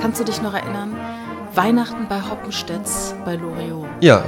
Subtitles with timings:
[0.00, 0.96] kannst du dich noch erinnern?
[1.54, 3.86] Weihnachten bei Hoppenstedts bei Loriot.
[4.00, 4.22] Ja.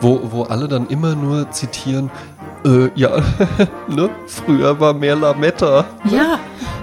[0.00, 2.10] Wo, wo alle dann immer nur zitieren,
[2.64, 3.16] äh, ja,
[3.88, 4.10] ne?
[4.26, 5.84] Früher war mehr Lametta.
[6.10, 6.38] Ja,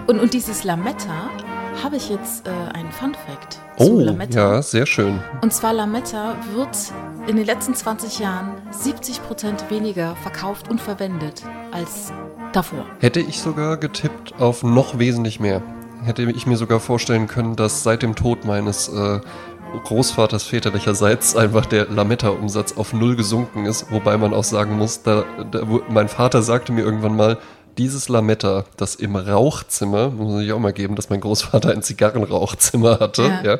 [0.08, 1.30] und, und dieses Lametta
[1.84, 4.40] habe ich jetzt äh, einen Fun Fact Oh, zu Lametta.
[4.56, 5.20] ja, sehr schön.
[5.42, 6.70] Und zwar Lametta wird
[7.28, 11.42] in den letzten 20 Jahren 70% weniger verkauft und verwendet
[11.72, 12.12] als
[12.52, 12.86] davor.
[13.00, 15.62] Hätte ich sogar getippt auf noch wesentlich mehr.
[16.06, 19.20] Hätte ich mir sogar vorstellen können, dass seit dem Tod meines äh,
[19.84, 23.92] Großvaters väterlicherseits einfach der Lametta-Umsatz auf null gesunken ist.
[23.92, 27.38] Wobei man auch sagen muss, da, da, mein Vater sagte mir irgendwann mal,
[27.78, 33.00] dieses Lametta, das im Rauchzimmer, muss sich auch mal geben, dass mein Großvater ein Zigarrenrauchzimmer
[33.00, 33.44] hatte, Ja.
[33.54, 33.60] ja,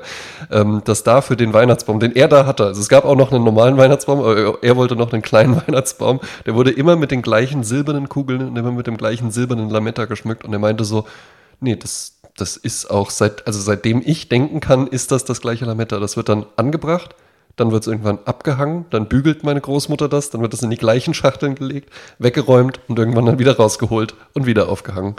[0.52, 3.32] ähm, dass da für den Weihnachtsbaum, den er da hatte, also es gab auch noch
[3.32, 7.24] einen normalen Weihnachtsbaum, aber er wollte noch einen kleinen Weihnachtsbaum, der wurde immer mit den
[7.24, 11.06] gleichen silbernen Kugeln und immer mit dem gleichen silbernen Lametta geschmückt und er meinte so,
[11.60, 15.66] nee, das, das ist auch seit, also seitdem ich denken kann, ist das das gleiche
[15.66, 16.00] Lametta.
[16.00, 17.16] Das wird dann angebracht,
[17.56, 20.78] dann wird es irgendwann abgehangen, dann bügelt meine Großmutter das, dann wird es in die
[20.78, 25.16] gleichen Schachteln gelegt, weggeräumt und irgendwann dann wieder rausgeholt und wieder aufgehangen.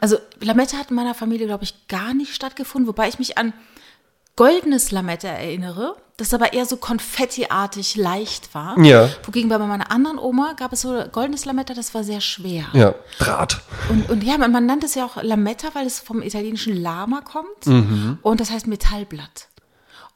[0.00, 3.52] Also Lametta hat in meiner Familie, glaube ich, gar nicht stattgefunden, wobei ich mich an
[4.36, 8.78] goldenes Lametta erinnere, das aber eher so konfettiartig leicht war.
[8.78, 9.08] Ja.
[9.24, 12.66] Wogegen bei meiner anderen Oma gab es so goldenes Lametta, das war sehr schwer.
[12.72, 13.60] Ja, Draht.
[13.90, 17.20] Und, und ja, man, man nannte es ja auch Lametta, weil es vom italienischen Lama
[17.20, 17.66] kommt.
[17.66, 18.18] Mhm.
[18.22, 19.48] Und das heißt Metallblatt.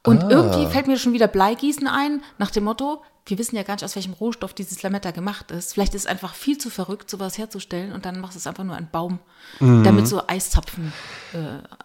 [0.03, 3.75] Und irgendwie fällt mir schon wieder Bleigießen ein, nach dem Motto, wir wissen ja gar
[3.75, 5.73] nicht, aus welchem Rohstoff dieses Lametta gemacht ist.
[5.73, 8.63] Vielleicht ist es einfach viel zu verrückt, sowas herzustellen und dann machst du es einfach
[8.63, 9.19] nur ein Baum,
[9.59, 9.83] Mhm.
[9.83, 10.91] damit so Eiszapfen.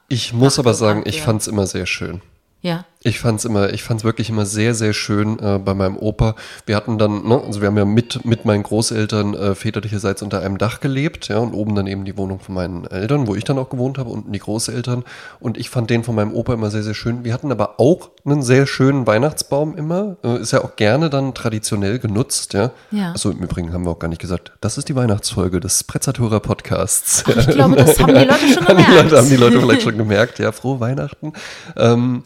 [0.09, 2.23] Ich muss aber sagen, ich fand es immer sehr schön.
[2.63, 2.85] Ja.
[3.07, 6.35] Ich fand's immer, ich fand's wirklich immer sehr, sehr schön äh, bei meinem Opa.
[6.67, 10.41] Wir hatten dann, ne, also wir haben ja mit, mit meinen Großeltern äh, väterlicherseits unter
[10.41, 13.45] einem Dach gelebt, ja, und oben dann eben die Wohnung von meinen Eltern, wo ich
[13.45, 15.05] dann auch gewohnt habe, unten die Großeltern.
[15.39, 17.23] Und ich fand den von meinem Opa immer sehr, sehr schön.
[17.23, 20.17] Wir hatten aber auch einen sehr schönen Weihnachtsbaum immer.
[20.25, 22.73] Äh, ist ja auch gerne dann traditionell genutzt, ja.
[22.91, 23.13] Ja.
[23.13, 26.41] Achso, im Übrigen haben wir auch gar nicht gesagt, das ist die Weihnachtsfolge des Prezzatura
[26.41, 27.23] Podcasts.
[27.29, 29.11] Ach, ich glaube, das haben die Leute schon Haben die gemerkt.
[29.11, 31.33] Leute, haben die Leute vielleicht schon gemerkt, ja, frohe Weihnachten.
[31.77, 32.25] Ähm,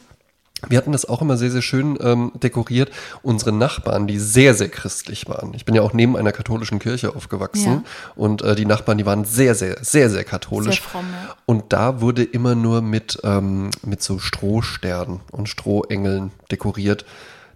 [0.69, 2.91] wir hatten das auch immer sehr, sehr schön ähm, dekoriert.
[3.23, 5.55] Unsere Nachbarn, die sehr, sehr christlich waren.
[5.55, 7.73] Ich bin ja auch neben einer katholischen Kirche aufgewachsen.
[7.73, 7.83] Ja.
[8.17, 10.77] Und äh, die Nachbarn, die waren sehr, sehr, sehr, sehr katholisch.
[10.81, 11.35] Sehr fromm, ja.
[11.47, 17.05] Und da wurde immer nur mit, ähm, mit so Strohsternen und Strohengeln dekoriert,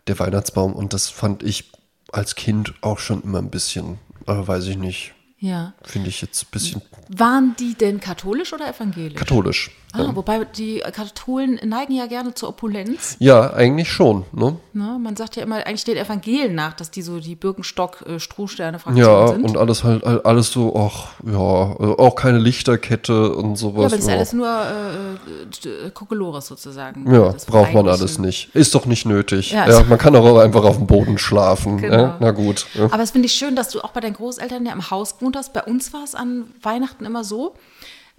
[0.06, 0.72] der Weihnachtsbaum.
[0.72, 1.70] Und das fand ich
[2.12, 5.75] als Kind auch schon immer ein bisschen, äh, weiß ich nicht, Ja.
[5.82, 9.14] finde ich jetzt ein bisschen Waren die denn katholisch oder evangelisch?
[9.14, 9.70] katholisch.
[9.97, 13.16] Ah, wobei die Katholen neigen ja gerne zur Opulenz.
[13.21, 14.25] Ja, eigentlich schon.
[14.32, 14.56] Ne?
[14.72, 14.99] Ne?
[15.00, 19.44] Man sagt ja immer eigentlich den Evangelien nach, dass die so die Birkenstock-Strohsterne-Fraktion Ja, sind.
[19.44, 23.84] und alles halt, all- alles so, ach, ja, äh, auch keine Lichterkette und ja, sowas.
[23.87, 24.15] aber das ist ja.
[24.15, 27.12] alles nur äh, äh, Kokolores sozusagen.
[27.12, 28.55] ja, Das braucht man alles nicht.
[28.55, 29.53] Ist doch nicht nötig.
[29.53, 31.78] Ja, Ja, also- man kann auch einfach auf dem Boden schlafen.
[31.78, 31.97] Genau.
[31.97, 32.16] Ja?
[32.21, 32.66] Na gut.
[32.75, 32.87] Ja.
[32.87, 35.37] Aber es finde ich schön, dass du auch bei deinen Großeltern ja im Haus gewohnt
[35.37, 35.53] hast.
[35.53, 37.55] Bei uns war es an Weihnachten immer so.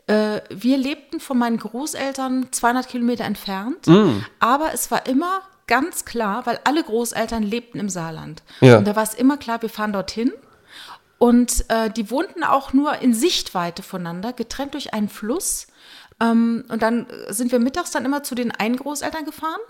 [0.08, 4.24] Äh, wir lebten von meinen Großeltern 200 Kilometer entfernt, Mm.
[4.40, 8.44] aber es war immer ganz klar, weil alle Großeltern lebten im Saarland.
[8.62, 8.78] Ja.
[8.78, 10.32] Und da war es immer klar, wir fahren dorthin.
[11.18, 15.68] Und äh, die wohnten auch nur in Sichtweite voneinander, getrennt durch einen Fluss.
[16.22, 19.62] Ähm, und dann sind wir mittags dann immer zu den einen Großeltern gefahren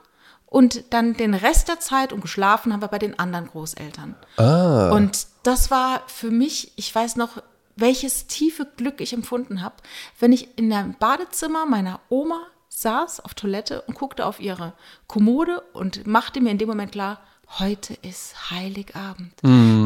[0.47, 4.15] und dann den Rest der Zeit und geschlafen haben wir bei den anderen Großeltern.
[4.37, 4.89] Ah.
[4.91, 7.41] Und das war für mich, ich weiß noch,
[7.75, 9.75] welches tiefe Glück ich empfunden habe,
[10.19, 14.73] wenn ich in dem Badezimmer meiner Oma saß auf Toilette und guckte auf ihre
[15.07, 17.21] Kommode und machte mir in dem Moment klar,
[17.59, 19.33] heute ist Heiligabend.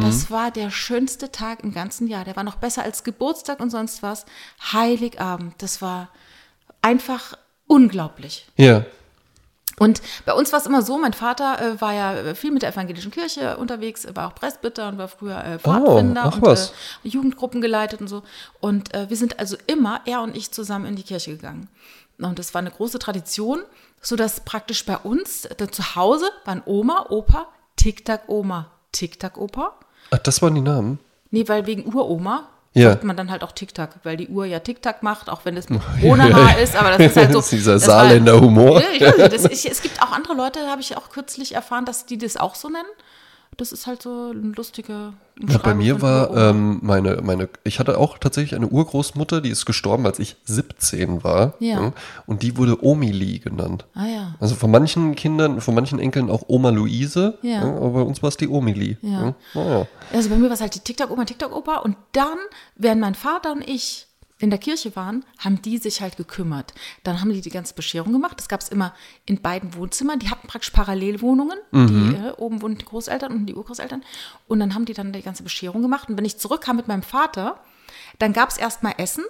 [0.02, 2.26] Das war der schönste Tag im ganzen Jahr.
[2.26, 4.26] Der war noch besser als Geburtstag und sonst was.
[4.72, 6.10] Heiligabend, das war
[6.82, 8.48] einfach unglaublich.
[8.56, 8.86] Ja.
[9.80, 12.62] Und bei uns war es immer so, mein Vater äh, war ja äh, viel mit
[12.62, 16.42] der evangelischen Kirche unterwegs, er war auch Presbyter und war früher äh, Pfadfinder ach und
[16.42, 16.74] was.
[17.04, 18.24] Äh, Jugendgruppen geleitet und so.
[18.60, 21.70] Und äh, wir sind also immer, er und ich, zusammen in die Kirche gegangen.
[22.20, 23.62] Und das war eine große Tradition,
[24.02, 29.74] sodass praktisch bei uns äh, zu Hause waren Oma, Opa, Tic-Tac-Oma, Tic-Tac-Opa.
[30.12, 31.00] Ach, das waren die Namen.
[31.32, 32.92] Nee, weil wegen Uroma Ja.
[32.92, 35.70] sagt man dann halt auch Tic-Tac, weil die Uhr ja Tic-Tac macht, auch wenn es
[35.70, 37.40] mit ohne Haar ist, aber das ist halt so.
[37.40, 38.82] Das ist dieser das war- Saarländer Humor.
[39.00, 42.06] Ja, ich das ist, es gibt auch andere Leute, habe ich auch kürzlich erfahren, dass
[42.06, 42.88] die das auch so nennen.
[43.60, 45.12] Das ist halt so eine lustige
[45.48, 49.66] Ja, bei mir war ähm, meine, meine, ich hatte auch tatsächlich eine Urgroßmutter, die ist
[49.66, 51.54] gestorben, als ich 17 war.
[51.60, 51.92] Ja.
[52.26, 53.86] Und die wurde Omili genannt.
[53.94, 54.36] Ah ja.
[54.40, 57.62] Also von manchen Kindern, von manchen Enkeln auch Oma Luise, Ja.
[57.64, 58.98] aber bei uns war es die Omili.
[59.02, 59.36] Ja.
[59.54, 59.88] Naja.
[60.14, 62.38] Also bei mir war es halt die TikTok-Oma, TikTok-Opa und dann
[62.76, 64.08] wären mein Vater und ich
[64.40, 66.74] in der Kirche waren, haben die sich halt gekümmert.
[67.04, 68.38] Dann haben die die ganze Bescherung gemacht.
[68.38, 68.94] Das gab es immer
[69.26, 70.20] in beiden Wohnzimmern.
[70.20, 71.58] Die hatten praktisch Parallelwohnungen.
[71.90, 74.04] Die, äh, oben wohnen die Großeltern und die Urgroßeltern.
[74.48, 76.10] Und dann haben die dann die ganze Bescherung gemacht.
[76.10, 77.60] Und wenn ich zurückkam mit meinem Vater,
[78.18, 79.26] dann gab es erstmal Essen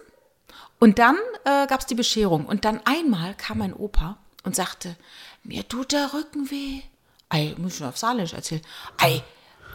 [0.80, 2.46] und dann äh, gab es die Bescherung.
[2.46, 4.96] Und dann einmal kam mein Opa und sagte,
[5.44, 6.82] mir tut der Rücken weh.
[7.30, 8.62] Ei, muss ich schon auf Saarländisch erzählen.
[8.98, 9.24] Ei,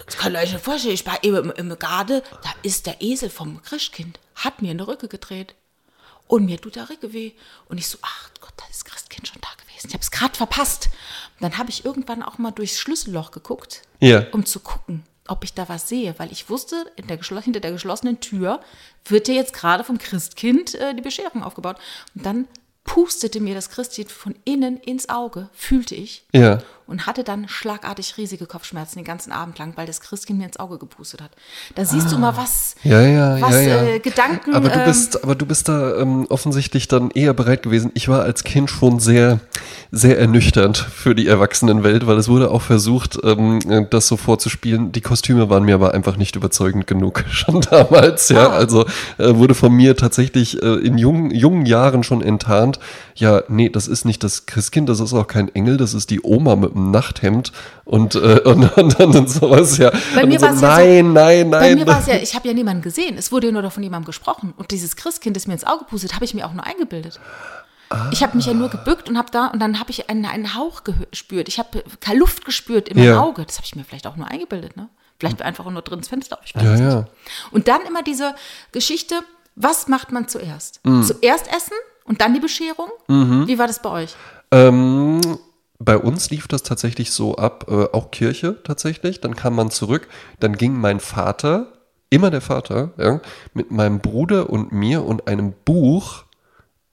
[0.07, 3.31] das kann ihr euch vorstellen, ich war eben im, im Garde, da ist der Esel
[3.31, 5.55] vom Christkind, hat mir in der Rücke gedreht.
[6.27, 7.33] Und mir tut der Rücken weh.
[7.69, 9.89] Und ich so, ach Gott, da ist Christkind schon da gewesen.
[9.89, 10.89] Ich habe es gerade verpasst.
[11.39, 14.27] Und dann habe ich irgendwann auch mal durchs Schlüsselloch geguckt, Ja.
[14.33, 16.15] um zu gucken, ob ich da was sehe.
[16.19, 18.61] Weil ich wusste, in der hinter der geschlossenen Tür
[19.05, 21.77] wird ja jetzt gerade vom Christkind äh, die Bescherung aufgebaut.
[22.15, 22.49] Und dann
[22.85, 26.63] pustete mir das Christkind von innen ins Auge, fühlte ich Ja.
[26.87, 30.59] Und hatte dann schlagartig riesige Kopfschmerzen den ganzen Abend lang, weil das Christkind mir ins
[30.59, 31.31] Auge gepustet hat.
[31.75, 33.83] Da siehst du mal, was, Ja, ja, was ja.
[33.83, 34.55] Äh, Gedanken.
[34.55, 37.91] Aber du ähm, bist, aber du bist da ähm, offensichtlich dann eher bereit gewesen.
[37.95, 39.41] Ich war als Kind schon sehr,
[39.91, 44.93] sehr ernüchternd für die Erwachsenenwelt, weil es wurde auch versucht, ähm, äh, das so vorzuspielen.
[44.93, 48.29] Die Kostüme waren mir aber einfach nicht überzeugend genug schon damals.
[48.29, 48.57] Ja, Ah.
[48.57, 48.85] also
[49.19, 52.79] äh, wurde von mir tatsächlich äh, in jungen, jungen Jahren schon enttarnt.
[53.15, 56.21] Ja, nee, das ist nicht das Christkind, das ist auch kein Engel, das ist die
[56.23, 57.53] Oma mit dem Nachthemd
[57.85, 59.79] und äh, und, und, und, und sowas.
[59.79, 61.79] Ja, Bei mir so, war's ja so- nein, nein, Bei nein.
[61.79, 63.17] mir war es ja, ich habe ja niemanden gesehen.
[63.17, 64.53] Es wurde ja nur von jemandem gesprochen.
[64.57, 67.21] Und dieses Christkind, das mir ins Auge pustet, habe ich mir auch nur eingebildet.
[68.11, 70.55] Ich habe mich ja nur gebückt und habe da und dann habe ich einen, einen
[70.57, 71.47] Hauch gespürt.
[71.49, 73.21] Ich habe keine Luft gespürt in meinem Ja.
[73.23, 73.45] Auge.
[73.45, 74.77] Das habe ich mir vielleicht auch nur eingebildet.
[74.77, 74.89] Ne?
[75.21, 76.39] Vielleicht einfach nur drin ins Fenster.
[76.45, 76.95] Ich weiß Ja, es ja.
[77.03, 77.09] nicht.
[77.53, 78.35] Und dann immer diese
[78.73, 79.21] Geschichte:
[79.55, 80.81] Was macht man zuerst?
[80.85, 81.05] Mhm.
[81.05, 81.75] Zuerst essen
[82.05, 82.89] und dann die Bescherung.
[83.07, 84.17] Wie war das bei euch?
[84.51, 85.21] Ähm,
[85.79, 89.21] bei uns lief das tatsächlich so ab, äh, auch Kirche tatsächlich.
[89.21, 90.09] Dann kam man zurück,
[90.41, 91.73] dann ging mein Vater,
[92.11, 93.21] immer der Vater, ja,
[93.55, 96.25] mit meinem Bruder und mir und einem Buch,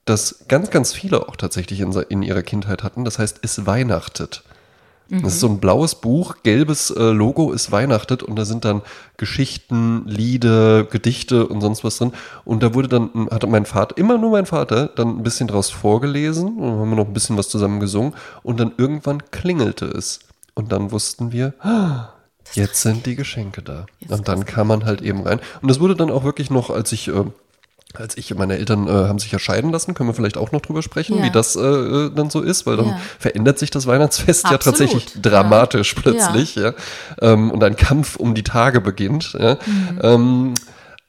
[0.05, 3.05] das ganz, ganz viele auch tatsächlich in, in ihrer Kindheit hatten.
[3.05, 4.43] Das heißt, es weihnachtet.
[5.19, 8.81] Das ist so ein blaues Buch, gelbes äh, Logo ist weihnachtet und da sind dann
[9.17, 12.13] Geschichten, Lieder, Gedichte und sonst was drin.
[12.45, 15.69] Und da wurde dann, hatte mein Vater, immer nur mein Vater, dann ein bisschen draus
[15.69, 20.19] vorgelesen und haben wir noch ein bisschen was zusammen gesungen und dann irgendwann klingelte es.
[20.53, 22.09] Und dann wussten wir, ah,
[22.53, 23.87] jetzt sind die Geschenke da.
[23.99, 25.41] Jetzt Und dann kam man halt eben rein.
[25.61, 27.25] Und das wurde dann auch wirklich noch, als ich äh,
[27.95, 30.61] als ich, meine Eltern äh, haben sich ja scheiden lassen, können wir vielleicht auch noch
[30.61, 31.23] drüber sprechen, Ja.
[31.23, 32.99] wie das äh, äh, dann so ist, weil dann Ja.
[33.19, 34.79] verändert sich das Weihnachtsfest ja Absolut.
[34.79, 35.21] tatsächlich Ja.
[35.21, 36.73] dramatisch plötzlich, ja.
[37.21, 39.33] Ähm, und ein Kampf um die Tage beginnt.
[39.39, 39.57] Ja.
[39.65, 39.99] Mhm.
[40.01, 40.53] Ähm,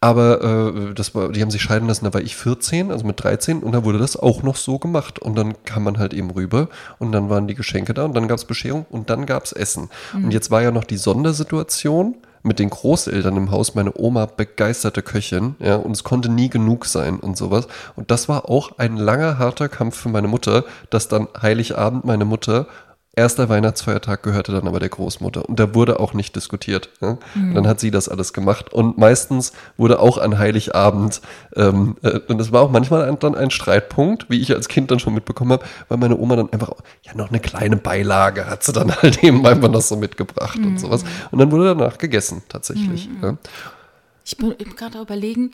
[0.01, 3.23] aber äh, das war, die haben sich scheiden lassen, da war ich 14, also mit
[3.23, 5.21] 13, und da wurde das auch noch so gemacht.
[5.21, 6.69] Und dann kam man halt eben rüber
[6.99, 9.53] und dann waren die Geschenke da und dann gab es Bescherung und dann gab es
[9.53, 9.91] Essen.
[10.13, 10.25] Mhm.
[10.25, 15.03] Und jetzt war ja noch die Sondersituation mit den Großeltern im Haus, meine Oma begeisterte
[15.03, 17.69] Köchin, ja, und es konnte nie genug sein und sowas.
[17.97, 22.25] Und das war auch ein langer, harter Kampf für meine Mutter, dass dann Heiligabend meine
[22.25, 22.67] Mutter
[23.15, 26.89] Erster Weihnachtsfeiertag gehörte dann aber der Großmutter und da wurde auch nicht diskutiert.
[27.03, 27.19] Ja?
[27.35, 31.21] Und dann hat sie das alles gemacht und meistens wurde auch an Heiligabend,
[31.55, 34.91] ähm, äh, und das war auch manchmal ein, dann ein Streitpunkt, wie ich als Kind
[34.91, 36.71] dann schon mitbekommen habe, weil meine Oma dann einfach,
[37.03, 40.81] ja noch eine kleine Beilage hat sie dann halt eben einfach noch so mitgebracht und
[40.81, 41.05] sowas.
[41.31, 43.11] Und dann wurde danach gegessen tatsächlich.
[43.21, 43.37] Ja?
[44.25, 45.51] Ich bin eben gerade überlegen,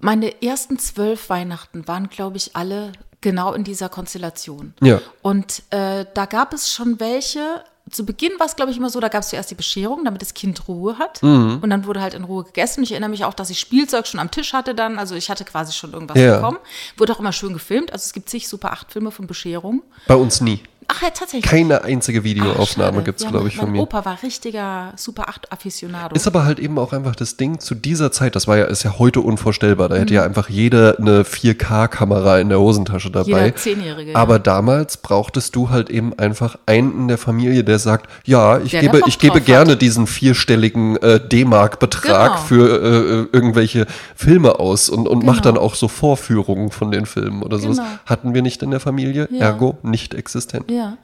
[0.00, 2.90] meine ersten zwölf Weihnachten waren, glaube ich, alle
[3.22, 4.74] genau in dieser Konstellation.
[4.82, 5.00] Ja.
[5.22, 7.64] Und äh, da gab es schon welche.
[7.90, 10.22] Zu Beginn war es, glaube ich, immer so, da gab es zuerst die Bescherung, damit
[10.22, 11.22] das Kind Ruhe hat.
[11.22, 11.58] Mhm.
[11.62, 12.84] Und dann wurde halt in Ruhe gegessen.
[12.84, 14.98] Ich erinnere mich auch, dass ich Spielzeug schon am Tisch hatte dann.
[14.98, 16.36] Also ich hatte quasi schon irgendwas Ja.
[16.36, 16.58] bekommen.
[16.96, 17.92] Wurde auch immer schön gefilmt.
[17.92, 19.82] Also es gibt zig Super 8 Filme von Bescherung.
[20.06, 20.62] Bei uns nie.
[20.88, 21.44] Ach ja, tatsächlich.
[21.50, 23.82] Keine einzige Videoaufnahme gibt es, Ja, glaube ich, mein von mir.
[23.82, 26.14] Opa war richtiger Super 8 Afficionado.
[26.14, 28.82] Ist aber halt eben auch einfach das Ding zu dieser Zeit, das war ja, ist
[28.82, 29.88] ja heute unvorstellbar.
[29.88, 33.30] Da hätte ja einfach jeder eine 4K-Kamera in der Hosentasche dabei.
[33.30, 33.44] Mhm.
[33.44, 34.16] Jeder Zehnjährige, ja.
[34.16, 38.72] Aber damals brauchtest du halt eben einfach einen in der Familie, der sagt, ja, ich
[38.72, 42.36] Der gebe, ich gebe gerne diesen vierstelligen äh, D-Mark-Betrag Genau.
[42.42, 43.86] für äh, irgendwelche
[44.16, 45.54] Filme aus und, und macht Genau.
[45.54, 47.58] dann auch so Vorführungen von den Filmen oder.
[47.58, 47.82] Genau.
[48.06, 49.46] Hatten wir nicht in der Familie, Ja.
[49.46, 50.70] ergo nicht existent.
[50.72, 50.96] Ja.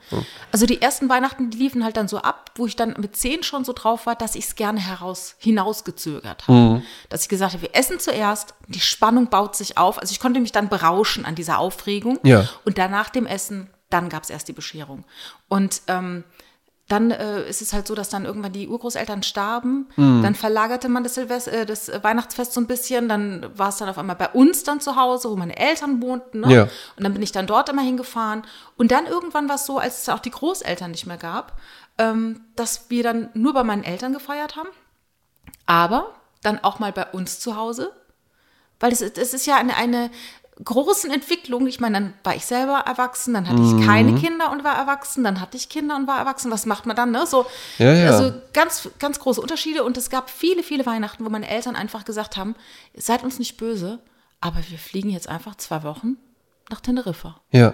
[0.51, 3.43] Also die ersten Weihnachten, die liefen halt dann so ab, wo ich dann mit zehn
[3.43, 6.57] schon so drauf war, dass ich es gerne heraus hinausgezögert habe.
[6.57, 6.83] Mhm.
[7.09, 9.99] Dass ich gesagt habe, wir essen zuerst, die Spannung baut sich auf.
[9.99, 12.19] Also ich konnte mich dann berauschen an dieser Aufregung.
[12.23, 12.47] Ja.
[12.65, 15.03] Und danach dem Essen, dann gab es erst die Bescherung.
[15.47, 16.23] Und ähm,
[16.89, 19.87] dann äh, ist es halt so, dass dann irgendwann die Urgroßeltern starben.
[19.95, 20.23] Mhm.
[20.23, 23.07] Dann verlagerte man das, Silvester, äh, das Weihnachtsfest so ein bisschen.
[23.07, 26.41] Dann war es dann auf einmal bei uns dann zu Hause, wo meine Eltern wohnten.
[26.41, 26.53] Ne?
[26.53, 26.63] Ja.
[26.97, 28.41] Und dann bin ich dann dort immer hingefahren.
[28.75, 31.59] Und dann irgendwann war es so, als es auch die Großeltern nicht mehr gab,
[31.99, 34.69] ähm, dass wir dann nur bei meinen Eltern gefeiert haben.
[35.67, 37.91] Aber dann auch mal bei uns zu Hause.
[38.79, 40.09] Weil es, es ist ja eine, eine
[40.63, 41.67] großen Entwicklung.
[41.67, 44.17] Ich meine, dann war ich selber erwachsen, dann hatte ich keine Mhm.
[44.17, 46.51] Kinder und war erwachsen, dann hatte ich Kinder und war erwachsen.
[46.51, 47.11] Was macht man dann?
[47.11, 47.25] Ne?
[47.25, 47.45] So,
[47.77, 48.11] Ja, ja.
[48.11, 49.83] Also ganz, ganz große Unterschiede.
[49.83, 52.55] Und es gab viele, viele Weihnachten, wo meine Eltern einfach gesagt haben,
[52.95, 53.99] seid uns nicht böse,
[54.41, 56.17] aber wir fliegen jetzt einfach zwei Wochen
[56.69, 57.73] nach Teneriffa Ja.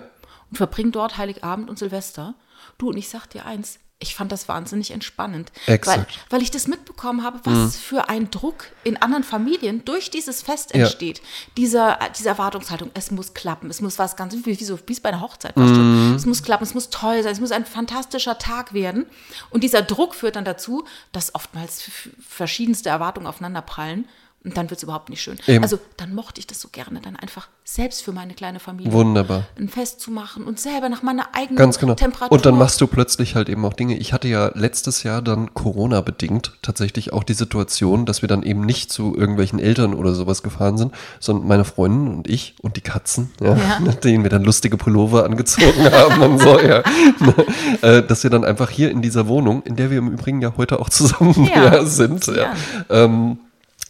[0.52, 2.36] und verbringen dort Heiligabend und Silvester.
[2.78, 5.52] Du, und ich sag dir eins, ich fand das wahnsinnig entspannend.
[5.88, 10.42] Weil, weil ich das mitbekommen habe, was für ein Druck in anderen Familien durch dieses
[10.42, 10.82] Fest Ja.
[10.82, 11.22] entsteht.
[11.56, 15.00] Dieser, diese Erwartungshaltung, es muss klappen, es muss was ganz, wie, wie, so, wie es
[15.00, 16.16] bei einer Hochzeit schon.
[16.16, 19.06] Es muss klappen, es muss toll sein, es muss ein fantastischer Tag werden.
[19.50, 21.90] Und dieser Druck führt dann dazu, dass oftmals
[22.28, 24.08] verschiedenste Erwartungen aufeinanderprallen.
[24.46, 25.38] Und dann wird es überhaupt nicht schön.
[25.48, 25.64] Eben.
[25.64, 29.48] Also dann mochte ich das so gerne, dann einfach selbst für meine kleine Familie Wunderbar.
[29.58, 31.96] ein Fest zu machen und selber nach meiner eigenen Ganz genau.
[31.96, 32.32] Temperatur.
[32.32, 33.98] Und dann machst du plötzlich halt eben auch Dinge.
[33.98, 38.62] Ich hatte ja letztes Jahr dann Corona-bedingt tatsächlich auch die Situation, dass wir dann eben
[38.62, 42.82] nicht zu irgendwelchen Eltern oder sowas gefahren sind, sondern meine Freundin und ich und die
[42.82, 43.80] Katzen, ja, Ja.
[44.04, 46.84] denen wir dann lustige Pullover angezogen haben und so, ja.
[47.82, 50.54] äh, dass wir dann einfach hier in dieser Wohnung, in der wir im Übrigen ja
[50.56, 52.54] heute auch zusammen ja, sind, ja,
[52.90, 53.40] ähm,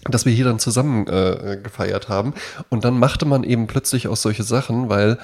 [0.10, 2.34] dass wir hier dann zusammen äh, gefeiert haben.
[2.70, 5.18] Und dann machte man eben plötzlich auch solche Sachen, weil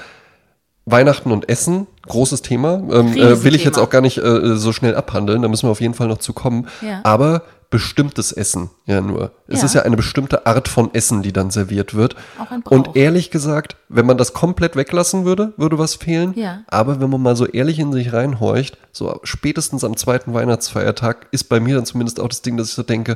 [0.85, 4.73] Weihnachten und Essen, großes Thema, ähm, äh, will ich jetzt auch gar nicht äh, so
[4.73, 6.67] schnell abhandeln, da müssen wir auf jeden Fall noch zu kommen.
[6.81, 7.01] Ja.
[7.03, 9.31] Aber bestimmtes Essen, ja nur.
[9.47, 9.65] Es Ja.
[9.65, 12.15] ist ja eine bestimmte Art von Essen, die dann serviert wird.
[12.38, 12.71] Auch ein Brauch.
[12.71, 16.33] Und ehrlich gesagt, wenn man das komplett weglassen würde, würde was fehlen.
[16.35, 16.63] Ja.
[16.67, 21.45] Aber wenn man mal so ehrlich in sich reinhorcht, so spätestens am zweiten Weihnachtsfeiertag ist
[21.45, 23.15] bei mir dann zumindest auch das Ding, dass ich so denke,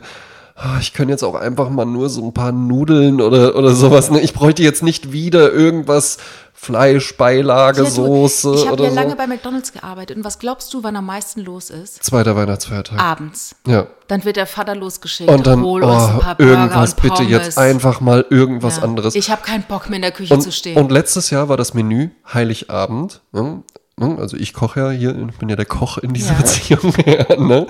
[0.80, 4.10] ich kann jetzt auch einfach mal nur so ein paar Nudeln oder, oder sowas.
[4.10, 4.22] Ne?
[4.22, 6.18] Ich bräuchte jetzt nicht wieder irgendwas
[6.54, 8.96] Fleisch, Beilage, Ja, Soße Ich habe ja so.
[8.96, 10.16] lange bei McDonalds gearbeitet.
[10.16, 12.02] Und was glaubst du, wann am meisten los ist?
[12.02, 12.98] Zweiter Weihnachtsfeiertag.
[13.00, 13.56] Abends.
[13.68, 13.88] Ja.
[14.08, 15.30] Dann wird der Vater losgeschickt.
[15.30, 18.84] Und dann hol uns ein oh, paar Burger irgendwas bitte jetzt einfach mal irgendwas Ja.
[18.84, 19.14] anderes.
[19.16, 20.78] Ich habe keinen Bock mehr in der Küche zu und, stehen.
[20.78, 23.22] und letztes Jahr war das Menü Heiligabend.
[23.34, 23.62] Ne?
[23.98, 24.18] Ne?
[24.20, 26.38] Also ich koche ja hier, ich bin ja der Koch in dieser Ja.
[26.40, 26.94] Beziehung.
[27.48, 27.68] ne?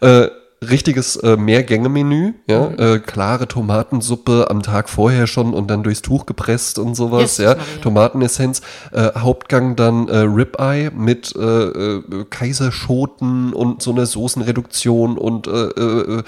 [0.00, 0.28] äh,
[0.60, 2.76] richtiges äh, Mehrgänge-Menü, ja, Mhm.
[2.78, 7.54] äh, klare Tomatensuppe am Tag vorher schon und dann durchs Tuch gepresst und sowas, Jesus
[7.56, 7.56] ja.
[7.82, 8.60] Tomatenessenz,
[8.92, 15.50] äh, Hauptgang dann äh, Ribeye mit äh, äh, Kaiserschoten und so einer Soßenreduktion und äh,
[15.50, 16.22] äh,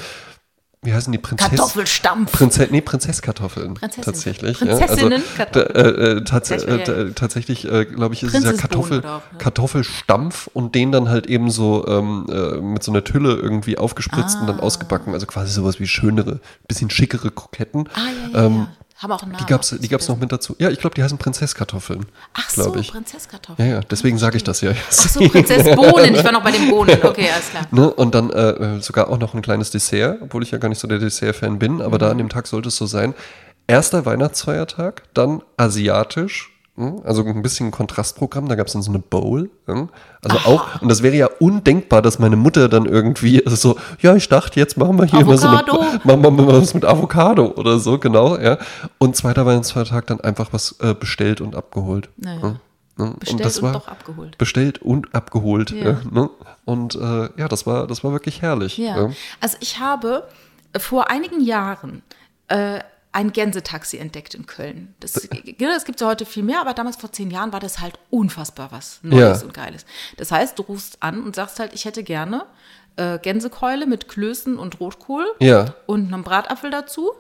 [0.83, 2.33] wie heißen die Prinzess Kartoffelstampf.
[2.33, 4.03] Prinze nee, Prinzesskartoffeln Prinzessin.
[4.05, 4.59] tatsächlich.
[4.59, 5.45] Prinzessinnen ja.
[5.45, 9.39] also, äh, äh, tats äh, tatsächlich, glaube ich, ist es ja Kartoffel, auch, ne?
[9.39, 14.37] Kartoffelstampf und den dann halt eben so ähm, äh, mit so einer Tülle irgendwie aufgespritzt
[14.41, 14.53] und Ah.
[14.53, 15.13] dann ausgebacken.
[15.13, 17.89] Also quasi sowas wie schönere, bisschen schickere Kroketten.
[17.93, 18.69] Ah, ja, ja, Ähm, ja.
[19.03, 19.45] Haben auch einen Namen.
[19.47, 20.55] Die gab's, die gab's noch mit dazu.
[20.59, 22.05] Ja, ich glaube, die heißen Prinzesskartoffeln.
[22.35, 22.91] Ach so, ich.
[22.93, 23.67] Prinzesskartoffeln.
[23.69, 24.73] Ja, ja, deswegen sage ich das ja.
[24.73, 26.15] Ach so, Prinzessbohnen.
[26.15, 26.99] Ich war noch bei den Bohnen.
[27.03, 27.67] Okay, alles klar.
[27.71, 27.91] Ne?
[27.93, 30.87] Und dann äh, sogar auch noch ein kleines Dessert, obwohl ich ja gar nicht so
[30.89, 31.99] der Dessert-Fan bin, aber Mhm.
[32.01, 33.15] da an dem Tag sollte es so sein.
[33.67, 36.50] Erster Weihnachtsfeiertag, dann asiatisch?
[37.05, 39.51] Also ein bisschen ein Kontrastprogramm, da gab es dann so eine Bowl.
[39.67, 39.89] hm?
[40.23, 44.15] Also auch, und das wäre ja undenkbar, dass meine Mutter dann irgendwie also so, ja,
[44.17, 45.85] ich dachte, jetzt machen wir hier mal so eine, Avocado.
[46.05, 48.59] machen wir mal was mit Avocado oder so, genau, ja.
[48.99, 52.09] Und zweiter Weihnachtsfeiertag dann einfach was äh, bestellt und abgeholt.
[52.17, 52.43] Naja.
[52.43, 52.57] hm?
[52.97, 53.15] Ne?
[53.19, 54.37] Bestellt das und war- doch abgeholt.
[54.39, 55.71] bestellt und abgeholt.
[55.71, 55.91] Ja.
[55.93, 56.01] Ja.
[56.11, 56.31] ne?
[56.67, 58.77] Und äh, ja, das war, das war wirklich herrlich.
[58.77, 59.11] Ja.
[59.41, 60.25] Also ich habe
[60.79, 62.03] vor einigen Jahren
[62.49, 62.81] äh,
[63.13, 64.95] ein Gänsetaxi entdeckt in Köln.
[65.01, 67.59] Das, genau, das gibt es ja heute viel mehr, aber damals vor zehn Jahren war
[67.61, 69.47] das halt unfassbar was Neues Ja.
[69.47, 69.85] und Geiles.
[70.17, 72.47] Das heißt, du rufst an und sagst halt, ich hätte gerne
[72.97, 75.75] äh, Gänsekeule mit Klößen und Rotkohl Ja.
[75.87, 77.11] und einem Bratapfel dazu.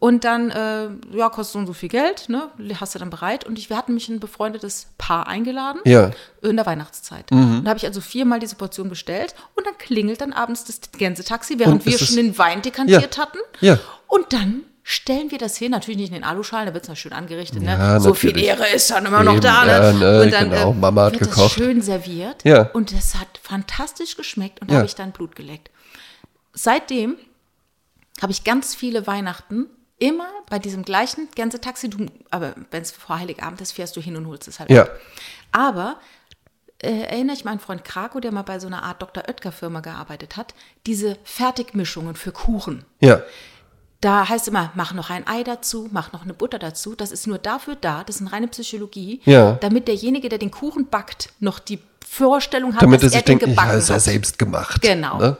[0.00, 2.50] Und dann, äh, ja, kostet so und so viel Geld, ne?
[2.80, 3.44] Hast du dann bereit.
[3.44, 6.12] Und ich, wir hatten mich ein befreundetes Paar eingeladen Ja.
[6.40, 7.28] in der Weihnachtszeit.
[7.32, 7.58] Mhm.
[7.58, 10.80] Und da habe ich also viermal diese Portion bestellt und dann klingelt dann abends das
[10.96, 13.22] Gänsetaxi, während wir schon den Wein dekantiert Ja.
[13.22, 13.38] hatten.
[13.60, 13.78] Ja.
[14.06, 16.96] Und dann stellen wir das hin, natürlich nicht in den Aluschalen, da wird es noch
[16.96, 17.62] schön angerichtet.
[17.62, 18.00] Ja, ne?
[18.00, 18.38] So viel.
[18.40, 19.64] Ehre ist dann immer noch Eben, da.
[19.66, 19.70] Ne?
[19.70, 21.52] ja, ne, und dann genau, Mama hat wird das gekocht.
[21.52, 22.42] schön serviert.
[22.44, 22.62] Ja.
[22.72, 24.78] Und es hat fantastisch geschmeckt und da Ja.
[24.78, 25.70] habe ich dann Blut geleckt.
[26.54, 27.16] Seitdem
[28.22, 29.66] habe ich ganz viele Weihnachten
[29.98, 34.16] immer bei diesem gleichen Gänsetaxi, du, aber wenn es vor Heiligabend ist, fährst du hin
[34.16, 34.84] und holst es halt Ja.
[34.84, 34.90] ab.
[35.52, 35.96] Aber
[36.82, 39.24] äh, erinnere ich meinen Freund Krako, der mal bei so einer Art Dr.
[39.28, 40.54] Oetker-Firma gearbeitet hat,
[40.86, 42.86] diese Fertigmischungen für Kuchen.
[43.00, 43.20] Ja.
[44.00, 46.94] Da heißt immer, mach noch ein Ei dazu, mach noch eine Butter dazu.
[46.94, 49.52] Das ist nur dafür da, das ist eine reine Psychologie, Ja.
[49.54, 53.24] damit derjenige, der den Kuchen backt, noch die Vorstellung hat, Damit er dass er sich
[53.24, 54.00] den denkt, gebacken ja, ist hat.
[54.00, 54.82] selbst gemacht.
[54.82, 55.18] Genau.
[55.18, 55.36] Ne?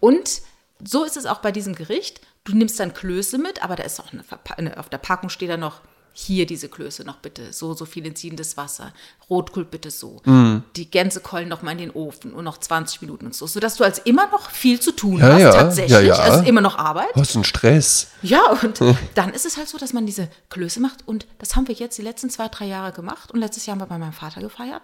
[0.00, 0.40] Und
[0.82, 2.20] so ist es auch bei diesem Gericht.
[2.44, 5.28] Du nimmst dann Klöße mit, aber da ist auch eine, Verpa eine auf der Packung
[5.28, 5.80] steht da noch
[6.20, 8.92] hier diese Klöße noch bitte, so, so viel entziehendes Wasser,
[9.30, 10.64] Rotkohl bitte so, Mhm.
[10.74, 13.84] die Gänsekeulen noch mal in den Ofen und noch 20 Minuten und so, sodass du
[13.84, 16.14] als immer noch viel zu tun Ja, hast, ja, tatsächlich, ja, ja.
[16.16, 17.06] also immer noch Arbeit.
[17.14, 18.08] Was ein Stress.
[18.22, 18.80] Ja, und
[19.14, 21.96] dann ist es halt so, dass man diese Klöße macht und das haben wir jetzt
[21.98, 24.82] die letzten zwei, drei Jahre gemacht und letztes Jahr haben wir bei meinem Vater gefeiert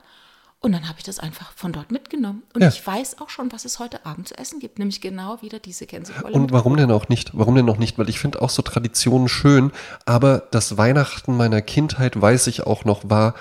[0.64, 2.68] und dann habe ich das einfach von dort mitgenommen und Ja.
[2.68, 5.86] ich weiß auch schon, was es heute Abend zu essen gibt, nämlich genau wieder diese
[5.86, 6.32] Gänsekeule.
[6.34, 7.30] Und warum denn auch nicht?
[7.34, 7.98] Warum denn auch nicht?
[7.98, 9.72] Weil ich finde auch so Traditionen schön,
[10.06, 13.34] aber das Weihnachten meiner Kindheit, weiß ich auch noch, war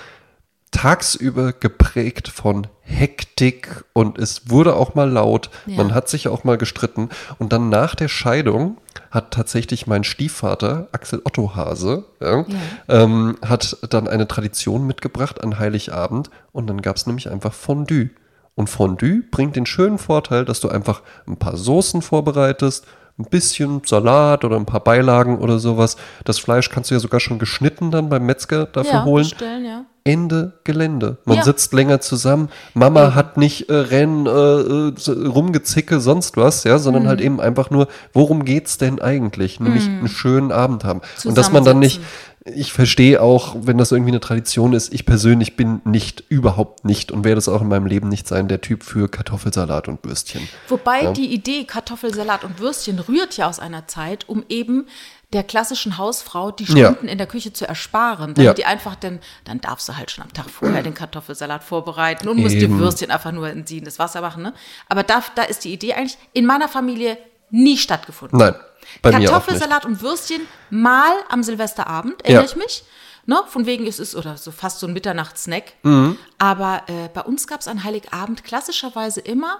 [0.73, 5.77] tagsüber geprägt von Hektik und es wurde auch mal laut, Ja.
[5.77, 8.77] man hat sich auch mal gestritten und dann nach der Scheidung
[9.11, 12.45] hat tatsächlich mein Stiefvater, Axel Otto Hase, ja,
[12.89, 18.09] ähm, hat dann eine Tradition mitgebracht an Heiligabend und dann gab es nämlich einfach Fondue.
[18.55, 22.85] Und Fondue bringt den schönen Vorteil, dass du einfach ein paar Soßen vorbereitest,
[23.17, 25.97] ein bisschen Salat oder ein paar Beilagen oder sowas.
[26.25, 29.23] Das Fleisch kannst du ja sogar schon geschnitten dann beim Metzger dafür ja, holen.
[29.29, 29.85] bestellen, ja.
[30.05, 31.17] Ende Gelände.
[31.25, 31.43] Man Ja.
[31.43, 32.49] sitzt länger zusammen.
[32.73, 34.29] Mama hat nicht äh, Rennen, äh,
[35.27, 36.79] rumgezicke, sonst was, ja, Mhm.
[36.79, 39.59] sondern halt eben einfach nur, worum geht's denn eigentlich?
[39.59, 41.01] Nämlich einen schönen Abend haben.
[41.23, 42.01] Und dass man dann nicht,
[42.45, 47.11] ich verstehe auch, wenn das irgendwie eine Tradition ist, ich persönlich bin nicht, überhaupt nicht
[47.13, 50.41] und werde es auch in meinem Leben nicht sein, der Typ für Kartoffelsalat und Würstchen.
[50.67, 54.87] Wobei die Idee Kartoffelsalat und Würstchen rührt ja aus einer Zeit, um eben
[55.33, 56.91] der klassischen Hausfrau die Ja.
[56.91, 58.33] Stunden in der Küche zu ersparen.
[58.33, 58.53] Damit Ja.
[58.53, 62.37] die einfach denn, dann darfst du halt schon am Tag vorher den Kartoffelsalat vorbereiten und
[62.37, 62.79] musst die Eben.
[62.79, 64.43] Würstchen einfach nur in siedendes Wasser machen.
[64.43, 64.53] Ne?
[64.89, 67.17] Aber da, da ist die Idee eigentlich in meiner Familie
[67.49, 68.37] nie stattgefunden.
[68.39, 68.55] Nein,
[69.01, 69.11] bei.
[69.11, 72.49] Kartoffelsalat und Würstchen mal am Silvesterabend, erinnere Ja.
[72.49, 72.83] ich mich.
[73.25, 73.41] Ne?
[73.47, 75.73] Von wegen ist es oder so fast so ein Mitternachtssnack.
[75.83, 76.17] Mhm.
[76.39, 79.59] Aber äh, bei uns gab es an Heiligabend klassischerweise immer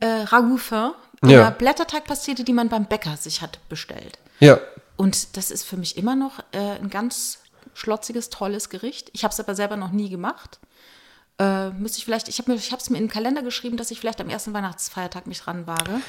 [0.00, 0.90] äh, Ragout fin,
[1.24, 1.50] Ja.
[1.50, 4.18] Blätterteigpastete, die man beim Bäcker sich hat bestellt.
[4.40, 4.58] Ja,
[4.96, 7.40] Und das ist für mich immer noch äh, ein ganz
[7.74, 9.10] schlotziges, tolles Gericht.
[9.12, 10.60] Ich habe es aber selber noch nie gemacht.
[11.38, 14.20] Äh, müsste ich vielleicht, ich habe es mir in den Kalender geschrieben, dass ich vielleicht
[14.20, 16.00] am ersten Weihnachtsfeiertag mich ranwage.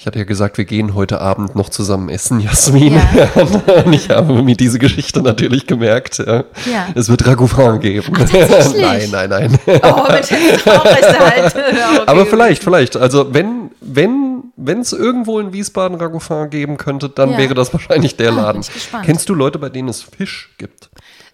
[0.00, 2.94] Ich hatte ja gesagt, wir gehen heute Abend noch zusammen essen, Jasmin.
[2.94, 3.82] Ja.
[3.84, 6.18] Und ich habe mir diese Geschichte natürlich gemerkt.
[6.18, 6.44] Ja.
[6.70, 6.86] Ja.
[6.94, 8.14] Es wird Ragoufin geben.
[8.14, 8.80] tatsächlich?
[8.80, 9.58] nein, nein, nein.
[9.82, 10.30] Oh, mit.
[10.64, 12.96] Ja, okay, Aber vielleicht, vielleicht.
[12.96, 17.38] Also wenn wenn wenn es irgendwo in Wiesbaden Ragoufin geben könnte, dann Ja.
[17.38, 18.62] wäre das wahrscheinlich der Ah, Laden.
[18.62, 19.04] gespannt.
[19.04, 20.90] Kennst du Leute, bei denen es Fisch gibt?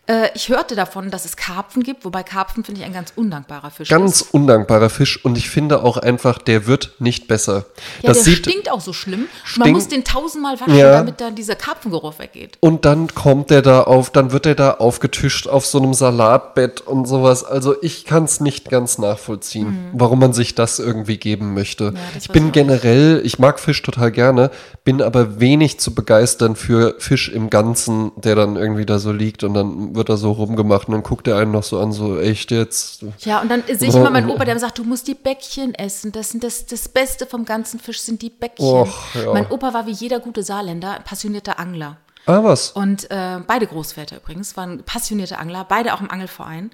[0.07, 3.71] Äh, ich hörte davon, dass es Karpfen gibt, wobei Karpfen finde ich ein ganz undankbarer
[3.71, 4.35] Fisch Ganz ist.
[4.35, 7.65] undankbarer Fisch und ich finde auch einfach, der wird nicht besser.
[8.03, 9.21] Ja, das der sieht stinkt auch so schlimm.
[9.57, 10.93] Man Stink- muss den tausendmal waschen, Ja.
[10.93, 12.59] damit dann dieser Karpfengeruch weggeht.
[12.61, 16.83] Und dann kommt der da auf, dann wird der da aufgetischt auf so einem Salatbett
[16.83, 17.43] und sowas.
[17.43, 21.93] Also ich kann es nicht ganz nachvollziehen, warum man sich das irgendwie geben möchte.
[21.93, 21.99] Mhm.
[22.15, 24.51] das ich bin ich generell, ich mag Fisch total gerne,
[24.85, 29.45] bin aber wenig zu begeistern für Fisch im Ganzen, der dann irgendwie da so liegt
[29.45, 32.19] und dann wird er so rumgemacht und dann guckt er einen noch so an, so
[32.19, 33.05] echt jetzt.
[33.21, 36.13] Ja, und dann sehe ich immer meinen Opa, der sagt, du musst die Bäckchen essen.
[36.13, 38.67] Das, sind das, das Beste vom ganzen Fisch sind die Bäckchen.
[38.67, 39.33] Och, ja.
[39.33, 41.99] Mein Opa war wie jeder gute Saarländer ein passionierter Angler.
[42.27, 42.71] Ah, was?
[42.71, 46.71] Und äh, beide Großväter übrigens waren passionierte Angler, beide auch im Angelverein.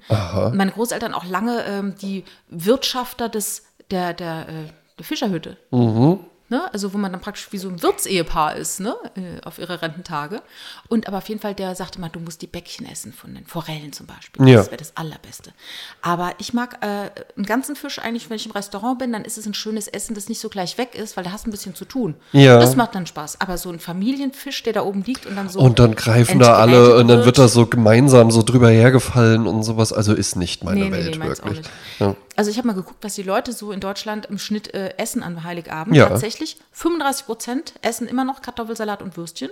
[0.47, 4.53] Und meine Großeltern auch lange ähm, die Wirtschafter des, der, der, äh,
[4.97, 5.57] der Fischerhütte.
[6.51, 6.61] Ne?
[6.73, 8.93] Also wo man dann praktisch wie so ein Wirtsehepaar ist, ne?
[9.15, 10.41] äh, auf ihre Rententage.
[10.89, 13.45] Und aber auf jeden Fall, der sagte mal, du musst die Bäckchen essen von den
[13.45, 14.45] Forellen zum Beispiel.
[14.49, 14.57] Ja.
[14.57, 15.53] Das wäre das Allerbeste.
[16.01, 19.37] Aber ich mag äh, einen ganzen Fisch eigentlich, wenn ich im Restaurant bin, dann ist
[19.37, 21.51] es ein schönes Essen, das nicht so gleich weg ist, weil da hast du ein
[21.51, 22.15] bisschen zu tun.
[22.33, 22.59] Ja.
[22.59, 23.39] Das macht dann Spaß.
[23.39, 25.61] Aber so ein Familienfisch, der da oben liegt und dann so.
[25.61, 29.63] Und dann greifen da alle und dann wird da so gemeinsam so drüber hergefallen und
[29.63, 29.93] sowas.
[29.93, 31.65] Also ist nicht meine Nee, nee, Welt nee, auch wirklich.
[31.99, 32.13] Ja.
[32.41, 35.21] Also ich habe mal geguckt, was die Leute so in Deutschland im Schnitt äh, essen
[35.21, 35.95] an Heiligabend.
[35.95, 36.07] Ja.
[36.07, 39.51] Tatsächlich 35 Prozent essen immer noch Kartoffelsalat und Würstchen.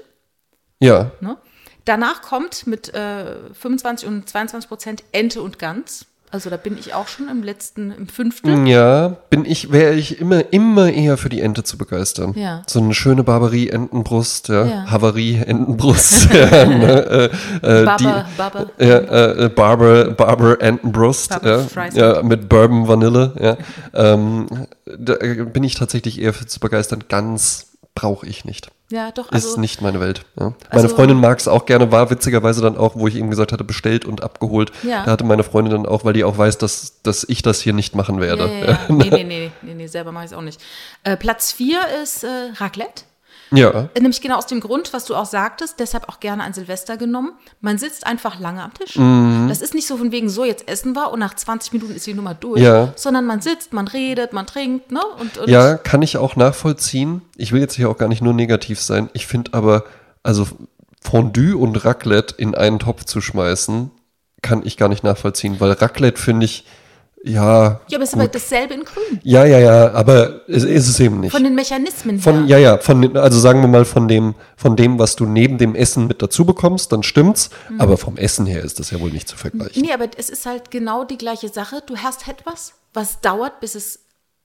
[0.79, 1.37] ja, Ne?
[1.85, 6.07] Danach kommt mit äh, 25 und 22 Prozent Ente und Gans.
[6.31, 8.67] Also da bin ich auch schon im letzten, im Fünftel.
[8.67, 12.33] Ja, bin ich, wäre ich immer, immer eher für die Ente zu begeistern.
[12.35, 12.61] Ja.
[12.67, 14.65] So eine schöne Barbarie-Entenbrust, ja.
[14.65, 14.91] Ja.
[14.91, 16.31] Havarie-Entenbrust.
[16.33, 17.31] ja, ne,
[17.63, 18.69] äh, äh, Barber, die, Barber.
[18.77, 23.57] Ja, äh, äh, Barber, Barber Entenbrust, Barber ja, ja, mit Bourbon Vanille, ja.
[23.95, 24.45] Ähm,
[24.85, 27.05] da äh, bin ich tatsächlich eher für zu begeistern.
[27.09, 27.68] Ganz
[27.99, 28.71] brauche ich nicht.
[28.91, 29.25] Ja, doch.
[29.27, 30.25] Ist Also, nicht meine Welt.
[30.39, 30.45] Ja.
[30.45, 33.51] Meine Also- Freundin mag es auch gerne, war witzigerweise dann auch, wo ich ihm gesagt
[33.51, 34.71] hatte, bestellt und abgeholt.
[34.83, 35.03] Ja.
[35.05, 37.73] Da hatte meine Freundin dann auch, weil die auch weiß, dass, dass ich das hier
[37.73, 38.47] nicht machen werde.
[38.47, 38.79] ja, ja, ja.
[38.89, 40.59] Nee, nee, nee, nee, nee, selber mache ich es auch nicht.
[41.03, 43.03] Äh, Platz 4 ist äh, Raclette.
[43.51, 46.97] Ja, Nämlich genau aus dem Grund, was du auch sagtest, deshalb auch gerne an Silvester
[46.97, 47.33] genommen.
[47.61, 48.95] Man sitzt einfach lange am Tisch.
[48.95, 49.47] Mhm.
[49.49, 52.05] Das ist nicht so von wegen so, jetzt essen wir und nach 20 Minuten ist
[52.05, 52.93] die Nummer durch, Ja.
[52.95, 55.01] sondern man sitzt, man redet, man trinkt, ne?
[55.19, 57.21] Und, und ja, kann ich auch nachvollziehen.
[57.37, 59.09] Ich will jetzt hier auch gar nicht nur negativ sein.
[59.13, 59.83] Ich finde aber,
[60.21, 60.45] also
[61.01, 63.89] Fondue und Raclette in einen Topf zu schmeißen,
[64.41, 66.65] kann ich gar nicht nachvollziehen, weil Raclette finde ich,
[67.23, 67.81] ja.
[67.87, 69.19] Ja, aber es ist aber dasselbe in Grün.
[69.23, 71.31] Ja, ja, ja, aber es ist es eben nicht.
[71.31, 72.57] Von den Mechanismen Von, her.
[72.57, 75.75] ja, ja, von, also sagen wir mal von dem, von dem, was du neben dem
[75.75, 77.49] Essen mit dazu bekommst, dann stimmt's.
[77.69, 77.81] Mhm.
[77.81, 79.81] Aber vom Essen her ist das ja wohl nicht zu vergleichen.
[79.81, 81.81] Nee, aber es ist halt genau die gleiche Sache.
[81.85, 83.99] Du hast etwas, was dauert, bis es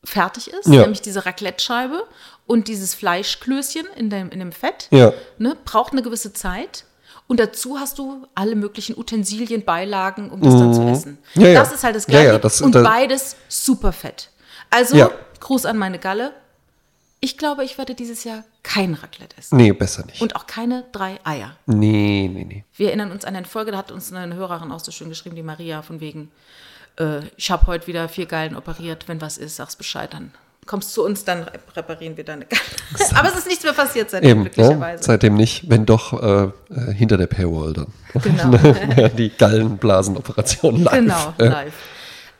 [0.04, 0.82] fertig ist, Ja.
[0.82, 2.02] nämlich diese Raclette-Scheibe
[2.46, 4.88] und dieses Fleischklößchen in dem, in dem Fett.
[4.90, 5.12] Ja.
[5.38, 6.84] Ne, braucht eine gewisse Zeit.
[7.26, 11.18] Und dazu hast du alle möglichen Utensilien, Beilagen, um das dann zu essen.
[11.34, 11.42] Mhm.
[11.42, 11.60] Ja, ja.
[11.60, 12.26] Das ist halt das Ja, Gleiche.
[12.32, 14.30] ja, das- und da- beides super fett.
[14.70, 15.10] Also, Ja.
[15.40, 16.32] Gruß an meine Galle.
[17.20, 19.56] Ich glaube, ich werde dieses Jahr kein Raclette essen.
[19.56, 20.20] Nee, besser nicht.
[20.20, 21.56] Und auch keine drei Eier.
[21.66, 22.64] nee, nee, nee.
[22.76, 25.34] Wir erinnern uns an eine Folge, da hat uns eine Hörerin auch so schön geschrieben,
[25.34, 26.30] die Maria, von wegen,
[26.98, 30.32] äh, ich habe heute wieder vier Geilen operiert, wenn was ist, sag's Bescheid, dann
[30.66, 32.61] kommst zu uns, dann rep- reparieren wir deine Geile.
[33.14, 35.03] Aber es ist nichts mehr passiert seitdem, Eben, ja, glücklicherweise.
[35.05, 37.87] seitdem nicht, wenn doch äh, äh, hinter der Paywall dann.
[38.22, 38.50] Genau.
[38.96, 40.92] Ja, die Gallenblasenoperation live.
[40.94, 41.72] genau, Äh, live.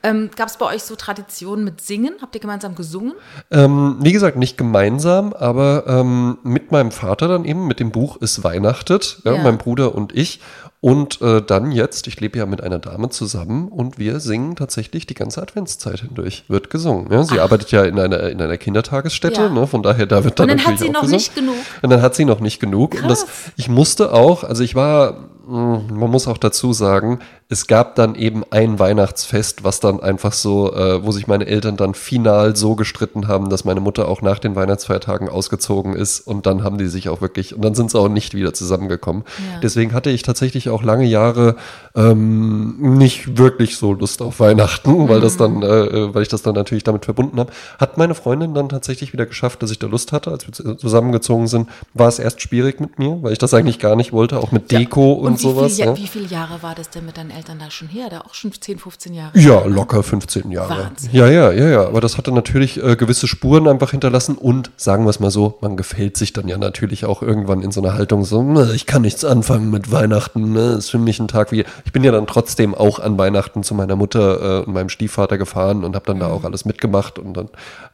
[0.03, 2.17] Ähm, Gab es bei euch so Traditionen mit Singen?
[2.21, 3.15] Habt ihr gemeinsam gesungen?
[3.51, 8.19] Ähm, wie gesagt, nicht gemeinsam, aber ähm, mit meinem Vater dann eben, mit dem Buch
[8.21, 9.43] Es Weihnachtet, ja, Ja.
[9.43, 10.41] mein Bruder und ich.
[10.85, 15.07] Und äh, dann jetzt, ich lebe ja mit einer Dame zusammen und wir singen tatsächlich
[15.07, 16.45] die ganze Adventszeit hindurch.
[16.49, 17.11] Wird gesungen.
[17.11, 17.23] Ja?
[17.25, 19.49] Sie arbeitet ja in einer, in einer Kindertagesstätte, Ja.
[19.49, 19.67] ne?
[19.67, 21.17] von daher da wird dann Und dann hat sie noch gesungen.
[21.17, 21.55] nicht genug.
[21.81, 22.97] Und dann hat sie noch nicht genug.
[23.03, 23.53] Und das, Krass.
[23.57, 25.17] ich musste auch, also ich war,
[25.49, 27.21] mh, man muss auch dazu sagen,
[27.51, 31.77] es gab dann eben ein Weihnachtsfest, was dann einfach so, äh, wo sich meine Eltern
[31.77, 36.47] dann final so gestritten haben, dass meine Mutter auch nach den Weihnachtsfeiertagen ausgezogen ist und
[36.47, 39.25] dann haben die sich auch wirklich, und dann sind sie auch nicht wieder zusammengekommen.
[39.53, 39.61] Ja.
[39.63, 41.57] Deswegen hatte ich tatsächlich auch lange Jahre
[41.97, 46.55] ähm, nicht wirklich so Lust auf Weihnachten, weil das dann, äh, weil ich das dann
[46.55, 47.53] natürlich damit verbunden habe.
[47.79, 50.75] Hat meine Freundin dann tatsächlich wieder geschafft, dass ich da Lust hatte, als wir zu-
[50.75, 54.39] zusammengezogen sind, war es erst schwierig mit mir, weil ich das eigentlich gar nicht wollte,
[54.39, 55.75] auch mit Deko und, wie, sowas.
[55.77, 55.97] viel, ja.
[55.97, 58.09] wie viele Jahre war das denn mit deinen Eltern da schon her?
[58.11, 59.39] Da auch schon 10, 15 Jahre?
[59.39, 60.71] Ja, locker 15 Jahre.
[60.85, 61.11] Wahnsinn.
[61.13, 61.87] Ja, ja, ja, ja.
[61.87, 65.59] Aber das hatte natürlich äh, gewisse Spuren einfach hinterlassen und sagen wir es mal so,
[65.61, 68.87] man gefällt sich dann ja natürlich auch irgendwann in so einer Haltung so, "Ne, ich
[68.87, 70.73] kann nichts anfangen mit Weihnachten, ne?
[70.75, 71.65] ist für mich ein Tag wie.
[71.85, 75.39] Ich bin ja dann trotzdem auch an Weihnachten zu meiner Mutter äh, und meinem Stiefvater
[75.39, 77.49] gefahren und habe dann da auch alles mitgemacht und dann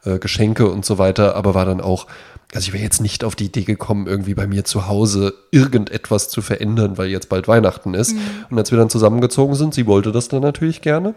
[0.05, 2.07] äh, Geschenke und so weiter, aber war dann auch.
[2.53, 6.27] Also ich wäre jetzt nicht auf die Idee gekommen, irgendwie bei mir zu Hause irgendetwas
[6.27, 8.13] zu verändern, weil jetzt bald Weihnachten ist.
[8.49, 11.15] Und als wir dann zusammengezogen sind, sie wollte das dann natürlich gerne.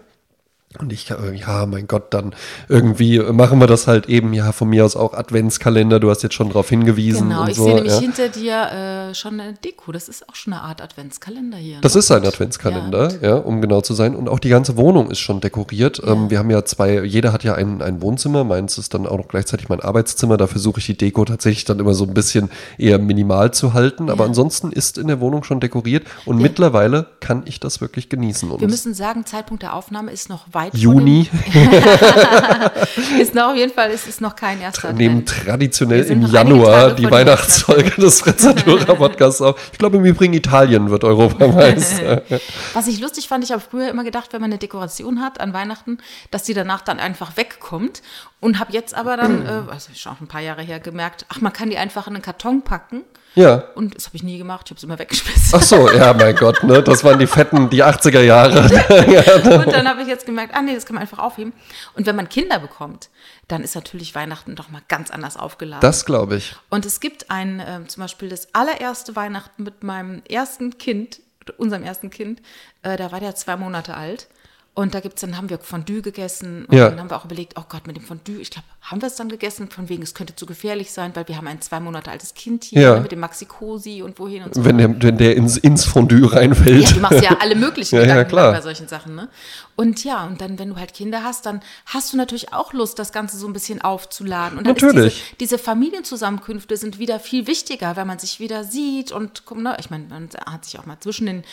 [0.80, 2.34] Und ich, äh, ja, mein Gott, dann
[2.68, 6.34] irgendwie machen wir das halt eben, ja, von mir aus auch Adventskalender, du hast jetzt
[6.34, 7.28] schon darauf hingewiesen.
[7.28, 8.00] Genau, ich so, sehe nämlich ja.
[8.00, 9.92] hinter dir äh, schon eine Deko.
[9.92, 11.78] Das ist auch schon eine Art Adventskalender hier.
[11.80, 12.00] Das ne?
[12.00, 13.28] ist ein Adventskalender, Ja.
[13.28, 14.16] ja, um genau zu sein.
[14.16, 16.02] Und auch die ganze Wohnung ist schon dekoriert.
[16.04, 18.42] Ähm, wir haben ja zwei, jeder hat ja ein, ein Wohnzimmer.
[18.42, 20.36] Meins ist dann auch noch gleichzeitig mein Arbeitszimmer.
[20.36, 24.10] Da versuche ich die Deko tatsächlich dann immer so ein bisschen eher minimal zu halten.
[24.10, 24.28] Aber Ja.
[24.28, 26.04] ansonsten ist in der Wohnung schon dekoriert.
[26.24, 28.50] Und mittlerweile kann ich das wirklich genießen.
[28.50, 33.50] Und Wir müssen sagen, Zeitpunkt der Aufnahme ist noch weit Juni vor dem, ist noch
[33.50, 35.46] auf jeden Fall, es ist noch kein erster nehmen Advent.
[35.46, 39.70] traditionell Wir sind im Januar die Weihnachtsfolge des Frezzatura Podcasts auf.
[39.72, 42.22] Ich glaube im Übrigen Italien wird Europameister.
[42.72, 45.52] Was ich lustig fand, ich habe früher immer gedacht, wenn man eine Dekoration hat an
[45.52, 45.98] Weihnachten,
[46.30, 48.02] dass die danach dann einfach wegkommt.
[48.40, 51.40] Und habe jetzt aber dann, äh, also schon auch ein paar Jahre her, gemerkt, ach,
[51.40, 53.02] man kann die einfach in einen Karton packen.
[53.34, 53.64] Ja.
[53.74, 55.52] Und das habe ich nie gemacht, ich habe es immer weggeschmissen.
[55.52, 56.82] Ach so, ja, mein Gott, ne?
[56.82, 58.60] Das waren die fetten, die 80er Jahre.
[59.66, 61.52] Und dann habe ich jetzt gemerkt, ah nee, das kann man einfach aufheben.
[61.94, 63.10] Und wenn man Kinder bekommt,
[63.48, 65.80] dann ist natürlich Weihnachten doch mal ganz anders aufgeladen.
[65.80, 66.54] Das glaube ich.
[66.70, 71.20] Und es gibt ein, ähm, zum Beispiel das allererste Weihnachten mit meinem ersten Kind,
[71.58, 72.40] unserem ersten Kind,
[72.82, 74.28] äh, da war der zwei Monate alt.
[74.76, 76.88] Und da gibt's dann, haben wir Fondue gegessen und Ja.
[76.90, 79.14] dann haben wir auch überlegt, oh Gott, mit dem Fondue, ich glaube, haben wir es
[79.14, 82.10] dann gegessen, von wegen, es könnte zu gefährlich sein, weil wir haben ein zwei Monate
[82.10, 82.94] altes Kind hier Ja.
[82.96, 84.64] ne, mit dem Maxi-Cosi und wohin und so.
[84.64, 86.96] Wenn der, wenn der ins, ins Fondue Ja, reinfällt.
[86.96, 88.52] du machst ja alle möglichen Ja, ja, Gedanken klar.
[88.52, 89.28] bei solchen Sachen, ne?
[89.76, 92.98] Und ja, und dann, wenn du halt Kinder hast, dann hast du natürlich auch Lust,
[92.98, 94.58] das Ganze so ein bisschen aufzuladen.
[94.58, 95.14] Und dann Natürlich.
[95.38, 99.76] Diese, diese Familienzusammenkünfte sind wieder viel wichtiger, weil man sich wieder sieht und guck, ne,
[99.78, 101.44] ich meine, man hat sich auch mal zwischen den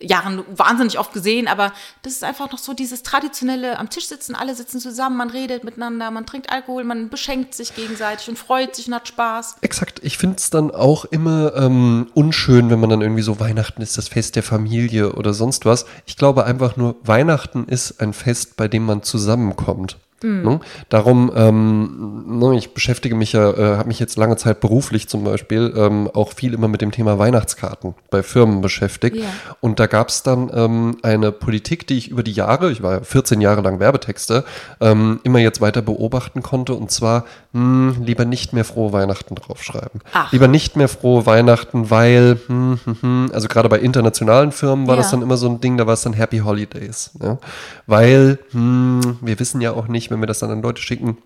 [0.00, 4.34] Jahren wahnsinnig oft gesehen, aber das ist einfach noch so dieses traditionelle am Tisch sitzen,
[4.34, 8.74] alle sitzen zusammen, man redet miteinander, man trinkt Alkohol, man beschenkt sich gegenseitig und freut
[8.74, 9.56] sich und hat Spaß.
[9.60, 10.00] Exakt.
[10.02, 13.96] Ich finde es dann auch immer ähm, unschön, wenn man dann irgendwie so Weihnachten ist
[13.96, 15.86] das Fest der Familie oder sonst was.
[16.06, 19.96] Ich glaube einfach nur, Weihnachten ist ein Fest, bei dem man zusammenkommt.
[20.24, 20.60] Ne?
[20.88, 25.24] Darum, ähm, ne, ich beschäftige mich ja, äh, habe mich jetzt lange Zeit beruflich zum
[25.24, 29.16] Beispiel ähm, auch viel immer mit dem Thema Weihnachtskarten bei Firmen beschäftigt.
[29.16, 29.26] Ja.
[29.60, 32.92] Und da gab es dann ähm, eine Politik, die ich über die Jahre, ich war
[32.94, 34.44] ja 14 Jahre lang Werbetexter,
[34.80, 36.74] ähm, immer jetzt weiter beobachten konnte.
[36.74, 40.00] Und zwar mh, lieber nicht mehr frohe Weihnachten draufschreiben.
[40.12, 40.32] Ach.
[40.32, 44.96] Lieber nicht mehr frohe Weihnachten, weil, hm, hm, hm, also gerade bei internationalen Firmen war
[44.96, 45.02] Ja.
[45.02, 47.10] das dann immer so ein Ding, da war es dann Happy Holidays.
[47.22, 47.38] Ja?
[47.86, 51.18] Weil hm, wir wissen ja auch nicht, wenn wir das dann an Leute schicken,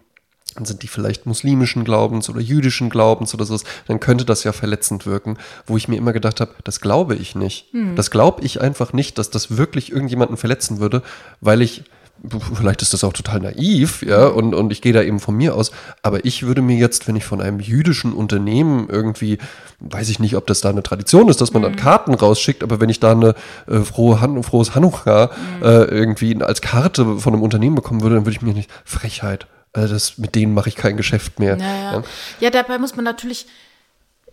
[0.55, 4.53] dann sind die vielleicht muslimischen Glaubens oder jüdischen Glaubens oder so, dann könnte das ja
[4.53, 7.67] verletzend wirken, wo ich mir immer gedacht habe, das glaube ich nicht.
[7.95, 11.03] Das glaube ich einfach nicht, dass das wirklich irgendjemanden verletzen würde,
[11.41, 11.85] weil ich,
[12.55, 15.55] vielleicht ist das auch total naiv, ja, und, und ich gehe da eben von mir
[15.55, 15.71] aus,
[16.03, 19.39] aber ich würde mir jetzt, wenn ich von einem jüdischen Unternehmen irgendwie,
[19.81, 22.81] weiß ich nicht, ob das da eine Tradition ist, dass man dann Karten rausschickt, aber
[22.81, 23.35] wenn ich da eine
[23.67, 25.31] äh, frohe Han frohes Hanukkah
[25.63, 29.47] äh, irgendwie als Karte von einem Unternehmen bekommen würde, dann würde ich mir nicht, Frechheit.
[29.73, 31.57] Also das, mit denen mache ich kein Geschäft mehr.
[31.59, 31.93] Ja, ja.
[31.93, 32.03] Ja.
[32.41, 33.47] ja, dabei muss man natürlich,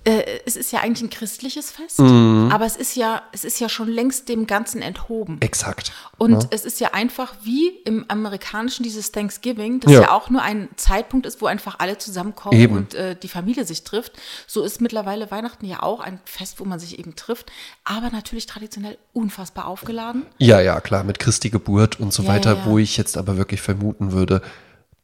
[0.05, 2.49] äh, es ist ja eigentlich ein christliches Fest, Mhm.
[2.51, 5.41] aber es ist ja, es ist ja schon längst dem Ganzen enthoben.
[5.41, 5.91] Exakt.
[6.17, 10.01] Und es ist ja einfach wie im Amerikanischen dieses Thanksgiving, das Ja.
[10.01, 10.11] ja.
[10.11, 12.77] auch nur ein Zeitpunkt ist, wo einfach alle zusammenkommen Eben.
[12.77, 14.13] und äh, die Familie sich trifft.
[14.47, 17.51] So ist mittlerweile Weihnachten ja auch ein Fest, wo man sich eben trifft,
[17.83, 20.25] aber natürlich traditionell unfassbar aufgeladen.
[20.37, 22.65] Ja, ja, klar, mit Christi Geburt und so Ja, weiter, ja, ja.
[22.65, 24.41] wo ich jetzt aber wirklich vermuten würde,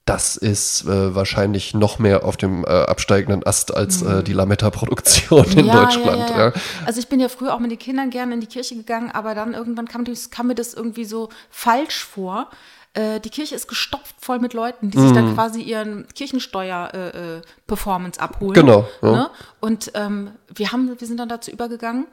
[0.05, 5.45] das ist äh, wahrscheinlich noch mehr auf dem äh, absteigenden Ast als äh, die Lametta-Produktion
[5.45, 5.65] in Mhm.
[5.67, 6.29] Ja, Deutschland.
[6.31, 6.53] Ja, Ja,
[6.85, 9.35] Also ich bin ja früher auch mit den Kindern gerne in die Kirche gegangen, aber
[9.35, 12.49] dann irgendwann kam, das, kam mir das irgendwie so falsch vor.
[12.93, 16.07] Äh, die Kirche ist gestopft voll mit Leuten, die sich dann quasi ihren
[16.91, 18.53] Kirchensteuer-Performance abholen.
[18.53, 18.87] Genau.
[19.01, 19.29] Ne?
[19.59, 22.07] Und ähm, wir, haben, wir sind dann dazu übergegangen,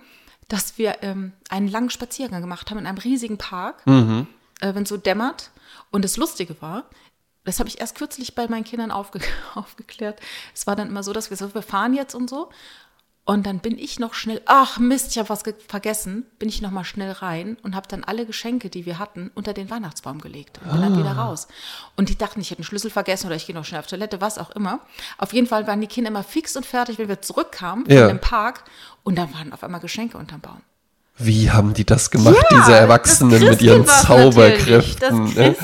[0.49, 4.27] dass wir ähm, einen langen Spaziergang gemacht haben in einem riesigen Park, Mhm.
[4.61, 5.51] äh, wenn es so dämmert.
[5.91, 6.85] Und das Lustige war,
[7.49, 9.21] das habe ich erst kürzlich bei meinen Kindern aufge
[9.55, 10.21] aufgeklärt.
[10.55, 12.51] Es war dann immer so, dass wir so, wir fahren jetzt und so.
[13.25, 16.63] Und dann bin ich noch schnell, ach Mist, ich habe was ge- vergessen, bin ich
[16.63, 20.23] noch mal schnell rein und habe dann alle Geschenke, die wir hatten, unter den Weihnachtsbaum
[20.23, 21.47] gelegt und bin dann wieder raus.
[21.95, 24.23] Und die dachten, ich hätte einen Schlüssel vergessen oder ich gehe noch schnell auf Toilette,
[24.23, 24.81] was auch immer.
[25.19, 28.07] Auf jeden Fall waren die Kinder immer fix und fertig, wenn wir zurückkamen Ja.
[28.07, 28.65] von dem Park
[29.05, 30.63] und da waren auf einmal Geschenke unterm Baum.
[31.19, 35.35] Wie haben die das gemacht, Ja, diese Erwachsenen mit ihren Zauberkräften?
[35.35, 35.57] ne?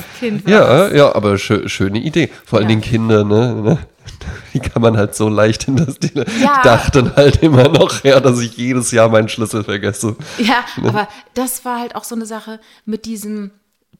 [0.45, 2.29] Ja, ja, aber schö schöne Idee.
[2.45, 2.69] Vor allen Ja.
[2.69, 3.53] Dingen Kinder, ne?
[3.55, 3.77] ne?
[4.53, 5.97] Wie kann man halt so leicht in das?
[5.99, 6.61] Die Ja.
[6.63, 10.15] dachten halt immer noch, ja, dass ich jedes Jahr meinen Schlüssel vergesse.
[10.37, 13.51] Ja, aber das war halt auch so eine Sache mit diesem,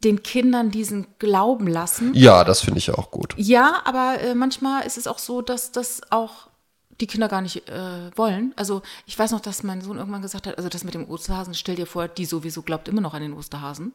[0.03, 2.11] den Kindern diesen Glauben lassen.
[2.13, 3.33] Ja, das finde ich auch gut.
[3.37, 6.47] Ja, aber äh, manchmal ist es auch so, dass das auch
[7.01, 8.53] die Kinder gar nicht äh, wollen.
[8.55, 11.53] Also ich weiß noch, dass mein Sohn irgendwann gesagt hat, also das mit dem Osterhasen,
[11.53, 13.93] stell dir vor, die sowieso glaubt immer noch an den Osterhasen.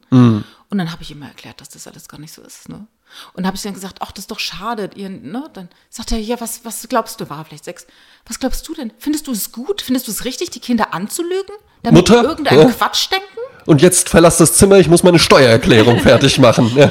[0.69, 2.69] Und dann habe ich ihm erklärt, dass das alles gar nicht so ist.
[2.69, 2.85] Ne?
[3.33, 4.89] Und habe ich dann gesagt, ach, das ist doch schade.
[4.95, 5.49] Ihr, ne?
[5.53, 7.29] Dann sagt er, ja, was, was glaubst du?
[7.29, 7.85] War vielleicht sechs.
[8.25, 8.93] Was glaubst du denn?
[8.99, 9.81] Findest du es gut?
[9.81, 11.55] Findest du es richtig, die Kinder anzulügen?
[11.83, 12.21] Damit Mutter?
[12.21, 12.71] die irgendeinen Ja.
[12.73, 13.25] Quatsch denken?
[13.65, 16.71] Und jetzt verlass das Zimmer, ich muss meine Steuererklärung fertig machen.
[16.75, 16.89] Ja.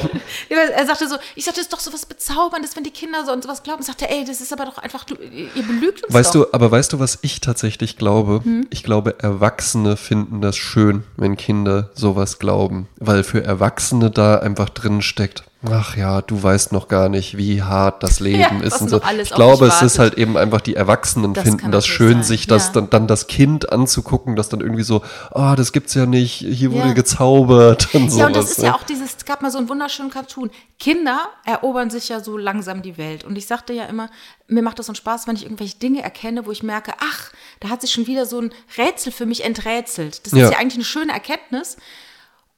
[0.49, 3.31] Er sagte so, ich sagte, das ist doch so was Bezauberndes, wenn die Kinder so
[3.31, 3.83] und sowas glauben.
[3.83, 6.45] Sagte, ey, das ist aber doch einfach, du, ihr belügt uns Weißt doch.
[6.45, 8.41] du, aber weißt du, was ich tatsächlich glaube?
[8.43, 8.67] Hm?
[8.69, 12.87] Ich glaube, Erwachsene finden das schön, wenn Kinder sowas glauben.
[12.97, 17.61] Weil für Erwachsene da einfach drin steckt, ach ja, du weißt noch gar nicht, wie
[17.61, 19.01] hart das Leben Ja, ist und so.
[19.21, 22.47] Ich glaube, es ist halt eben einfach, die Erwachsenen Das finden das schön, sein, sich
[22.47, 22.73] das ja.
[22.73, 26.71] dann, dann das Kind anzugucken, das dann irgendwie so, ah, das gibt's ja nicht, hier
[26.71, 26.93] wurde Ja.
[26.93, 28.19] gezaubert und sowas.
[28.19, 28.65] Ja, und das ist ne?
[28.65, 30.49] ja auch dieses, es gab mal so einen wunderschönen Cartoon.
[30.79, 33.23] Kinder erobern sich ja so langsam die Welt.
[33.23, 34.09] Und ich sagte ja immer,
[34.47, 37.31] mir macht das so einen Spaß, wenn ich irgendwelche Dinge erkenne, wo ich merke, ach,
[37.59, 40.25] da hat sich schon wieder so ein Rätsel für mich enträtselt.
[40.25, 41.77] Das ist ja eigentlich eine schöne Erkenntnis.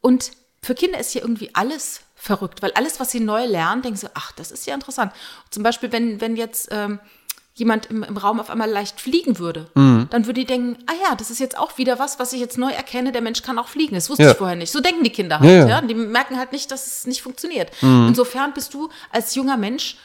[0.01, 3.97] Und für Kinder ist hier irgendwie alles verrückt, weil alles, was sie neu lernen, denken
[3.97, 5.11] sie, ach, das ist ja interessant.
[5.49, 6.99] Zum Beispiel, wenn, wenn jetzt ähm,
[7.55, 10.07] jemand im, im Raum auf einmal leicht fliegen würde, Mhm.
[10.09, 12.57] dann würde die denken, ah ja, das ist jetzt auch wieder was, was ich jetzt
[12.57, 13.93] neu erkenne, der Mensch kann auch fliegen.
[13.95, 14.31] Das wusste Ja.
[14.31, 14.71] ich vorher nicht.
[14.71, 15.81] So denken die Kinder halt, Ja, ja.
[15.81, 17.69] Die merken halt nicht, dass es nicht funktioniert.
[17.81, 18.07] Mhm.
[18.07, 19.97] Insofern bist du als junger Mensch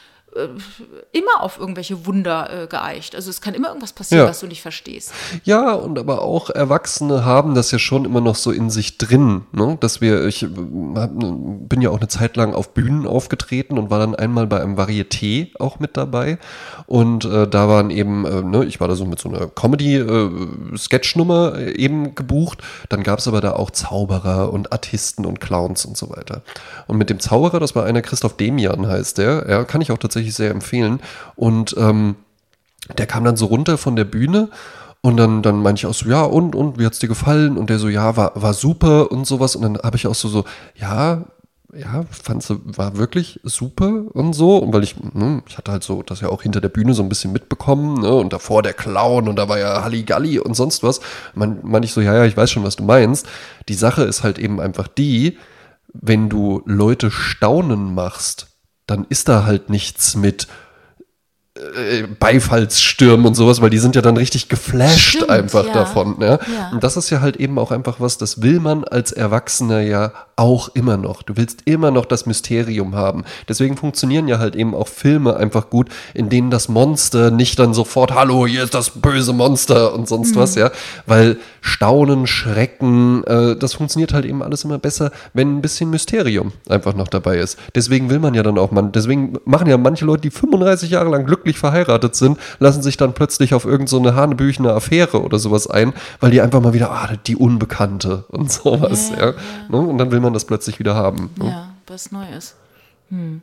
[1.11, 3.15] immer auf irgendwelche Wunder äh, geeicht.
[3.15, 4.29] Also es kann immer irgendwas passieren, Ja.
[4.29, 5.11] was du nicht verstehst.
[5.43, 9.43] Ja, und aber auch Erwachsene haben das ja schon immer noch so in sich drin,
[9.51, 9.77] ne?
[9.79, 10.47] dass wir, ich äh,
[10.95, 14.61] hab, bin ja auch eine Zeit lang auf Bühnen aufgetreten und war dann einmal bei
[14.61, 16.37] einem Varieté auch mit dabei
[16.85, 21.55] und äh, da waren eben, äh, ne, ich war da so mit so einer Comedy-Sketchnummer
[21.57, 25.97] äh, eben gebucht, dann gab es aber da auch Zauberer und Artisten und Clowns und
[25.97, 26.41] so weiter.
[26.87, 29.97] Und mit dem Zauberer, das war einer, Christoph Demian heißt der, ja, kann ich auch
[29.97, 30.99] tatsächlich sehr empfehlen
[31.35, 32.15] und ähm,
[32.97, 34.49] der kam dann so runter von der Bühne
[35.01, 37.57] und dann, dann meinte ich auch so, ja, und, und, wie hat's dir gefallen?
[37.57, 39.55] Und der so, ja, war, war super und sowas.
[39.55, 40.43] Und dann habe ich auch so, so,
[40.75, 41.23] ja,
[41.73, 44.57] ja, fand sie, war wirklich super und so.
[44.57, 47.03] Und weil ich, ne, ich hatte halt so das ja auch hinter der Bühne so
[47.03, 50.83] ein bisschen mitbekommen, ne, und davor der Clown und da war ja Halligalli und sonst
[50.83, 50.99] was.
[51.33, 53.27] Man, man ich so, ja, ja, ich weiß schon, was du meinst.
[53.69, 55.37] Die Sache ist halt eben einfach die,
[55.93, 58.48] wenn du Leute staunen machst,
[58.89, 60.47] dann ist da halt nichts mit,
[61.59, 65.73] äh, Beifallsstürmen und sowas, weil die sind ja dann richtig geflasht Stimmt, einfach ja.
[65.73, 66.17] davon.
[66.21, 66.39] Ja?
[66.53, 66.69] Ja.
[66.71, 70.13] Und das ist ja halt eben auch einfach was, das will man als Erwachsener ja
[70.39, 71.21] auch immer noch.
[71.21, 73.25] Du willst immer noch das Mysterium haben.
[73.49, 77.73] Deswegen funktionieren ja halt eben auch Filme einfach gut, in denen das Monster nicht dann
[77.73, 80.71] sofort, hallo, hier ist das böse Monster und sonst was, ja.
[81.05, 86.53] Weil Staunen, Schrecken, äh, das funktioniert halt eben alles immer besser, wenn ein bisschen Mysterium
[86.69, 87.59] einfach noch dabei ist.
[87.75, 91.09] Deswegen will man ja dann auch, man, deswegen machen ja manche Leute, die 35 Jahre
[91.09, 95.37] lang glücklich verheiratet sind, lassen sich dann plötzlich auf irgendeine so eine hanebüchene Affäre oder
[95.37, 99.25] sowas ein, weil die einfach mal wieder, ah, die Unbekannte und sowas, Ja, ja.
[99.31, 99.33] ja.
[99.67, 99.77] Ne?
[99.79, 101.29] Und dann will man das plötzlich wieder haben.
[101.37, 101.49] Ne?
[101.49, 102.55] Ja, was Neues.
[103.09, 103.41] Hm.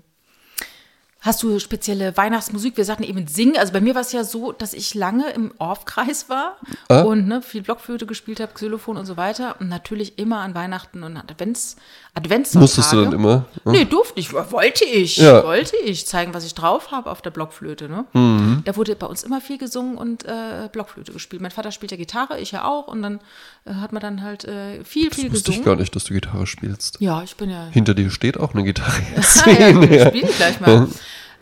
[1.26, 2.76] Hast du spezielle Weihnachtsmusik?
[2.76, 3.56] Wir sagten eben singen.
[3.58, 6.56] Also bei mir war es ja so, dass ich lange im Orff-Kreis war
[6.88, 7.00] Ah.
[7.02, 9.56] und ne, viel Blockflöte gespielt habe, Xylophon und so weiter.
[9.58, 11.76] Und natürlich immer an Weihnachten und Advents,
[12.14, 12.62] Adventssonntage.
[12.62, 13.44] Musstest du dann immer?
[13.64, 13.72] ne?
[13.72, 14.32] Nee, durfte ich.
[14.32, 15.16] Wollte ich.
[15.16, 15.42] Ja.
[15.44, 17.88] Wollte ich zeigen, was ich drauf habe auf der Blockflöte.
[17.88, 18.04] Ne?
[18.12, 18.62] Mhm.
[18.64, 21.42] Da wurde bei uns immer viel gesungen und äh, Blockflöte gespielt.
[21.42, 22.86] Mein Vater spielt ja Gitarre, ich ja auch.
[22.86, 23.20] Und dann
[23.64, 25.64] äh, hat man dann halt äh, viel, viel Wusste ich gesungen.
[25.64, 26.98] gar nicht, dass du Gitarre spielst.
[27.00, 28.92] Ja, ich bin ja Hinter dir steht auch eine Gitarre.
[29.46, 30.86] Ja, gut, spiele ich gleich mal.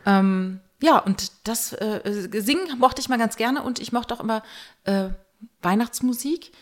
[0.06, 4.20] Ähm, ja, und das äh, Singen mochte ich mal ganz gerne und ich mochte auch
[4.20, 4.42] immer
[4.84, 5.08] äh,
[5.62, 6.52] Weihnachtsmusik.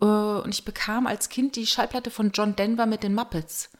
[0.00, 3.70] Äh, und ich bekam als Kind die Schallplatte von John Denver mit den Muppets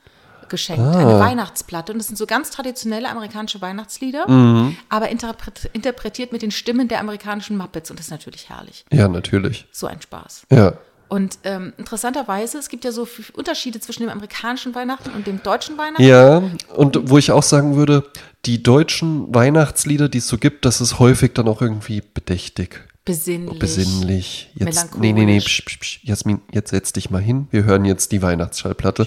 [0.48, 0.82] geschenkt.
[0.82, 0.98] Ah.
[0.98, 1.92] Eine Weihnachtsplatte.
[1.92, 4.76] Und das sind so ganz traditionelle amerikanische Weihnachtslieder, Mhm.
[4.88, 7.90] aber interpret interpretiert mit den Stimmen der amerikanischen Muppets.
[7.90, 8.84] Und das ist natürlich herrlich.
[8.92, 9.66] Ja, natürlich.
[9.72, 10.46] So ein Spaß.
[10.50, 10.74] Ja.
[11.08, 15.42] Und ähm, interessanterweise, es gibt ja so viele Unterschiede zwischen dem amerikanischen Weihnachten und dem
[15.42, 16.02] deutschen Weihnachten.
[16.02, 16.42] Ja,
[16.74, 18.04] und wo ich auch sagen würde,
[18.44, 22.80] die deutschen Weihnachtslieder, die es so gibt, das ist häufig dann auch irgendwie bedächtig.
[23.04, 23.58] Besinnlich.
[23.58, 24.50] Besinnlich.
[24.54, 25.62] Jetzt, nee, nee, nee, melancholisch.
[25.62, 26.00] psch, psch, psch.
[26.04, 27.48] Jasmin, jetzt setz dich mal hin.
[27.50, 29.06] Wir hören jetzt die Weihnachtsschallplatte.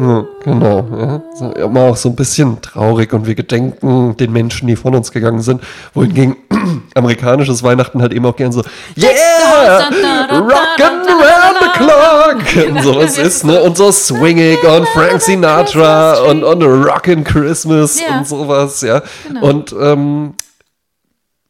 [0.00, 0.88] Ja, genau.
[0.96, 1.22] Ja.
[1.34, 5.12] So, immer auch so ein bisschen traurig und wir gedenken den Menschen, die von uns
[5.12, 5.62] gegangen sind.
[5.92, 6.36] Wohingegen
[6.94, 8.62] amerikanisches Weihnachten halt eben auch gern so,
[8.96, 9.88] yeah,
[10.30, 13.60] rockin' around the clock und sowas ist, ne?
[13.62, 18.18] Und so swinging on Frank Sinatra und on a rockin' Christmas Ja.
[18.18, 19.02] und sowas, ja.
[19.28, 19.46] Genau.
[19.46, 20.34] Und ähm,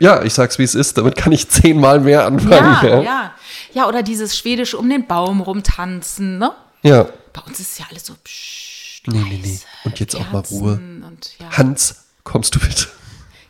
[0.01, 2.77] ja, ich sag's wie es ist, damit kann ich zehnmal mehr anfangen.
[2.83, 3.31] Ja, Ja, ja.
[3.73, 6.51] Ja, oder dieses schwedische um den Baum rumtanzen, ne?
[6.83, 7.09] Ja.
[7.33, 9.59] Bei uns ist ja alles so pssst, Nee, nee, nee.
[9.85, 10.73] Und jetzt auch mal Kerzen Ruhe.
[11.07, 11.57] Und, ja.
[11.57, 12.87] Hans, kommst du bitte?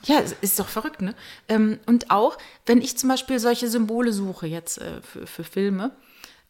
[0.04, 1.14] ja, ist doch verrückt, ne?
[1.48, 5.90] Ähm, und auch, wenn ich zum Beispiel solche Symbole suche jetzt äh, für, für Filme,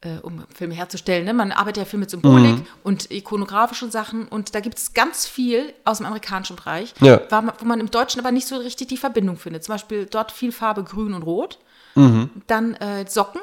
[0.02, 1.32] äh, um Filme herzustellen, ne?
[1.34, 2.66] man arbeitet ja viel mit Symbolik Mhm.
[2.84, 7.20] und ikonografischen Sachen und da gibt es ganz viel aus dem amerikanischen Bereich, Ja.
[7.58, 9.64] wo man im Deutschen aber nicht so richtig die Verbindung findet.
[9.64, 11.58] Zum Beispiel dort viel Farbe grün und rot,
[12.46, 13.40] dann äh, Socken,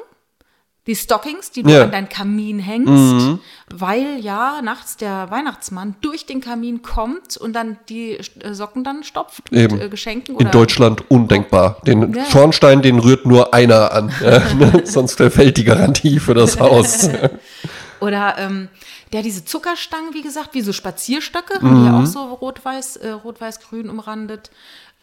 [0.88, 1.84] die Stockings, die du Ja.
[1.84, 3.38] an deinen Kamin hängst,
[3.72, 8.18] weil ja nachts der Weihnachtsmann durch den Kamin kommt und dann die
[8.50, 9.80] Socken dann stopft mit Eben.
[9.80, 10.36] äh, Geschenken.
[10.38, 11.76] In Deutschland undenkbar.
[11.86, 12.24] Den Ja.
[12.24, 14.10] Schornstein, den rührt nur einer an.
[14.84, 17.08] Sonst verfällt die Garantie für das Haus.
[18.00, 18.68] Oder ähm,
[19.12, 23.10] der diese Zuckerstangen, wie gesagt, wie so Spazierstöcke, haben die ja auch so rot-weiß, äh,
[23.10, 24.50] rot-weiß-grün umrandet.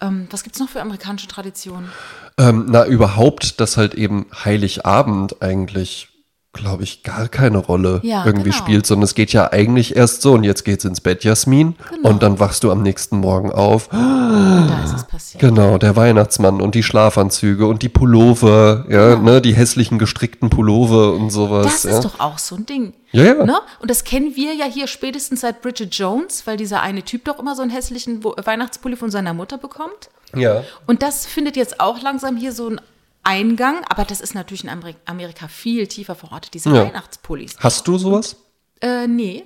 [0.01, 1.89] Ähm, was gibt es noch für amerikanische Traditionen?
[2.37, 6.09] ähm, na, überhaupt, dass halt eben Heiligabend eigentlich,
[6.55, 8.63] glaube ich, gar keine Rolle Ja, irgendwie genau.
[8.63, 11.75] spielt, sondern es geht ja eigentlich erst so und jetzt geht's ins Bett, Jasmin.
[11.93, 12.09] Genau.
[12.09, 13.91] Und dann wachst du am nächsten Morgen auf.
[13.91, 15.41] Und da ist es passiert.
[15.41, 21.13] Genau, der Weihnachtsmann und die Schlafanzüge und die Pullover, ja, ne, die hässlichen gestrickten Pullover
[21.13, 21.65] und sowas.
[21.65, 21.91] Das ja.
[21.91, 22.93] ist doch auch so ein Ding.
[23.11, 23.45] Ja, ja.
[23.45, 23.57] Ne?
[23.79, 27.39] Und das kennen wir ja hier spätestens seit Bridget Jones, weil dieser eine Typ doch
[27.39, 30.09] immer so einen hässlichen Weihnachtspulli von seiner Mutter bekommt.
[30.35, 30.63] ja.
[30.87, 32.81] Und das findet jetzt auch langsam hier so einen
[33.25, 36.85] Eingang, aber das ist natürlich in Ameri- Amerika viel tiefer verortet, diese Ja.
[36.87, 37.55] Weihnachtspullis.
[37.59, 38.37] Hast du sowas?
[38.81, 39.43] Äh, nee,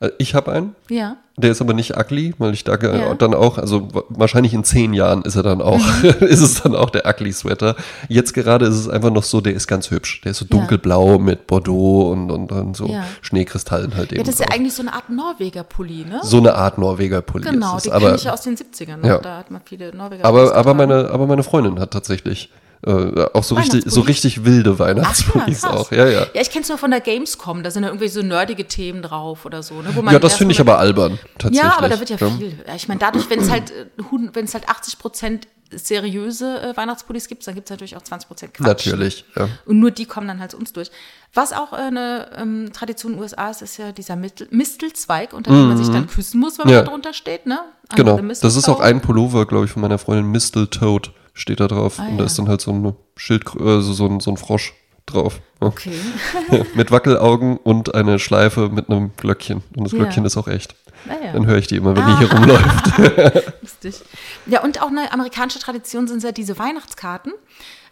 [0.00, 0.74] Äh, Ich habe einen.
[0.88, 1.16] ja.
[1.36, 3.14] Der ist aber nicht ugly, weil ich da Ja.
[3.14, 6.04] dann auch, also wa- wahrscheinlich in zehn Jahren ist er dann auch, Mhm.
[6.20, 7.76] ist es dann auch der ugly Sweater.
[8.08, 10.20] Jetzt gerade ist es einfach noch so, der ist ganz hübsch.
[10.22, 10.56] Der ist so Ja.
[10.56, 13.04] dunkelblau mit Bordeaux und, und, und so Ja.
[13.20, 14.20] Schneekristallen halt eben.
[14.20, 14.56] Ja, das ist ja drauf.
[14.56, 16.20] eigentlich so eine Art Norweger-Pulli, ne?
[16.24, 18.96] so eine Art Norweger Pulli genau, ist den Aber, kenne ich ja aus den 70ern.
[18.98, 19.08] Ne?
[19.08, 19.18] Ja.
[19.18, 20.24] Da hat man viele Norweger.
[20.24, 22.50] aber, aber, meine, aber meine Freundin hat tatsächlich
[22.86, 25.90] äh, auch so richtig, so richtig wilde Ach, ja, auch.
[25.90, 26.26] Ja, ja.
[26.32, 29.02] Ja, ich kenne es nur von der Gamescom, da sind ja irgendwie so nerdige Themen
[29.02, 29.82] drauf oder so.
[29.82, 29.90] Ne?
[29.94, 31.58] Wo man Ja, das finde ich aber albern, tatsächlich.
[31.70, 32.30] Ja, aber da wird ja Ja.
[32.30, 32.56] viel.
[32.76, 36.76] Ich meine, dadurch, wenn es halt, äh, hun- wenn es halt 80 Prozent seriöse äh,
[36.76, 38.66] Weihnachtspullis gibt, dann gibt es natürlich auch 20% Quatsch.
[38.66, 39.48] Natürlich, ja.
[39.66, 40.90] Und nur die kommen dann halt zu uns durch.
[41.34, 45.32] Was auch äh, eine ähm, Tradition in den USA ist, ist ja dieser Mistel Mistelzweig,
[45.32, 46.78] unter dem man sich dann küssen muss, wenn man Mhm.
[46.78, 46.82] Ja.
[46.84, 47.46] da drunter steht.
[47.46, 47.58] Ne?
[47.92, 48.34] Under Genau.
[48.40, 51.98] Das ist auch ein Pullover, glaube ich, von meiner Freundin Mistletoad steht da drauf.
[51.98, 52.26] Ah, und da ja.
[52.26, 54.74] ist dann halt so ein Schild, äh, so, ein, so ein Frosch
[55.06, 55.40] drauf.
[55.60, 55.68] Ja.
[55.68, 55.92] Okay.
[56.74, 59.62] mit Wackelaugen und eine Schleife mit einem Glöckchen.
[59.76, 59.98] Und das Ja.
[59.98, 60.74] Glöckchen ist auch echt.
[61.06, 61.32] Naja.
[61.32, 63.52] Dann höre ich die immer, wenn die hier rumläuft.
[63.62, 64.00] Lustig.
[64.46, 67.32] Ja, und auch eine amerikanische Tradition sind ja diese Weihnachtskarten.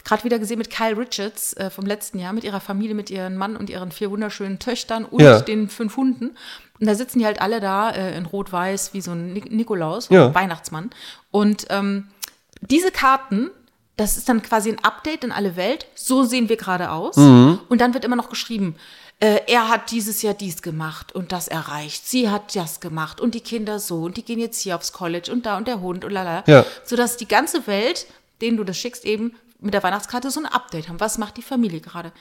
[0.05, 3.37] Gerade wieder gesehen mit Kyle Richards äh, vom letzten Jahr, mit ihrer Familie, mit ihrem
[3.37, 5.41] Mann und ihren vier wunderschönen Töchtern und Ja.
[5.41, 6.37] den fünf Hunden.
[6.81, 10.09] Und da sitzen die halt alle da äh, in Rot-Weiß wie so ein Nik Nikolaus,
[10.11, 10.35] Ja.
[10.35, 10.91] Weihnachtsmann.
[11.31, 12.09] Und ähm,
[12.61, 13.51] diese Karten,
[13.97, 15.87] das ist dann quasi ein Update in alle Welt.
[15.95, 17.17] So sehen wir gerade aus.
[17.17, 17.61] Mhm.
[17.69, 18.77] Und dann wird immer noch geschrieben,
[19.21, 22.07] äh, er hat dieses Jahr dies gemacht und das erreicht.
[22.07, 25.33] Sie hat das gemacht und die Kinder so und die gehen jetzt hier aufs College
[25.33, 26.45] und da und der Hund und lala.
[26.47, 26.67] Ja.
[26.85, 28.07] Sodass die ganze Welt,
[28.43, 31.01] denen du das schickst, eben mit der Weihnachtskarte so ein Update haben.
[31.01, 32.13] Was macht die Familie gerade?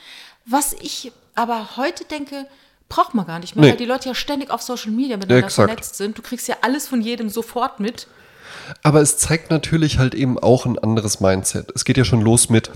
[0.46, 2.46] Was ich aber heute denke,
[2.88, 3.70] braucht man gar nicht mehr, Nee.
[3.72, 5.68] weil die Leute ja ständig auf Social Media miteinander Exakt.
[5.70, 6.16] vernetzt sind.
[6.18, 8.06] Du kriegst ja alles von jedem sofort mit.
[8.82, 11.70] Aber es zeigt natürlich halt eben auch ein anderes Mindset.
[11.74, 12.70] Es geht ja schon los mit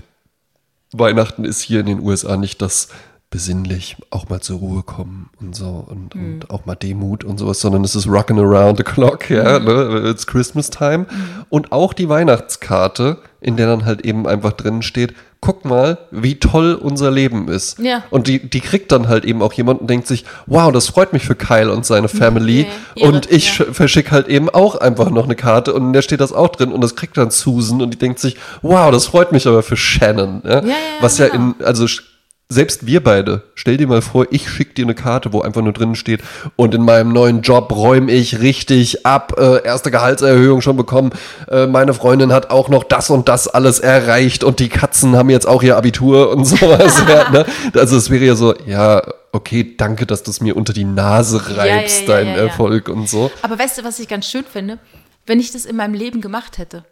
[0.93, 2.89] Weihnachten ist hier in den USA nicht das
[3.29, 6.33] besinnlich, auch mal zur Ruhe kommen und so und, Mhm.
[6.33, 9.65] und auch mal Demut und sowas, sondern es ist rockin' around the clock, ja, Mhm.
[9.65, 10.09] ne?
[10.09, 11.05] it's Christmas time.
[11.49, 16.35] Und auch die Weihnachtskarte, in der dann halt eben einfach drin steht, guck mal, wie
[16.35, 17.79] toll unser Leben ist.
[17.79, 18.03] Ja.
[18.11, 21.13] Und die, die kriegt dann halt eben auch jemand und denkt sich, wow, das freut
[21.13, 22.67] mich für Kyle und seine Family.
[22.93, 23.65] Ihre, und ich ja.
[23.71, 26.71] verschicke halt eben auch einfach noch eine Karte und in der steht das auch drin
[26.71, 29.75] und das kriegt dann Susan und die denkt sich, wow, das freut mich aber für
[29.75, 30.43] Shannon.
[30.45, 30.63] Ja?
[30.63, 31.53] ja, Was ja genau.
[31.57, 31.87] in, also
[32.51, 35.71] selbst wir beide, stell dir mal vor, ich schicke dir eine Karte, wo einfach nur
[35.71, 36.21] drin steht,
[36.57, 41.11] und in meinem neuen Job räume ich richtig ab, äh, erste Gehaltserhöhung schon bekommen,
[41.49, 45.29] äh, meine Freundin hat auch noch das und das alles erreicht und die Katzen haben
[45.29, 47.01] jetzt auch ihr Abitur und sowas.
[47.07, 47.45] ja, ne?
[47.73, 51.55] Also es wäre ja so, ja, okay, danke, dass du es mir unter die Nase
[51.55, 52.39] reibst, ja, dein ja, ja.
[52.43, 53.31] Erfolg und so.
[53.43, 54.77] Aber weißt du, was ich ganz schön finde?
[55.25, 56.83] Wenn ich das in meinem Leben gemacht hätte.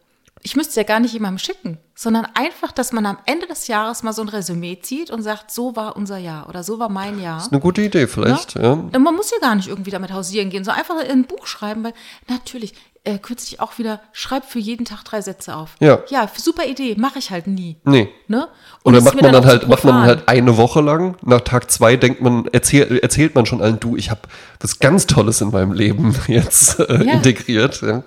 [0.41, 3.68] Ich müsste es ja gar nicht jemandem schicken, sondern einfach, dass man am Ende des
[3.68, 6.88] Jahres mal so ein Resümee zieht und sagt, so war unser Jahr oder so war
[6.88, 7.45] mein Jahr.
[7.52, 8.78] Eine gute Idee vielleicht, ja.
[8.93, 11.45] Dann Man muss ja gar nicht irgendwie damit hausieren gehen, sondern einfach in ein Buch
[11.45, 11.91] schreiben, weil
[12.30, 12.74] natürlich,
[13.04, 15.72] äh, kürzlich auch wieder, schreib für jeden Tag drei Sätze auf.
[15.82, 16.00] Ja.
[16.10, 17.76] Ja, super Idee, mache ich halt nie.
[17.84, 18.08] Nee.
[18.28, 18.47] Ne?
[18.84, 20.08] Und Oder es ist macht man dann zu halt, macht man profan.
[20.08, 21.18] halt eine Woche lang.
[21.22, 24.22] Nach Tag zwei denkt man, erzähl, erzählt man schon allen, du, ich habe
[24.62, 27.14] was ganz Tolles in meinem Leben jetzt äh, Ja.
[27.14, 27.82] integriert.
[27.82, 28.04] Ja.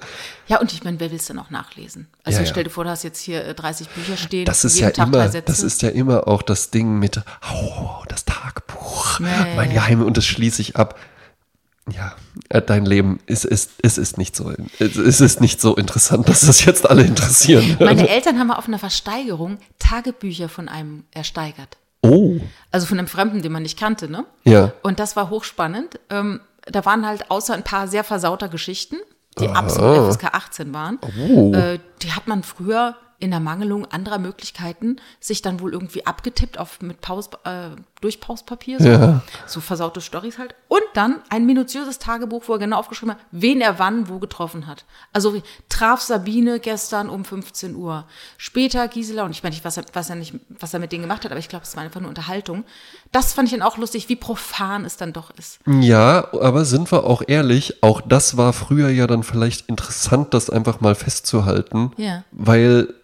[0.48, 2.08] Ja, und ich meine, wer will es denn auch nachlesen?
[2.24, 2.50] Also Ja, ja.
[2.50, 4.44] stell dir vor, du hast jetzt hier äh, 30 Bücher stehen.
[4.44, 7.20] Das ist ja Tag immer, das ist ja immer auch das Ding mit,
[7.52, 9.80] oh, das Tagebuch, ja, mein ja.
[9.82, 10.98] Geheim und das schließe ich ab.
[11.90, 12.14] Ja,
[12.48, 16.28] äh, dein Leben ist, ist, ist, ist nicht so, es es ist nicht so interessant,
[16.28, 17.76] dass das jetzt alle interessieren.
[17.80, 21.78] Meine Eltern haben mal auf einer Versteigerung Tagebücher von einem ersteigert.
[22.02, 22.38] oh,
[22.70, 24.24] Also von einem Fremden, den man nicht kannte, ne?
[24.44, 24.72] ja.
[24.82, 25.98] Und das war hochspannend.
[26.08, 28.96] Ähm, da waren halt außer ein paar sehr versauter Geschichten,
[29.38, 30.98] die absolut FSK 18 waren.
[31.18, 31.52] Oh.
[31.54, 36.58] Äh, die hat man früher in der Mangelung anderer Möglichkeiten sich dann wohl irgendwie abgetippt
[36.58, 37.70] auf mit Paus, äh,
[38.02, 39.22] Durchpauspapier, so, Ja.
[39.46, 40.54] so versaute Storys halt.
[40.68, 44.66] Und dann ein minutiöses Tagebuch, wo er genau aufgeschrieben hat, wen er wann wo getroffen
[44.66, 44.84] hat.
[45.14, 45.40] Also
[45.70, 48.04] traf Sabine gestern um 15 Uhr.
[48.36, 51.02] Später Gisela, und ich meine nicht, was er, was er nicht, was er mit denen
[51.02, 52.64] gemacht hat, aber ich glaube, es war einfach nur Unterhaltung.
[53.12, 55.60] Das fand ich dann auch lustig, wie profan es dann doch ist.
[55.66, 60.50] Ja, aber sind wir auch ehrlich, auch das war früher ja dann vielleicht interessant, das
[60.50, 62.24] einfach mal festzuhalten, Ja.
[62.32, 62.94] weil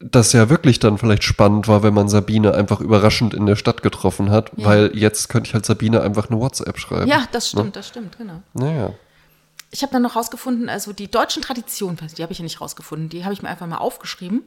[0.00, 3.82] das ja wirklich dann vielleicht spannend war, wenn man Sabine einfach überraschend in der Stadt
[3.82, 4.66] getroffen hat, Ja.
[4.66, 7.06] weil jetzt könnte ich halt Sabine einfach eine WhatsApp schreiben.
[7.06, 8.42] Ja, das stimmt, das stimmt, genau.
[8.54, 8.92] Naja.
[9.72, 13.08] Ich habe dann noch rausgefunden, also die deutschen Traditionen, die habe ich ja nicht rausgefunden,
[13.08, 14.42] die habe ich mir einfach mal aufgeschrieben.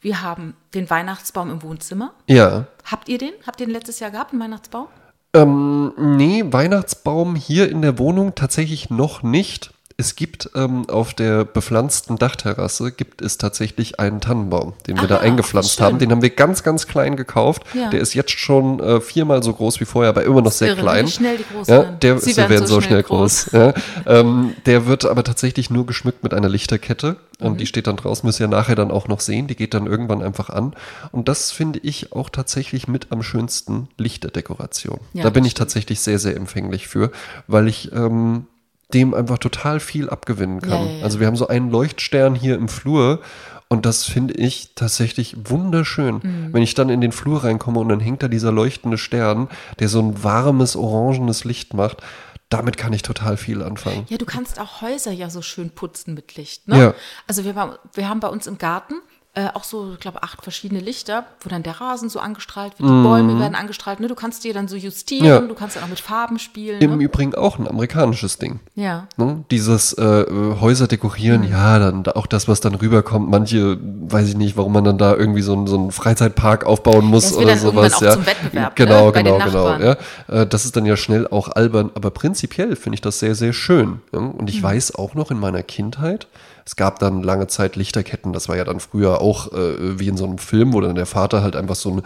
[0.00, 2.12] Wir haben den Weihnachtsbaum im Wohnzimmer.
[2.26, 2.66] Ja.
[2.84, 3.32] Habt ihr den?
[3.46, 4.88] Habt ihr den letztes Jahr gehabt, einen Weihnachtsbaum?
[5.34, 9.70] Ähm, nee, Weihnachtsbaum hier in der Wohnung tatsächlich noch nicht.
[9.96, 15.06] Es gibt ähm, auf der bepflanzten Dachterrasse gibt es tatsächlich einen Tannenbaum, den wir Ah,
[15.06, 15.84] da eingepflanzt schön.
[15.86, 15.98] haben.
[16.00, 17.62] Den haben wir ganz, ganz klein gekauft.
[17.74, 17.90] Ja.
[17.90, 20.80] Der ist jetzt schon äh, viermal so groß wie vorher, aber immer noch sehr irre,
[20.80, 21.06] klein.
[21.06, 23.50] wie schnell die groß ja, der, Sie werden werden so schnell schnell groß.
[23.52, 23.72] Ja.
[24.06, 27.56] Ähm, der wird aber tatsächlich nur geschmückt mit einer Lichterkette und Mhm.
[27.58, 29.46] die steht dann draußen, müsst ihr nachher dann auch noch sehen.
[29.46, 30.74] Die geht dann irgendwann einfach an.
[31.12, 34.98] Und das finde ich auch tatsächlich mit am schönsten Lichterdekoration.
[35.14, 37.12] Da bin ich tatsächlich sehr, sehr empfänglich für,
[37.46, 38.46] weil ich ähm,
[38.94, 40.86] dem einfach total viel abgewinnen kann.
[40.86, 41.04] Ja, ja.
[41.04, 43.20] Also wir haben so einen Leuchtstern hier im Flur
[43.68, 46.20] und das finde ich tatsächlich wunderschön.
[46.22, 46.52] Mhm.
[46.52, 49.48] Wenn ich dann in den Flur reinkomme und dann hängt da dieser leuchtende Stern,
[49.80, 52.02] der so ein warmes, orangenes Licht macht,
[52.50, 54.06] damit kann ich total viel anfangen.
[54.08, 56.68] Ja, du kannst auch Häuser ja so schön putzen mit Licht.
[56.68, 56.78] Ne?
[56.78, 56.94] Ja.
[57.26, 58.94] Also wir, wir haben bei uns im Garten
[59.36, 62.88] äh, auch so, ich glaube, acht verschiedene Lichter, wo dann der Rasen so angestrahlt wird,
[62.88, 63.98] die Bäume werden angestrahlt.
[63.98, 64.06] Ne?
[64.06, 65.28] Du kannst dir dann so justieren, Mhm.
[65.28, 65.40] Ja.
[65.40, 66.80] du kannst dann auch mit Farben spielen.
[66.80, 67.02] Im Ne?
[67.04, 68.60] Übrigen auch ein amerikanisches Ding.
[68.76, 69.08] Ja.
[69.16, 69.44] Ne?
[69.50, 70.24] Dieses äh,
[70.60, 71.48] Häuser dekorieren, Mhm.
[71.50, 73.28] ja, dann auch das, was dann rüberkommt.
[73.28, 77.04] Manche, weiß ich nicht, warum man dann da irgendwie so, einen- so einen Freizeitpark aufbauen
[77.04, 77.94] muss Das oder dann sowas.
[77.94, 78.12] auch ja.
[78.12, 79.68] zum Wettbewerb, Genau, ne, genau, genau.
[79.68, 79.82] Nachbarn.
[80.28, 80.42] Ja.
[80.42, 83.52] Äh, das ist dann ja schnell auch albern, aber prinzipiell finde ich das sehr, sehr
[83.52, 84.00] schön.
[84.12, 84.20] Ja?
[84.20, 84.48] Und Mhm.
[84.48, 86.28] ich weiß auch noch in meiner Kindheit,
[86.66, 90.16] es gab dann lange Zeit Lichterketten, das war ja dann früher auch äh, wie in
[90.16, 92.02] so einem Film, wo dann der Vater halt einfach so einen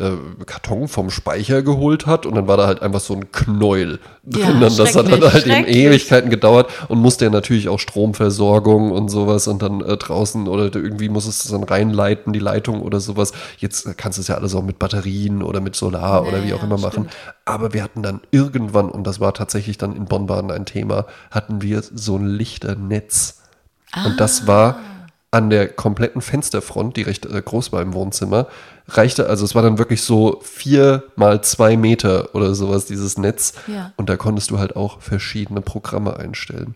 [0.00, 3.98] äh, Karton vom Speicher geholt hat und dann war da halt einfach so ein Knäuel
[4.24, 4.60] Ja, drin.
[4.60, 5.66] das hat dann halt eben.
[5.66, 10.74] Ewigkeiten gedauert und musste ja natürlich auch Stromversorgung und sowas und dann äh, draußen oder
[10.74, 13.32] irgendwie muss es dann reinleiten, die Leitung oder sowas.
[13.58, 16.56] Jetzt kannst du es ja alles auch mit Batterien oder mit Solar oder wie Ja,
[16.56, 17.08] auch immer machen.
[17.44, 21.62] Aber wir hatten dann irgendwann, und das war tatsächlich dann in Bonn-Baden ein Thema, hatten
[21.62, 23.37] wir so ein Lichternetz.
[23.94, 24.78] Und das war
[25.30, 28.46] an der kompletten Fensterfront, die recht äh, groß war im Wohnzimmer,
[28.88, 33.52] reichte, also es war dann wirklich so vier mal zwei Meter oder sowas, dieses Netz.
[33.66, 33.92] Ja.
[33.96, 36.74] Und da konntest du halt auch verschiedene Programme einstellen.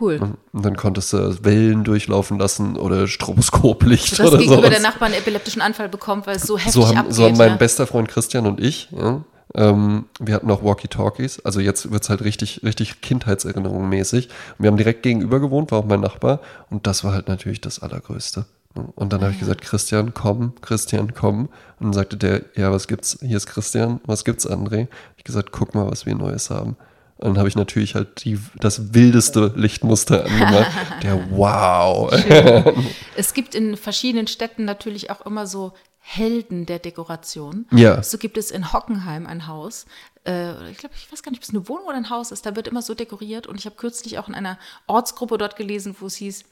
[0.00, 0.18] Cool.
[0.20, 4.70] Und dann konntest du Wellen durchlaufen lassen oder Stroboskoplicht Dass oder gegenüber sowas.
[4.70, 7.14] der Nachbar einen epileptischen Anfall bekommt, weil es so heftig so haben, abgeht.
[7.14, 7.56] so haben mein ja.
[7.56, 9.22] bester Freund Christian und ich, ja,
[9.54, 14.28] ähm, wir hatten auch Walkie-Talkies, also jetzt wird's halt richtig, richtig Kindheitserinnerung mäßig.
[14.28, 16.40] Und wir haben direkt gegenüber gewohnt, war auch mein Nachbar
[16.70, 18.46] und das war halt natürlich das Allergrößte.
[18.94, 21.46] Und dann habe ich gesagt, Christian, komm, Christian, komm.
[21.78, 23.18] Und dann sagte der, ja, was gibt's?
[23.22, 24.88] Hier ist Christian, was gibt's, André?
[25.16, 26.76] Ich gesagt, guck mal, was wir Neues haben.
[27.18, 30.70] Und dann habe ich natürlich halt die, das wildeste Lichtmuster angemacht.
[31.02, 32.12] Der Wow.
[33.16, 35.72] Es gibt in verschiedenen Städten natürlich auch immer so
[36.08, 37.66] Helden der Dekoration.
[37.72, 38.00] Ja.
[38.00, 39.86] So gibt es in Hockenheim ein Haus.
[40.24, 42.46] Äh, ich glaube, ich weiß gar nicht, ob es eine Wohnung oder ein Haus ist.
[42.46, 43.48] Da wird immer so dekoriert.
[43.48, 46.44] Und ich habe kürzlich auch in einer Ortsgruppe dort gelesen, wo es hieß,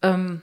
[0.00, 0.40] ähm,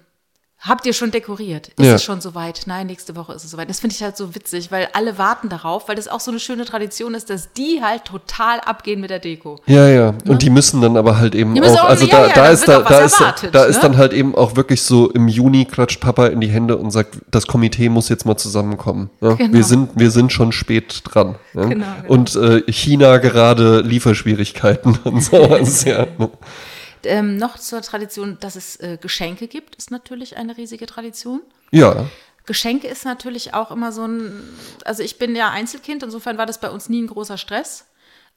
[0.61, 1.69] Habt ihr schon dekoriert?
[1.69, 1.93] Ist Ja.
[1.95, 2.63] es schon soweit?
[2.65, 3.69] Nein, nächste Woche ist es soweit.
[3.69, 6.39] Das finde ich halt so witzig, weil alle warten darauf, weil das auch so eine
[6.41, 9.59] schöne Tradition ist, dass die halt total abgehen mit der Deko.
[9.67, 10.13] Ja, ja.
[10.27, 12.67] Und die müssen dann aber halt eben auch, auch- also ja, da, da da ist
[12.67, 13.81] da, da ist, erwartet, da ist ne?
[13.83, 17.19] dann halt eben auch wirklich so im Juni klatscht Papa in die Hände und sagt,
[17.31, 19.09] das Komitee muss jetzt mal zusammenkommen.
[19.21, 19.35] Ja?
[19.35, 19.53] Genau.
[19.53, 21.35] Wir sind, wir sind schon spät dran.
[21.53, 21.65] Ja?
[21.67, 22.13] Genau, genau.
[22.13, 26.05] Und äh, China gerade Lieferschwierigkeiten und sowas, ja.
[27.03, 31.41] Ähm, noch zur Tradition, dass es äh, Geschenke gibt, ist natürlich eine riesige Tradition.
[31.71, 32.07] Ja,
[32.45, 34.41] Geschenke ist natürlich auch immer so ein,
[34.83, 37.85] also ich bin ja Einzelkind, insofern war das bei uns nie ein großer Stress.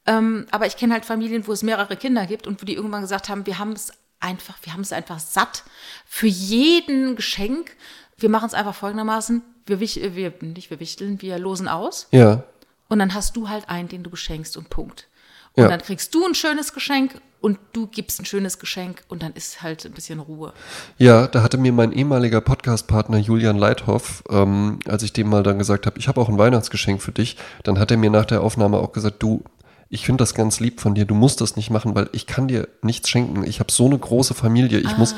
[0.05, 3.01] Ähm, aber ich kenne halt Familien, wo es mehrere Kinder gibt und wo die irgendwann
[3.01, 5.63] gesagt haben, wir haben es einfach, wir haben es einfach satt.
[6.05, 7.75] Für jeden Geschenk,
[8.17, 12.43] wir machen es einfach folgendermaßen, wir, äh, wir nicht wir wichteln, wir losen aus ja.
[12.89, 15.07] und dann hast du halt einen, den du beschenkst und Punkt.
[15.53, 15.69] Und Ja.
[15.69, 19.61] dann kriegst du ein schönes Geschenk und du gibst ein schönes Geschenk und dann ist
[19.61, 20.53] halt ein bisschen Ruhe.
[20.97, 25.59] Ja, da hatte mir mein ehemaliger Podcast-Partner Julian Leithoff, ähm, als ich dem mal dann
[25.59, 28.41] gesagt habe, ich habe auch ein Weihnachtsgeschenk für dich, dann hat er mir nach der
[28.41, 29.43] Aufnahme auch gesagt, du,
[29.89, 32.47] ich finde das ganz lieb von dir, du musst das nicht machen, weil ich kann
[32.47, 33.43] dir nichts schenken.
[33.43, 34.97] Ich habe so eine große Familie, ich Ah.
[34.97, 35.13] muss,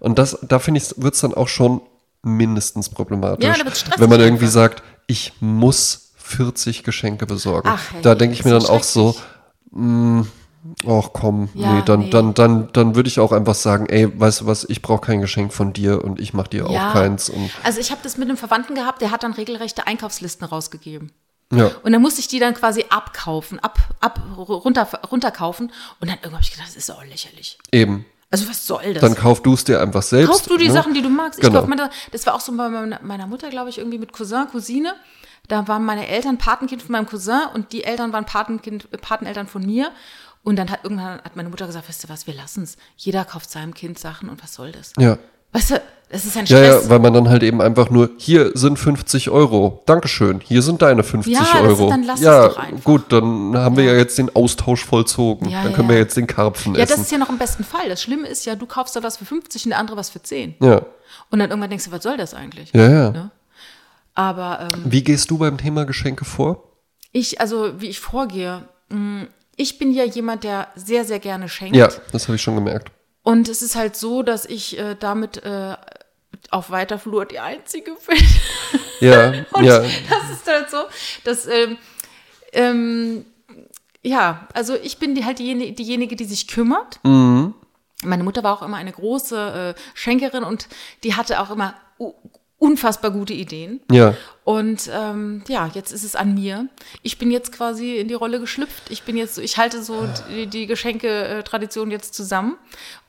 [0.00, 1.80] und das, da finde ich, wird es dann auch schon
[2.22, 3.64] mindestens problematisch, Ja,
[3.96, 4.52] wenn man irgendwie einfach.
[4.54, 7.70] sagt, ich muss 40 Geschenke besorgen.
[7.72, 9.16] Ach, hey, da denke ich mir dann auch so,
[9.72, 10.26] schrecklich.
[10.86, 12.10] Ach komm, Ja, nee, dann, nee.
[12.10, 15.20] dann, dann, dann würde ich auch einfach sagen, ey, weißt du was, ich brauche kein
[15.20, 17.30] Geschenk von dir und ich mache dir auch keins.
[17.30, 21.12] Und Also ich habe das mit einem Verwandten gehabt, der hat dann regelrechte Einkaufslisten rausgegeben.
[21.52, 25.72] ja, Und dann musste ich die dann quasi abkaufen, ab, ab runter, runterkaufen.
[26.00, 27.58] Und dann irgendwann habe ich gedacht, das ist auch lächerlich.
[27.72, 28.04] eben.
[28.32, 29.00] Also was soll das?
[29.00, 30.30] Dann kauf du es dir einfach selbst.
[30.30, 30.72] Kauf du die ne?
[30.72, 31.40] Sachen, die du magst.
[31.40, 31.58] Ich Genau.
[31.60, 34.94] glaub, meine, das war auch so bei meiner Mutter, glaube ich, irgendwie mit Cousin, Cousine.
[35.48, 39.66] Da waren meine Eltern Patenkind von meinem Cousin und die Eltern waren Patenkind, Pateneltern von
[39.66, 39.90] mir.
[40.42, 42.76] Und dann hat irgendwann hat meine Mutter gesagt, weißt du was, wir lassen es.
[42.96, 44.92] Jeder kauft seinem Kind Sachen und was soll das?
[44.98, 45.18] Ja.
[45.52, 46.84] Weißt du, das ist ein Ja, Stress.
[46.84, 50.80] ja, weil man dann halt eben einfach nur, hier sind 50 Euro, Dankeschön, hier sind
[50.82, 51.88] deine 50 Ja, Euro.
[51.90, 52.84] dann lass es ja, doch einfach.
[52.84, 55.48] gut, dann haben wir ja jetzt den Austausch vollzogen.
[55.48, 56.02] Ja, dann können wir ja.
[56.02, 57.02] jetzt den Karpfen ja, das essen.
[57.02, 57.88] ist ja noch im besten Fall.
[57.88, 60.22] Das Schlimme ist ja, du kaufst da was für 50 und der andere was für
[60.22, 60.54] 10.
[60.60, 60.82] ja,
[61.30, 62.72] Und dann irgendwann denkst du, was soll das eigentlich?
[62.72, 63.10] ja, ja.
[63.10, 63.30] Ne?
[64.14, 66.64] Aber ähm, Wie gehst du beim Thema Geschenke vor?
[67.12, 69.26] ich, also wie ich vorgehe, mh,
[69.60, 71.76] ich bin ja jemand, der sehr, sehr gerne schenkt.
[71.76, 72.90] Ja, das habe ich schon gemerkt.
[73.22, 75.76] Und es ist halt so, dass ich äh, damit äh,
[76.50, 78.18] auf weiter Flur die Einzige bin.
[79.00, 80.76] Ja, Und ja, das ist halt so,
[81.24, 81.78] dass, ähm,
[82.52, 83.24] ähm,
[84.02, 87.00] ja, also ich bin die, halt diejenige, diejenige, die sich kümmert.
[87.02, 87.54] Mhm.
[88.04, 90.68] Meine Mutter war auch immer eine große äh, Schenkerin und
[91.02, 91.76] die hatte auch immer
[92.58, 93.80] unfassbar gute Ideen.
[93.90, 94.14] ja.
[94.50, 96.66] Und ähm, ja, jetzt ist es an mir.
[97.02, 98.90] Ich bin jetzt quasi in die Rolle geschlüpft.
[98.90, 102.56] Ich bin jetzt, ich halte so die, die Geschenke-Tradition jetzt zusammen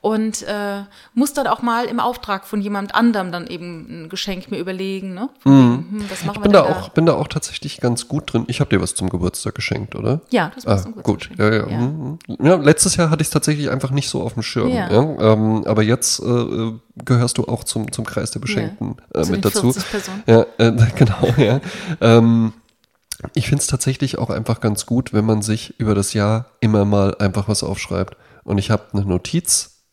[0.02, 0.82] und äh,
[1.14, 5.14] muss dann auch mal im Auftrag von jemand anderem dann eben ein Geschenk mir überlegen.
[5.14, 5.30] Ne?
[5.44, 8.46] Wegen, hm, Ich bin da, auch, bin da auch tatsächlich ganz gut drin.
[8.48, 10.22] Ich habe dir was zum Geburtstag geschenkt, oder?
[10.32, 11.66] Ja, das Ah, muss ein gut, ja, ja.
[11.66, 12.46] mhm, mhm.
[12.46, 12.56] ja.
[12.56, 14.70] Letztes Jahr hatte ich es tatsächlich einfach nicht so auf dem Schirm.
[14.70, 14.92] Ja.
[14.92, 15.34] Ja.
[15.34, 16.74] Ähm, aber jetzt äh, äh,
[17.06, 19.72] gehörst du auch zum, zum Kreis der Beschenkten äh, mit dazu.
[19.72, 20.24] 40 Personen.
[20.26, 21.62] Ja, äh, genau, ja.
[22.02, 22.54] ähm,
[23.34, 26.86] ich finde es tatsächlich auch einfach ganz gut, wenn man sich über das Jahr immer
[26.86, 28.16] mal einfach was aufschreibt.
[28.44, 29.84] Und ich habe eine Notiz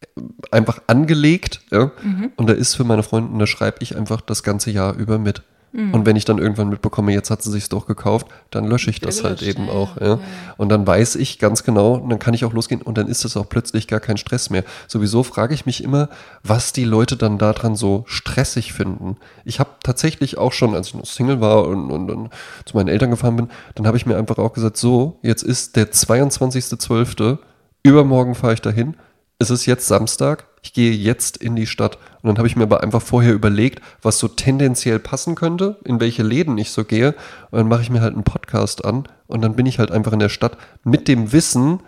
[0.00, 0.06] äh,
[0.50, 2.32] einfach angelegt, ja, Mhm.
[2.36, 5.42] und da ist für meine Freunde, da schreibe ich einfach das ganze Jahr über mit.
[5.72, 5.94] Mhm.
[5.94, 9.00] Und wenn ich dann irgendwann mitbekomme, jetzt hat sie sich's doch gekauft, dann lösche ich
[9.00, 10.00] das halt eben auch.
[10.00, 10.18] ja.
[10.56, 13.24] Und dann weiß ich ganz genau, und dann kann ich auch losgehen und dann ist
[13.24, 14.64] es auch plötzlich gar kein Stress mehr.
[14.88, 16.08] Sowieso frage ich mich immer,
[16.42, 19.16] was die Leute dann daran so stressig finden.
[19.44, 22.30] Ich habe tatsächlich auch schon, als ich noch Single war und, und, und
[22.64, 25.76] zu meinen Eltern gefahren bin, dann habe ich mir einfach auch gesagt, so, jetzt ist
[25.76, 27.38] der 22.12.,
[27.82, 28.96] übermorgen fahre ich dahin,
[29.38, 31.96] es ist jetzt Samstag, ich gehe jetzt in die Stadt.
[32.22, 36.00] Und dann habe ich mir aber einfach vorher überlegt, was so tendenziell passen könnte, in
[36.00, 37.14] welche Läden ich so gehe.
[37.50, 40.12] Und dann mache ich mir halt einen Podcast an und dann bin ich halt einfach
[40.12, 41.80] in der Stadt mit dem Wissen,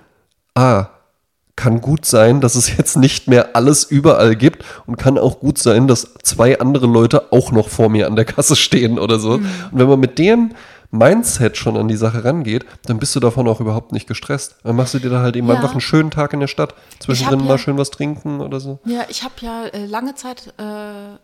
[0.55, 0.87] ah,
[1.55, 5.59] kann gut sein, dass es jetzt nicht mehr alles überall gibt und kann auch gut
[5.59, 9.35] sein, dass zwei andere Leute auch noch vor mir an der Kasse stehen oder so.
[9.35, 10.53] Und wenn man mit dem
[10.93, 14.57] Mindset schon an die Sache rangeht, dann bist du davon auch überhaupt nicht gestresst.
[14.63, 15.55] Dann machst du dir da halt eben Ja.
[15.55, 16.75] einfach einen schönen Tag in der Stadt.
[17.01, 18.79] Zwischendrin ja- mal schön was trinken oder so.
[18.85, 21.17] Ja, ich habe ja äh, lange Zeit äh,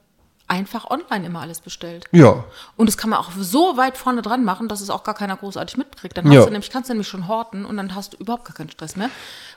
[0.51, 2.07] einfach online immer alles bestellt.
[2.11, 2.45] Ja.
[2.77, 5.37] Und das kann man auch so weit vorne dran machen, dass es auch gar keiner
[5.37, 6.17] großartig mitkriegt.
[6.17, 6.45] Dann hast Ja.
[6.47, 8.97] du nämlich, kannst du nämlich schon horten und dann hast du überhaupt gar keinen Stress
[8.97, 9.11] mehr.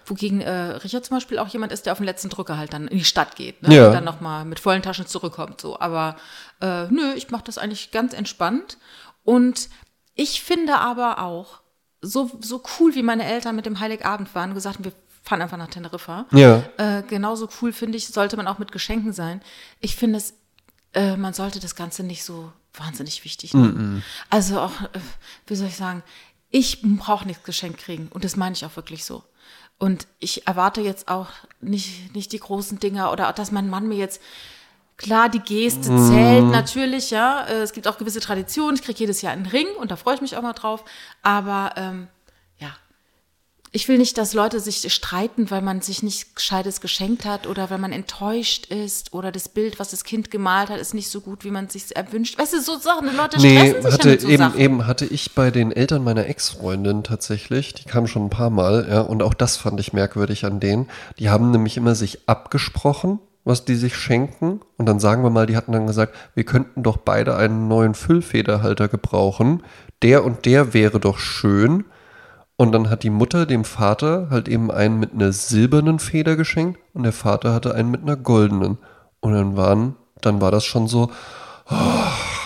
[0.05, 2.89] Wogegen äh, Richard zum Beispiel auch jemand ist, der auf den letzten Drücker halt dann
[2.89, 3.73] in die Stadt geht ne?
[3.73, 3.87] Ja.
[3.87, 5.61] und dann nochmal mit vollen Taschen zurückkommt.
[5.61, 5.79] So.
[5.79, 6.17] Aber
[6.61, 8.77] äh, nö, ich mache das eigentlich ganz entspannt.
[9.23, 9.69] Und
[10.15, 11.61] ich finde aber auch,
[12.01, 14.93] so, so cool wie meine Eltern mit dem Heiligabend waren und gesagt haben, wir
[15.23, 16.25] fahren einfach nach Teneriffa.
[16.31, 16.63] Ja.
[16.77, 19.41] Äh, genauso cool finde ich, sollte man auch mit Geschenken sein.
[19.79, 20.33] Ich finde es,
[20.93, 24.03] äh, man sollte das Ganze nicht so wahnsinnig wichtig nehmen.
[24.29, 24.99] Also auch, äh,
[25.45, 26.01] wie soll ich sagen,
[26.49, 29.23] ich brauche nichts geschenkt kriegen und das meine ich auch wirklich so.
[29.77, 33.87] Und ich erwarte jetzt auch nicht, nicht die großen Dinger oder auch, dass mein Mann
[33.87, 34.21] mir jetzt
[35.01, 37.45] Klar, die Geste zählt natürlich, ja.
[37.45, 38.75] Äh, Es gibt auch gewisse Traditionen.
[38.75, 40.83] Ich kriege jedes Jahr einen Ring und da freue ich mich auch mal drauf.
[41.23, 42.07] Aber ähm,
[42.59, 42.69] ja,
[43.71, 47.69] ich will nicht, dass Leute sich streiten, weil man sich nicht gescheites geschenkt hat oder
[47.69, 51.21] weil man enttäuscht ist oder das Bild, was das Kind gemalt hat, ist nicht so
[51.21, 52.37] gut, wie man es sich erwünscht.
[52.37, 54.59] Weißt du, so Sachen, die Leute Nee, stressen sich hatte ja mit so eben, Sachen.
[54.59, 58.87] eben hatte ich bei den Eltern meiner Ex-Freundin tatsächlich, die kamen schon ein paar Mal,
[58.89, 60.89] ja, und auch das fand ich merkwürdig an denen.
[61.17, 64.61] Die haben nämlich immer sich abgesprochen, was die sich schenken.
[64.77, 67.93] Und dann sagen wir mal, die hatten dann gesagt, wir könnten doch beide einen neuen
[67.93, 69.63] Füllfederhalter gebrauchen.
[70.01, 71.85] Der und der wäre doch schön.
[72.55, 76.79] Und dann hat die Mutter dem Vater halt eben einen mit einer silbernen Feder geschenkt
[76.93, 78.77] und der Vater hatte einen mit einer goldenen.
[79.19, 81.09] Und dann waren, dann war das schon so,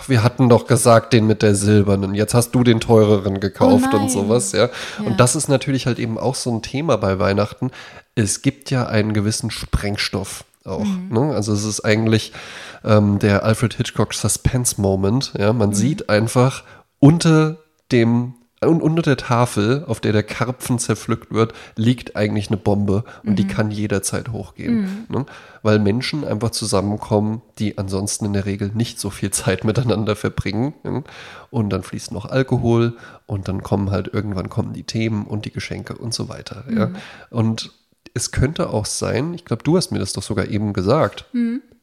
[0.08, 2.16] wir hatten doch gesagt, den mit der silbernen.
[2.16, 4.66] Jetzt hast du den teureren gekauft Oh und sowas, ja.
[4.66, 5.06] Ja.
[5.06, 7.72] Und das ist natürlich halt eben auch so ein Thema bei Weihnachten.
[8.14, 10.84] Es gibt ja einen gewissen Sprengstoff auch.
[10.84, 11.10] Mhm.
[11.12, 11.34] Ne?
[11.36, 12.32] Also es ist eigentlich
[12.84, 15.34] ähm, der Alfred Hitchcock Suspense Moment.
[15.38, 15.74] Ja, man Mhm.
[15.74, 16.64] sieht einfach
[17.00, 17.58] unter
[17.92, 23.04] dem und unter der Tafel, auf der der Karpfen zerpflückt wird, liegt eigentlich eine Bombe
[23.24, 23.36] und Mhm.
[23.36, 25.06] die kann jederzeit hochgehen.
[25.10, 25.26] Ne?
[25.62, 30.74] Weil Menschen einfach zusammenkommen, die ansonsten in der Regel nicht so viel Zeit miteinander verbringen.
[30.84, 31.04] Ne?
[31.52, 32.94] Und dann fließt noch Alkohol
[33.28, 36.64] und dann kommen halt irgendwann kommen die Themen und die Geschenke und so weiter.
[36.76, 36.90] Ja?
[37.30, 37.72] Und
[38.16, 41.26] es könnte auch sein, ich glaube, du hast mir das doch sogar eben gesagt,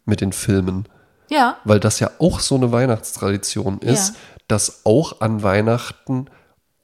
[0.05, 0.89] mit den Filmen
[1.31, 4.15] Ja, weil das ja auch so eine Weihnachtstradition ist, Ja.
[4.49, 6.27] dass auch an Weihnachten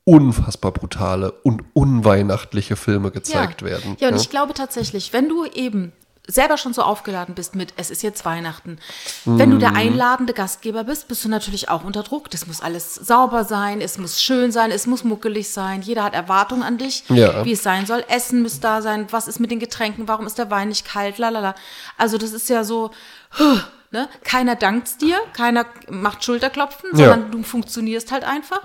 [0.05, 3.69] unfassbar brutale und unweihnachtliche Filme gezeigt ja.
[3.69, 3.97] werden.
[4.01, 5.93] Ja, und ich glaube tatsächlich, wenn du eben
[6.31, 8.79] selber schon so aufgeladen bist mit, es ist jetzt Weihnachten.
[9.25, 9.53] Wenn Mhm.
[9.55, 12.31] du der einladende Gastgeber bist, bist du natürlich auch unter Druck.
[12.31, 15.81] Das muss alles sauber sein, es muss schön sein, es muss muckelig sein.
[15.81, 17.45] Jeder hat Erwartungen an dich, Ja.
[17.47, 18.05] wie es sein soll.
[18.09, 21.17] Essen muss da sein, was ist mit den Getränken, warum ist der Wein nicht kalt,
[21.19, 21.55] lalala.
[21.97, 22.91] Also das ist ja so,
[23.39, 23.59] huh,
[23.91, 24.09] ne?
[24.23, 27.09] keiner dankt dir, keiner macht Schulterklopfen, Ja.
[27.11, 28.61] sondern du funktionierst halt einfach.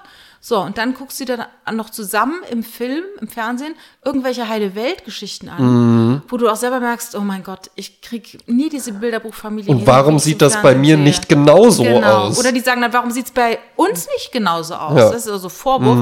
[0.45, 4.75] So, und dann guckst du dir dann noch zusammen im Film, im Fernsehen, irgendwelche heile
[4.75, 6.21] Weltgeschichten an, Mhm.
[6.27, 9.71] wo du auch selber merkst, oh mein Gott, ich krieg nie diese Bilderbuchfamilie.
[9.71, 11.03] Und hin, warum sieht das bei Fernsehen mir sehe.
[11.05, 12.25] nicht genauso genau.
[12.25, 12.37] aus?
[12.37, 14.97] Oder die sagen dann, warum sieht es bei uns nicht genauso aus?
[14.97, 15.07] Ja.
[15.07, 15.11] Mhm.
[15.13, 15.97] Das ist also Vorwurf.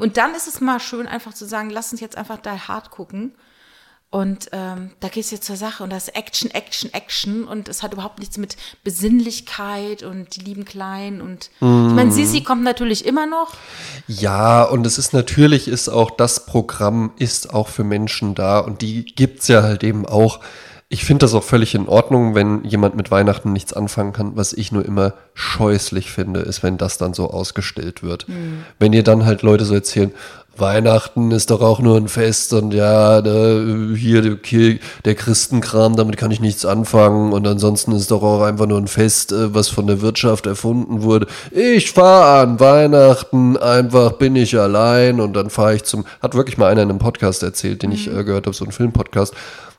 [0.00, 2.90] Und dann ist es mal schön, einfach zu sagen, lass uns jetzt einfach da hart
[2.90, 3.30] gucken.
[4.14, 7.68] Und ähm, da geht es jetzt zur Sache und das ist Action, Action, Action und
[7.68, 11.88] es hat überhaupt nichts mit Besinnlichkeit und die lieben Kleinen und mm.
[11.88, 13.54] ich meine, Sisi kommt natürlich immer noch.
[14.06, 18.82] Ja, und es ist natürlich ist auch das Programm ist auch für Menschen da und
[18.82, 20.38] die gibt's ja halt eben auch
[20.94, 24.36] ich finde das auch völlig in Ordnung, wenn jemand mit Weihnachten nichts anfangen kann.
[24.36, 28.28] Was ich nur immer scheußlich finde, ist, wenn das dann so ausgestellt wird.
[28.28, 28.64] Mhm.
[28.78, 30.12] Wenn ihr dann halt Leute so erzählen,
[30.56, 34.38] Weihnachten ist doch auch nur ein Fest und ja, ne, hier der,
[35.04, 38.86] der Christenkram, damit kann ich nichts anfangen und ansonsten ist doch auch einfach nur ein
[38.86, 41.26] Fest, äh, was von der Wirtschaft erfunden wurde.
[41.50, 46.58] Ich fahre an Weihnachten, einfach bin ich allein und dann fahre ich zum, hat wirklich
[46.58, 47.96] mal einer in einem Podcast erzählt, den mhm.
[47.96, 49.34] ich äh, gehört habe, so ein Filmpodcast.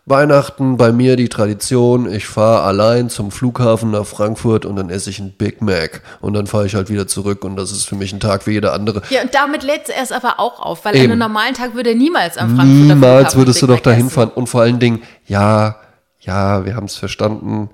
[0.08, 5.10] Weihnachten bei mir die Tradition, ich fahre allein zum Flughafen nach Frankfurt und dann esse
[5.10, 7.96] ich einen Big Mac und dann fahre ich halt wieder zurück und das ist für
[7.96, 9.02] mich ein Tag wie jeder andere.
[9.10, 11.06] Ja, und damit lädt es aber auch auf, weil Eben.
[11.06, 14.30] an einem normalen Tag würde niemals am Frankfurter Niemals Flughafen würdest du doch dahin fahren
[14.30, 15.78] und vor allen Dingen, ja,
[16.20, 17.70] ja, wir haben es verstanden,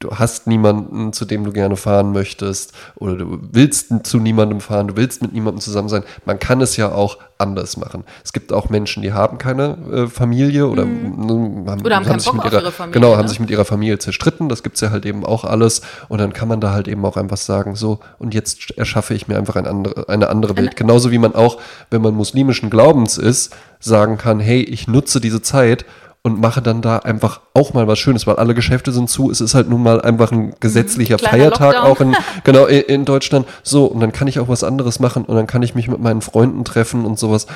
[0.00, 4.88] du hast niemanden, zu dem du gerne fahren möchtest oder du willst zu niemandem fahren,
[4.88, 6.04] du willst mit niemandem zusammen sein.
[6.24, 8.04] Man kann es ja auch anders machen.
[8.24, 11.68] Es gibt auch Menschen, die haben keine äh, Familie oder, mhm.
[11.68, 13.18] haben, oder haben, haben sich mit ihrer, ihre Familie, genau, ne?
[13.18, 14.48] haben sich mit ihrer Familie zerstritten.
[14.48, 15.82] Das gibt es ja halt eben auch alles.
[16.08, 19.28] Und dann kann man da halt eben auch einfach sagen, so, und jetzt erschaffe ich
[19.28, 20.76] mir einfach ein andere, eine andere Welt.
[20.76, 21.58] Genauso wie man auch,
[21.90, 25.84] wenn man muslimischen Glaubens ist, sagen kann, hey, ich nutze diese Zeit
[26.22, 29.30] und mache dann da einfach auch mal was Schönes, weil alle Geschäfte sind zu.
[29.30, 31.90] Es ist halt nun mal einfach ein gesetzlicher mhm, Feiertag Lockdown.
[31.90, 33.46] auch in, genau, in, in, Deutschland.
[33.62, 36.00] So, und dann kann ich auch was anderes machen und dann kann ich mich mit
[36.00, 37.46] meinen Freunden treffen und sowas.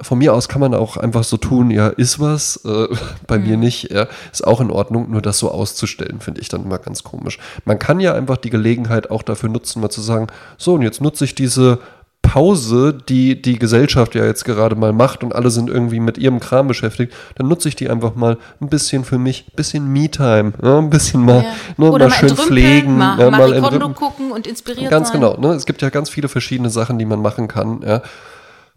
[0.00, 2.88] Von mir aus kann man auch einfach so tun, ja, ist was, äh,
[3.26, 3.46] bei mhm.
[3.46, 6.78] mir nicht, ja, ist auch in Ordnung, nur das so auszustellen, finde ich dann immer
[6.78, 7.38] ganz komisch.
[7.64, 10.26] Man kann ja einfach die Gelegenheit auch dafür nutzen, mal zu sagen,
[10.58, 11.78] so, und jetzt nutze ich diese
[12.22, 16.40] Pause, die die Gesellschaft ja jetzt gerade mal macht und alle sind irgendwie mit ihrem
[16.40, 20.52] Kram beschäftigt, dann nutze ich die einfach mal ein bisschen für mich, ein bisschen Me-Time,
[20.62, 21.54] ja, ein bisschen mal, ja.
[21.76, 25.20] ne, mal, mal schön pflegen, mal, ja, mal in gucken und inspiriert Ganz sein.
[25.20, 25.48] genau, ne?
[25.48, 28.02] es gibt ja ganz viele verschiedene Sachen, die man machen kann, ja.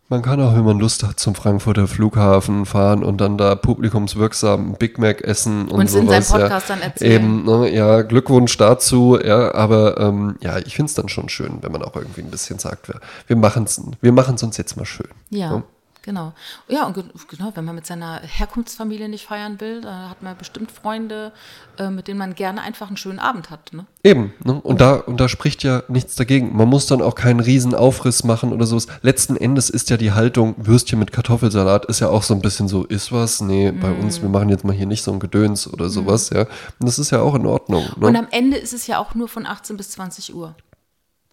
[0.08, 4.76] Man kann auch, wenn man Lust hat, zum Frankfurter Flughafen fahren und dann da publikumswirksam
[4.78, 6.04] Big Mac essen und, und sowas.
[6.04, 6.76] in seinem Podcast ja.
[6.76, 7.24] dann erzählen.
[7.24, 11.58] Eben, ne, ja, Glückwunsch dazu, ja, aber ähm, ja, ich finde es dann schon schön,
[11.62, 14.78] wenn man auch irgendwie ein bisschen sagt, wir, wir machen es wir machen's uns jetzt
[14.78, 15.10] mal schön.
[15.32, 15.50] Ja.
[15.50, 15.64] So.
[16.06, 16.34] Genau.
[16.68, 16.94] Ja, und
[17.28, 21.32] genau, wenn man mit seiner Herkunftsfamilie nicht feiern will, da hat man bestimmt Freunde,
[21.80, 23.74] äh, mit denen man gerne einfach einen schönen Abend hat.
[23.74, 23.88] Ne?
[24.04, 24.62] Eben, ne?
[24.62, 26.56] und, da, und da spricht ja nichts dagegen.
[26.56, 28.86] Man muss dann auch keinen riesen Aufriss machen oder sowas.
[29.02, 32.68] Letzten Endes ist ja die Haltung, Würstchen mit Kartoffelsalat ist ja auch so ein bisschen
[32.68, 33.42] so, ist was?
[33.42, 34.02] Nee, bei mm.
[34.02, 36.36] uns, wir machen jetzt mal hier nicht so ein Gedöns oder sowas, mm.
[36.36, 36.42] ja.
[36.42, 37.84] Und das ist ja auch in Ordnung.
[37.98, 38.06] Ne?
[38.06, 40.54] Und am Ende ist es ja auch nur von 18 bis 20 Uhr.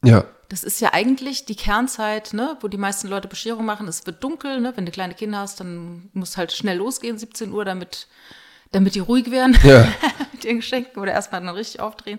[0.05, 0.25] Ja.
[0.49, 3.89] Das ist ja eigentlich die Kernzeit, ne, wo die meisten Leute Bescherung machen.
[3.89, 4.73] Es wird dunkel, ne?
[4.77, 8.07] wenn du kleine Kinder hast, dann muss halt schnell losgehen, 17 Uhr, damit
[8.73, 9.87] damit die ruhig werden ja.
[10.33, 12.19] mit ihren Geschenken oder erstmal dann richtig aufdrehen.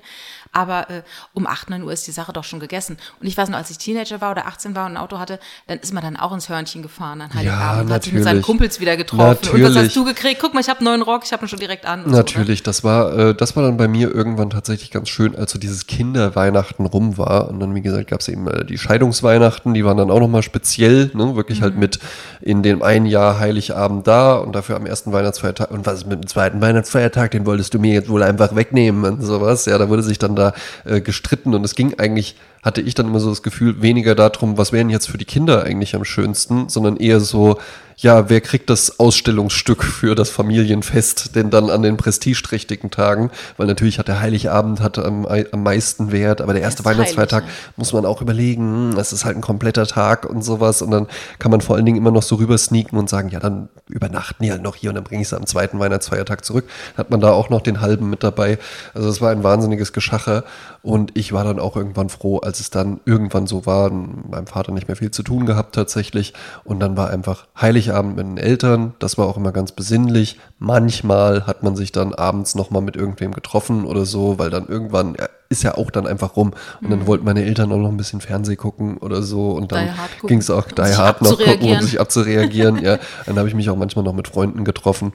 [0.52, 1.02] Aber äh,
[1.34, 2.98] um 8, 9 Uhr ist die Sache doch schon gegessen.
[3.20, 5.40] Und ich weiß noch, als ich Teenager war oder 18 war und ein Auto hatte,
[5.68, 7.90] dann ist man dann auch ins Hörnchen gefahren an Heiligabend.
[7.90, 9.40] Ja, hat sich mit seinen Kumpels wieder getroffen.
[9.42, 9.66] Natürlich.
[9.66, 10.40] Und was hast du gekriegt?
[10.40, 12.10] Guck mal, ich habe einen neuen Rock, ich habe ihn schon direkt an.
[12.10, 12.66] Natürlich, so, ne?
[12.66, 15.88] das war äh, das war dann bei mir irgendwann tatsächlich ganz schön, als so dieses
[15.88, 17.50] Kinderweihnachten rum war.
[17.50, 20.44] Und dann, wie gesagt, gab es eben äh, die Scheidungsweihnachten, die waren dann auch nochmal
[20.44, 21.36] speziell, ne?
[21.36, 21.82] wirklich halt mhm.
[21.82, 22.00] halt mit
[22.42, 25.72] in dem einen Jahr Heiligabend da und dafür am ersten Weihnachtsfeiertag.
[25.72, 29.06] Und was ist mit dem zweiten Weihnachtsfeiertag, den wolltest du mir jetzt wohl einfach wegnehmen
[29.06, 29.66] und sowas.
[29.66, 30.54] Ja, da wurde sich dann da
[30.86, 34.58] äh, gestritten und es ging eigentlich hatte ich dann immer so das Gefühl, weniger darum,
[34.58, 37.58] was wären jetzt für die Kinder eigentlich am schönsten, sondern eher so,
[37.98, 43.32] ja, wer kriegt das Ausstellungsstück für das Familienfest denn dann an den prestigeträchtigen Tagen?
[43.58, 47.56] Weil natürlich hat der Heiligabend hat am, am meisten Wert, aber der erste Weihnachtsfeiertag heilig,
[47.76, 51.08] muss man auch überlegen, hm, es ist halt ein kompletter Tag und sowas und dann
[51.40, 54.44] kann man vor allen Dingen immer noch so rüber sneaken und sagen, ja, dann übernachten
[54.44, 56.66] die halt noch hier und dann bringe ich sie am zweiten Weihnachtsfeiertag zurück.
[56.98, 58.58] Hat man da auch noch den halben mit dabei.
[58.94, 60.44] Also es war ein wahnsinniges Geschacher
[60.84, 64.74] und ich war dann auch irgendwann froh, als es dann irgendwann so war, meinem Vater
[64.74, 66.34] nicht mehr viel zu tun gehabt tatsächlich.
[66.66, 68.94] Und dann war einfach Heiligabend mit den Eltern.
[69.00, 70.42] Das war auch immer ganz besinnlich.
[70.60, 75.16] Manchmal hat man sich dann abends nochmal mit irgendwem getroffen oder so, weil dann irgendwann
[75.18, 76.52] ja, ist ja auch dann einfach rum.
[76.82, 77.08] Und dann mhm.
[77.08, 79.52] wollten meine Eltern auch noch ein bisschen Fernseh gucken oder so.
[79.52, 79.88] Und dann
[80.28, 82.84] ging es auch Die Hard noch gucken, um sich abzureagieren.
[82.84, 85.14] ja, dann habe ich mich auch manchmal noch mit Freunden getroffen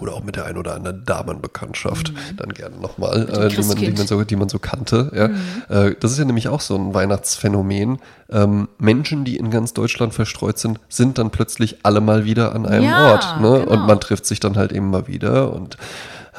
[0.00, 2.36] oder auch mit der ein oder anderen Damenbekanntschaft mhm.
[2.36, 5.10] dann gerne nochmal, äh, die, man, die, man so, die man so kannte.
[5.14, 5.28] Ja.
[5.28, 5.36] Mhm.
[5.68, 7.98] Äh, das ist ja nämlich auch so ein Weihnachtsphänomen.
[8.30, 12.66] Ähm, Menschen, die in ganz Deutschland verstreut sind, sind dann plötzlich alle mal wieder an
[12.66, 13.40] einem ja, Ort.
[13.40, 13.60] Ne?
[13.60, 13.72] Genau.
[13.72, 15.76] Und man trifft sich dann halt eben mal wieder und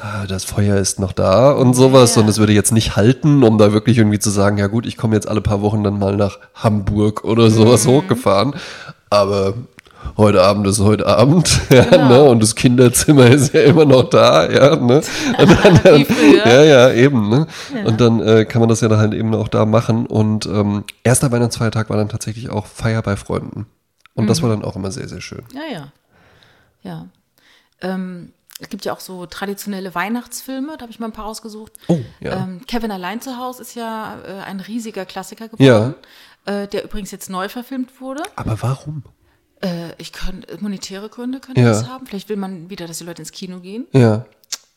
[0.00, 2.14] ah, das Feuer ist noch da und sowas.
[2.14, 2.22] Ja.
[2.22, 4.96] Und es würde jetzt nicht halten, um da wirklich irgendwie zu sagen, ja gut, ich
[4.96, 7.90] komme jetzt alle paar Wochen dann mal nach Hamburg oder sowas mhm.
[7.90, 8.54] hochgefahren.
[9.10, 9.54] Aber
[10.16, 12.08] heute Abend ist heute Abend, ja, Genau.
[12.08, 12.22] ne?
[12.24, 15.02] und das Kinderzimmer ist ja immer noch da, ja, ne?
[15.38, 16.46] Und dann, früher.
[16.46, 17.46] ja, ja, eben, ne?
[17.84, 20.06] Und dann äh, kann man das ja dann halt eben auch da machen.
[20.06, 23.66] Und ähm, erster Weihnachtsfeiertag war dann tatsächlich auch Feier bei Freunden.
[24.14, 24.28] Und Mhm.
[24.28, 25.44] das war dann auch immer sehr, sehr schön.
[25.54, 25.92] Ja, ja.
[26.82, 27.06] Ja.
[27.80, 31.72] Ähm, es gibt ja auch so traditionelle Weihnachtsfilme, da habe ich mal ein paar rausgesucht.
[31.86, 32.32] Oh, ja.
[32.42, 35.94] Ähm, Kevin allein zu Hause ist ja äh, ein riesiger Klassiker geworden,
[36.44, 38.22] äh, der übrigens jetzt neu verfilmt wurde.
[38.34, 39.04] Aber warum?
[39.60, 41.68] Äh, ich könnte, monetäre Gründe könnte Ja.
[41.68, 42.06] das haben.
[42.06, 43.86] Vielleicht will man wieder, dass die Leute ins Kino gehen.
[43.92, 44.24] Ja.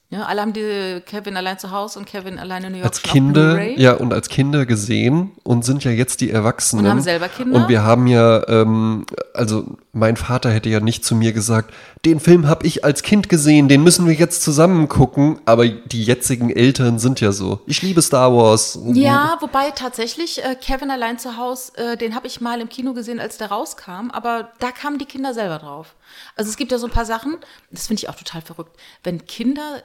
[0.09, 3.01] Ja, alle haben die Kevin allein zu Hause und Kevin allein in New York als
[3.01, 6.83] Kinder, ja, und als Kinder gesehen und sind ja jetzt die Erwachsenen.
[6.83, 7.55] Und haben selber Kinder.
[7.55, 11.73] Und wir haben ja, ähm, also mein Vater hätte ja nicht zu mir gesagt,
[12.05, 15.39] den Film habe ich als Kind gesehen, den müssen wir jetzt zusammen gucken.
[15.45, 17.61] Aber die jetzigen Eltern sind ja so.
[17.67, 18.79] Ich liebe Star Wars.
[18.93, 22.93] Ja, wobei tatsächlich äh, Kevin allein zu Hause, äh, den habe ich mal im Kino
[22.93, 25.95] gesehen, als der rauskam, aber da kamen die Kinder selber drauf.
[26.35, 27.37] Also es gibt ja so ein paar Sachen,
[27.69, 29.83] das finde ich auch total verrückt, wenn Kinder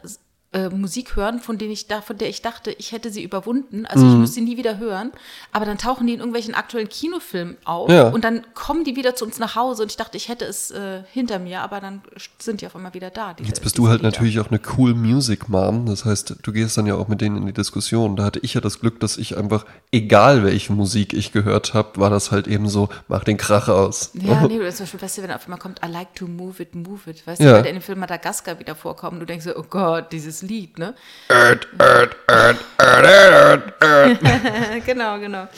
[0.57, 3.85] äh, Musik hören, von denen ich da, von der ich dachte, ich hätte sie überwunden,
[3.87, 4.13] also Mhm.
[4.13, 5.13] ich muss sie nie wieder hören,
[5.53, 8.09] aber dann tauchen die in irgendwelchen aktuellen Kinofilmen auf Ja.
[8.09, 10.71] und dann kommen die wieder zu uns nach Hause und ich dachte, ich hätte es
[10.71, 12.01] äh, hinter mir, aber dann
[12.39, 13.35] sind die auf einmal wieder da.
[13.35, 14.11] diese- Jetzt bist du halt Lieder.
[14.11, 15.87] natürlich auch eine cool Music Mom.
[15.87, 18.17] Das heißt, du gehst dann ja auch mit denen in die Diskussion.
[18.17, 22.01] Da hatte ich ja das Glück, dass ich einfach, egal welche Musik ich gehört habe,
[22.01, 24.11] war das halt eben so, mach den Krach aus.
[24.15, 26.75] Ja, nee, zum Beispiel, weißt du, wenn auf einmal kommt, I like to move it,
[26.75, 27.49] move it, weißt Ja.
[27.51, 30.43] du, weil der in dem Film Madagaskar wieder vorkommt, du denkst so, oh Gott, dieses
[30.47, 30.95] Lied, ne?
[34.87, 35.49] genau, genau.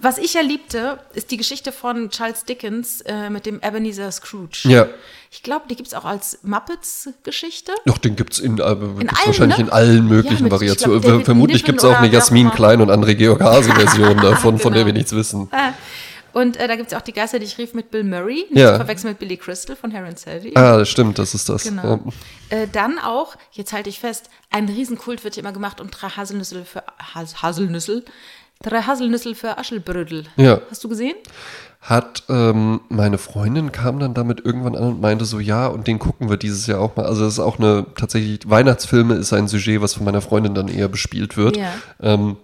[0.00, 4.68] Was ich ja liebte, ist die Geschichte von Charles Dickens äh, mit dem Ebenezer Scrooge.
[4.68, 4.86] Ja.
[5.30, 7.72] Ich glaube, die gibt es auch als Muppets-Geschichte.
[7.84, 9.64] Doch, den gibt's in, äh, allen, wahrscheinlich ne?
[9.64, 11.24] in allen Ja, möglichen ich Variationen.
[11.24, 12.50] Vermutlich Niven gibt's auch eine Jasmin.
[12.50, 14.98] Klein und André Georg Hase Version davon, von der wir Genau.
[14.98, 15.50] nichts wissen.
[16.32, 18.58] Und äh, da gibt es auch die Geister, die ich rief mit Bill Murray, nicht
[18.58, 18.72] Ja.
[18.72, 20.52] zu verwechseln mit Billy Crystal von Harry and Sally.
[20.54, 21.64] Ah, das stimmt, das ist das.
[21.64, 22.00] Genau.
[22.50, 26.08] Äh, dann auch, jetzt halte ich fest, ein Riesenkult wird hier immer gemacht und drei
[26.08, 26.82] Haselnüsse für
[27.14, 28.04] Has Haselnüssel.
[28.60, 30.26] Drei Haselnüssel für Aschelbrödel.
[30.36, 30.60] Ja.
[30.70, 31.14] Hast du gesehen?
[31.80, 36.00] Hat ähm, meine Freundin kam dann damit irgendwann an und meinte so, ja, und den
[36.00, 37.06] gucken wir dieses Jahr auch mal.
[37.06, 40.66] Also das ist auch eine, tatsächlich, Weihnachtsfilme ist ein Sujet, was von meiner Freundin dann
[40.66, 41.56] eher bespielt wird.
[41.56, 41.72] Ja.
[42.00, 42.36] Ähm,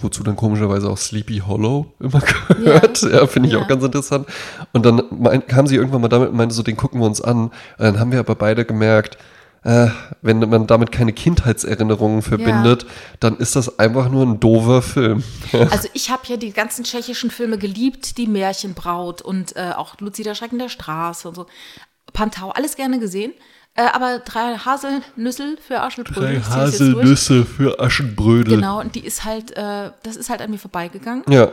[0.00, 3.02] wozu dann komischerweise auch Sleepy Hollow immer gehört.
[3.02, 3.60] Ja, finde ich Ja.
[3.62, 4.26] auch ganz interessant.
[4.72, 7.20] Und dann mein, kam sie irgendwann mal damit und meinte so, den gucken wir uns
[7.20, 7.44] an.
[7.44, 9.18] Und dann haben wir aber beide gemerkt,
[9.64, 9.88] äh,
[10.22, 12.84] wenn man damit keine Kindheitserinnerungen verbindet,
[13.20, 15.22] dann ist das einfach nur ein doofer Film.
[15.70, 20.24] Also ich habe ja die ganzen tschechischen Filme geliebt, die Märchenbraut und äh, auch Luzi
[20.24, 21.46] der Schrecken der Straße und so.
[22.12, 23.32] Pantau, alles gerne gesehen.
[23.74, 27.48] Äh, aber drei Haselnüssel für es jetzt durch.
[27.48, 28.56] für Aschenbrödel.
[28.56, 31.24] Genau, und die ist halt, äh, das ist halt an mir vorbeigegangen.
[31.28, 31.52] Ja,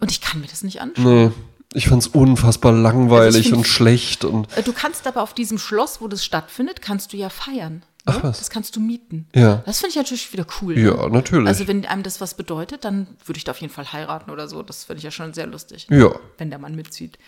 [0.00, 1.26] Und ich kann mir das nicht anschauen.
[1.26, 1.30] nee.
[1.76, 5.58] Ich fand's unfassbar langweilig Also find- und schlecht und Äh, Du kannst aber auf diesem
[5.58, 7.82] Schloss, wo das stattfindet, kannst du ja feiern.
[8.04, 8.22] Ach ne?
[8.24, 8.38] was.
[8.38, 9.26] Das kannst du mieten.
[9.34, 9.62] Ja.
[9.66, 10.74] Das finde ich natürlich wieder cool.
[10.76, 10.82] ne?
[10.82, 11.48] ja, natürlich.
[11.48, 14.46] Also wenn einem das was bedeutet, dann würde ich da auf jeden Fall heiraten oder
[14.46, 14.62] so.
[14.62, 16.10] Das finde ich ja schon sehr lustig, ja.
[16.38, 17.18] wenn der Mann mitzieht.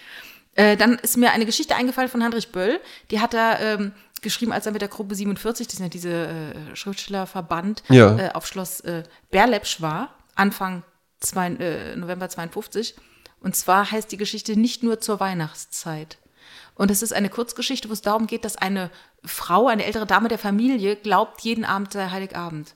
[0.54, 2.78] Äh, dann ist mir eine Geschichte eingefallen von Heinrich Böll.
[3.10, 6.10] Die hat er ähm, geschrieben, als er mit der Gruppe 47, das sind ja diese
[6.26, 8.16] äh, Schriftstellerverband, Ja.
[8.18, 10.82] äh, auf Schloss äh, Berlepsch war, Anfang
[11.20, 12.94] zwei, äh, November 52.
[13.40, 16.18] Und zwar heißt die Geschichte nicht nur zur Weihnachtszeit.
[16.74, 18.90] Und es ist eine Kurzgeschichte, wo es darum geht, dass eine
[19.24, 22.74] Frau, eine ältere Dame der Familie, glaubt, jeden Abend sei Heiligabend.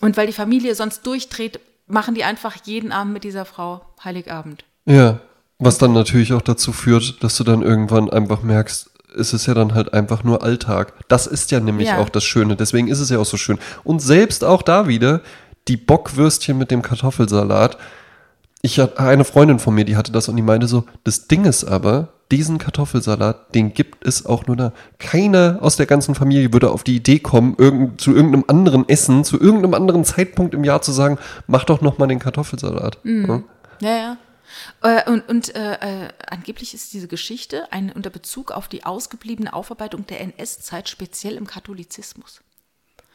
[0.00, 4.64] Und weil die Familie sonst durchdreht, machen die einfach jeden Abend mit dieser Frau Heiligabend.
[4.84, 5.20] Ja.
[5.62, 9.54] Was dann natürlich auch dazu führt, dass du dann irgendwann einfach merkst, es ist ja
[9.54, 10.92] dann halt einfach nur Alltag.
[11.08, 11.98] Das ist ja nämlich Ja.
[11.98, 12.56] auch das Schöne.
[12.56, 13.58] Deswegen ist es ja auch so schön.
[13.84, 15.20] Und selbst auch da wieder
[15.68, 17.76] die Bockwürstchen mit dem Kartoffelsalat.
[18.62, 21.44] Ich hatte eine Freundin von mir, die hatte das und die meinte so, das Ding
[21.44, 24.72] ist aber, diesen Kartoffelsalat, den gibt es auch nur da.
[24.98, 29.24] Keiner aus der ganzen Familie würde auf die Idee kommen, irgend, zu irgendeinem anderen Essen,
[29.24, 32.98] zu irgendeinem anderen Zeitpunkt im Jahr zu sagen, mach doch noch mal den Kartoffelsalat.
[33.02, 33.42] Ja?
[33.80, 34.16] Ja, ja.
[34.82, 39.52] Äh, und und äh, äh, angeblich ist diese Geschichte ein, unter Bezug auf die ausgebliebene
[39.52, 42.42] Aufarbeitung der NS-Zeit speziell im Katholizismus.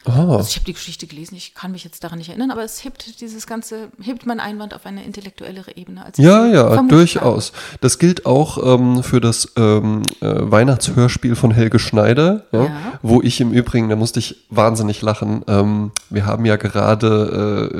[0.05, 0.35] Ah.
[0.37, 2.83] Also ich habe die Geschichte gelesen, ich kann mich jetzt daran nicht erinnern, aber es
[2.83, 6.05] hebt dieses ganze, hebt mein Einwand auf eine intellektuellere Ebene.
[6.05, 7.51] Als Ja, ja, durchaus.
[7.81, 12.71] Das gilt auch ähm, für das ähm, äh, Weihnachtshörspiel von Helge Schneider, ja, Ja.
[13.01, 15.43] wo ich im Übrigen, da musste ich wahnsinnig lachen.
[15.47, 17.71] Ähm, wir haben ja gerade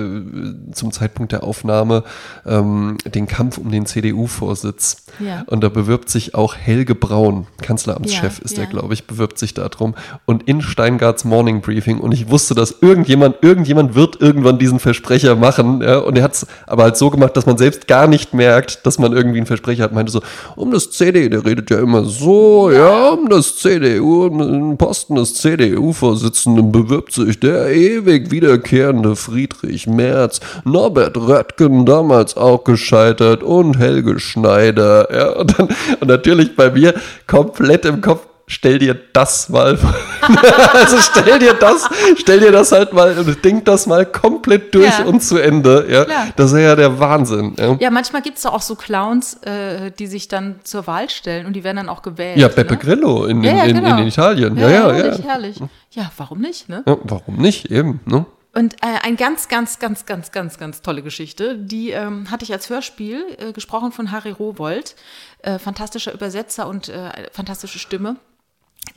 [0.70, 2.04] äh, zum Zeitpunkt der Aufnahme
[2.46, 5.06] ähm, den Kampf um den CDU-Vorsitz.
[5.20, 5.44] Ja.
[5.48, 9.70] Und da bewirbt sich auch Helge Braun, Kanzleramtschef ist er, glaube ich, bewirbt sich da
[9.70, 9.96] drum.
[10.26, 15.36] Und in Steingarts Morning Briefing, und ich wusste, dass irgendjemand, irgendjemand wird irgendwann diesen Versprecher
[15.36, 15.82] machen.
[15.82, 15.98] Ja?
[15.98, 18.98] Und er hat es aber halt so gemacht, dass man selbst gar nicht merkt, dass
[18.98, 19.94] man irgendwie einen Versprecher hat.
[19.94, 20.22] Meinte so,
[20.56, 25.16] um das CD, der redet ja immer so, ja, um das CDU, um den Posten
[25.16, 33.78] des CDU-Vorsitzenden bewirbt sich der ewig wiederkehrende Friedrich Merz, Norbert Röttgen, damals auch gescheitert und
[33.78, 35.14] Helge Schneider.
[35.14, 35.30] Ja?
[35.32, 35.68] Und, dann,
[36.00, 36.94] und natürlich bei mir
[37.28, 39.78] komplett im Kopf stell dir das mal,
[40.74, 41.88] also stell dir das,
[42.18, 45.06] stell dir das halt mal und denk das mal komplett durch Ja.
[45.06, 45.88] und zu Ende.
[45.90, 46.28] Ja, Klar.
[46.36, 47.56] das ist ja der Wahnsinn.
[47.58, 51.10] Ja, Ja, manchmal gibt es da auch so Clowns, äh, die sich dann zur Wahl
[51.10, 52.38] stellen und die werden dann auch gewählt.
[52.38, 52.80] ja Beppe ne?
[52.80, 53.98] Grillo in, Ja, in, ja, in, genau.
[53.98, 54.58] in Italien.
[54.58, 54.94] Ja, ja, ja.
[54.94, 55.58] herrlich, herrlich.
[55.92, 56.84] Ja, warum nicht, ne?
[56.86, 58.00] ja warum nicht eben?
[58.06, 58.26] Ne?
[58.54, 62.54] Und äh, eine ganz, ganz, ganz, ganz, ganz, ganz tolle Geschichte, die ähm, hatte ich
[62.54, 64.96] als Hörspiel, äh, gesprochen von Harry Rowold,
[65.42, 68.16] äh, fantastischer Übersetzer und äh, fantastische Stimme.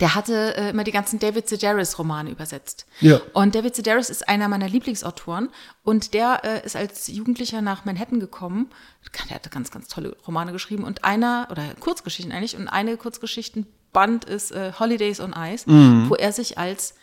[0.01, 2.87] Der hatte äh, immer die ganzen David Sedaris Romane übersetzt.
[3.01, 3.21] Ja.
[3.33, 5.49] Und David Sedaris ist einer meiner Lieblingsautoren
[5.83, 8.71] und der äh, ist als Jugendlicher nach Manhattan gekommen.
[9.29, 14.25] Der hatte ganz, ganz tolle Romane geschrieben und einer, oder Kurzgeschichten eigentlich, und eine Kurzgeschichtenband
[14.25, 16.95] ist äh, Holidays on Ice, wo er sich als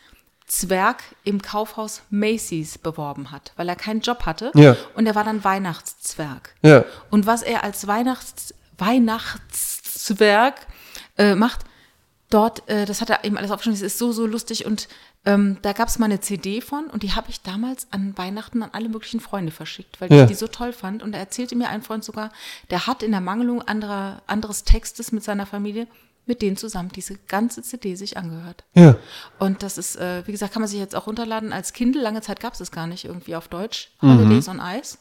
[0.48, 4.52] Zwerg im Kaufhaus Macy's beworben hat, weil er keinen Job hatte.
[4.54, 4.78] Ja.
[4.94, 6.54] Und er war dann Weihnachtszwerg.
[6.62, 6.86] Ja.
[7.10, 10.68] Und was er als Weihnachts Weihnachtszwerg
[11.18, 11.62] äh, macht,
[12.30, 14.66] dort, äh, das hat er eben alles aufgeschrieben, das ist so, so lustig.
[14.66, 14.88] Und
[15.26, 18.62] ähm, da gab es mal eine CD von und die habe ich damals an Weihnachten
[18.64, 20.24] an alle möglichen Freunde verschickt, weil Ja.
[20.24, 21.02] ich die so toll fand.
[21.04, 22.32] Und da erzählte mir ein Freund sogar,
[22.70, 25.88] der hat in der Mangelung anderer, anderes Textes mit seiner Familie
[26.28, 28.64] mit denen zusammen diese ganze CD sich angehört.
[28.74, 28.96] Ja.
[29.38, 32.02] Und das ist, äh, wie gesagt, kann man sich jetzt auch runterladen als Kindle.
[32.02, 33.92] Lange Zeit gab es es gar nicht irgendwie auf Deutsch.
[34.02, 34.98] Holidays on Ice.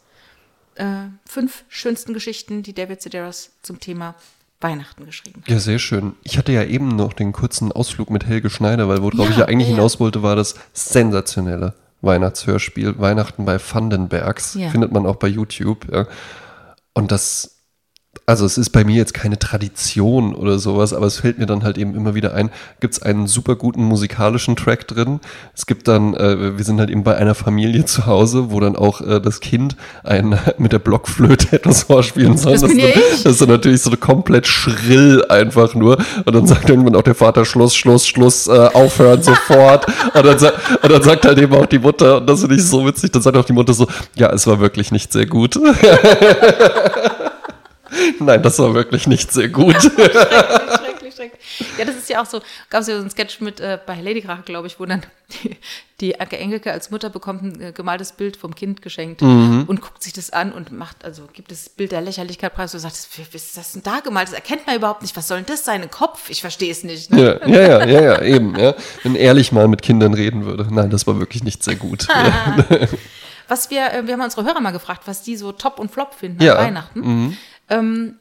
[0.75, 4.17] Äh, fünf schönsten Geschichten, die David Sedaris zum Thema
[4.65, 5.43] Weihnachten geschrieben.
[5.47, 6.15] Ja, sehr schön.
[6.23, 9.37] Ich hatte ja eben noch den kurzen Ausflug mit Helge Schneider, weil worauf Ja, ich
[9.37, 14.55] ja eigentlich ja, hinaus wollte, war das sensationelle Weihnachtshörspiel Weihnachten bei Vandenbergs.
[14.55, 14.71] Ja.
[14.71, 15.87] Findet man auch bei YouTube.
[15.93, 16.07] Ja.
[16.95, 17.54] Und das,
[18.27, 21.63] also es ist bei mir jetzt keine Tradition oder sowas, aber es fällt mir dann
[21.63, 22.51] halt eben immer wieder ein,
[22.81, 25.21] gibt es einen super guten musikalischen Track drin.
[25.55, 28.77] Es gibt dann, äh, wir sind halt eben bei einer Familie zu Hause, wo dann
[28.77, 32.53] auch äh, das Kind ein, mit der Blockflöte etwas vorspielen soll.
[32.53, 32.95] Das dann, ich.
[33.23, 35.99] das ist dann natürlich so komplett schrill einfach nur.
[36.25, 39.87] Und dann sagt irgendwann auch der Vater Schluss, Schluss, Schluss, äh, aufhören sofort.
[40.15, 40.53] Und dann,
[40.83, 43.23] und dann sagt halt eben auch die Mutter, und das finde ich so witzig, dann
[43.23, 43.87] sagt auch die Mutter so,
[44.17, 45.59] ja, es war wirklich nicht sehr gut.
[48.19, 49.77] Nein, das war wirklich nicht sehr gut.
[49.83, 51.41] schrecklich, schrecklich.
[51.79, 52.41] Ja, das ist ja auch so,
[52.71, 55.03] gab es ja so einen Sketch mit äh, bei Lady Krach, glaube ich, wo dann
[55.43, 55.57] die,
[56.01, 59.65] die Anke Engelke als Mutter bekommt ein äh, gemaltes Bild vom Kind geschenkt Mhm.
[59.67, 62.81] und guckt sich das an und macht, also gibt das Bild der Lächerlichkeit preis und
[62.81, 64.29] sagt, wie ist das denn da gemalt?
[64.29, 65.17] Das erkennt man überhaupt nicht.
[65.17, 65.83] Was soll denn das sein?
[65.83, 66.31] Ein Kopf?
[66.31, 67.11] Ich verstehe es nicht.
[67.13, 67.41] Ne?
[67.45, 68.59] Ja, ja, ja, ja, ja, eben.
[68.59, 68.75] Ja.
[69.03, 70.67] Wenn ehrlich mal mit Kindern reden würde.
[70.71, 72.07] Nein, das war wirklich nicht sehr gut.
[72.09, 72.57] Ja.
[73.49, 76.15] Was wir, äh, wir haben unsere Hörer mal gefragt, was die so Top und Flop
[76.15, 76.55] finden Ja.
[76.55, 77.37] an Weihnachten.
[77.69, 78.17] Ähm,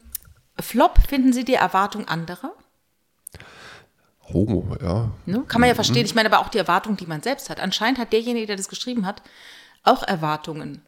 [0.59, 2.51] Flop finden sie die Erwartung anderer?
[4.31, 5.11] Oh, ja.
[5.25, 5.43] Ne?
[5.47, 6.05] Kann man ja verstehen.
[6.05, 7.59] Ich meine aber auch die Erwartung, die man selbst hat.
[7.59, 9.21] Anscheinend hat derjenige, der das geschrieben hat,
[9.83, 10.81] auch Erwartungen.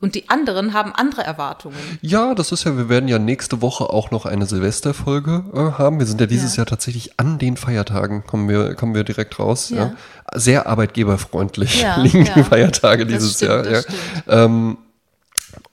[0.00, 1.76] Und die anderen haben andere Erwartungen.
[2.00, 5.98] Ja, das ist ja, wir werden ja nächste Woche auch noch eine Silvesterfolge äh, haben.
[5.98, 6.60] Wir sind ja dieses Ja.
[6.60, 9.68] Jahr tatsächlich an den Feiertagen, kommen wir, kommen wir direkt raus.
[9.68, 9.76] Ja.
[9.76, 9.94] Ja.
[10.34, 13.62] Sehr arbeitgeberfreundlich Ja, liegen die Feiertage Das dieses stimmt, Jahr.
[13.62, 13.80] das ja.
[13.82, 14.24] stimmt.
[14.28, 14.78] Ähm,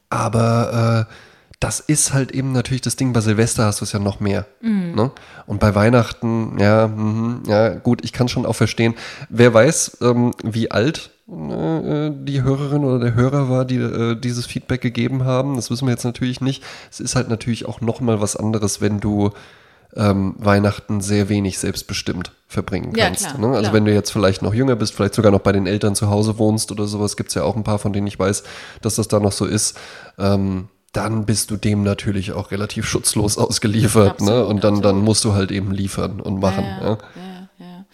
[0.09, 1.13] aber äh,
[1.59, 4.45] das ist halt eben natürlich das Ding, bei Silvester hast du es ja noch mehr.
[4.61, 4.93] Mhm.
[4.95, 5.11] Ne?
[5.47, 8.93] Und bei Weihnachten, ja, mhm, ja, gut, ich kann schon auch verstehen.
[9.29, 14.45] Wer weiß, ähm, wie alt äh, die Hörerin oder der Hörer war, die äh, dieses
[14.45, 15.55] Feedback gegeben haben.
[15.55, 16.63] Das wissen wir jetzt natürlich nicht.
[16.91, 19.31] Es ist halt natürlich auch noch mal was anderes, wenn du
[19.95, 23.29] ähm, Weihnachten sehr wenig selbstbestimmt verbringen Ja, kannst.
[23.29, 23.47] klar, ne?
[23.47, 23.73] Also klar.
[23.73, 26.37] wenn du jetzt vielleicht noch jünger bist, vielleicht sogar noch bei den Eltern zu Hause
[26.37, 28.43] wohnst oder sowas, gibt's ja auch ein paar, von denen ich weiß,
[28.81, 29.77] dass das da noch so ist.
[30.19, 34.21] Ähm, dann bist du dem natürlich auch relativ schutzlos ausgeliefert.
[34.21, 34.31] ne?
[34.31, 36.65] Absolut, Und dann, dann musst du halt eben liefern und machen.
[36.65, 36.97] Ja,
[37.59, 37.85] ja,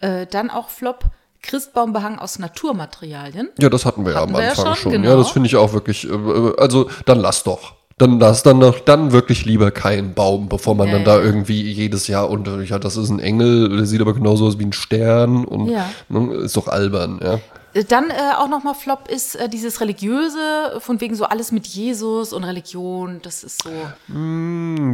[0.00, 0.20] ja.
[0.22, 1.04] Äh, dann auch Flop,
[1.42, 3.50] Christbaumbehang aus Naturmaterialien.
[3.58, 4.92] Ja, das hatten wir ja Hatten am ja Anfang schon, schon.
[4.92, 5.10] genau.
[5.10, 6.04] Ja, das finde ich auch wirklich.
[6.08, 7.74] äh, äh, Also dann lass doch.
[7.96, 11.60] Dann lass dann noch, dann wirklich lieber keinen Baum, bevor man Ja, dann da irgendwie
[11.72, 14.72] jedes Jahr unter, ja, das ist ein Engel, der sieht aber genauso aus wie ein
[14.72, 15.90] Stern und Ja.
[16.08, 17.40] ne, ist doch albern, ja.
[17.88, 22.32] Dann äh, auch nochmal Flop ist äh, dieses Religiöse, von wegen so alles mit Jesus
[22.32, 23.70] und Religion, das ist so.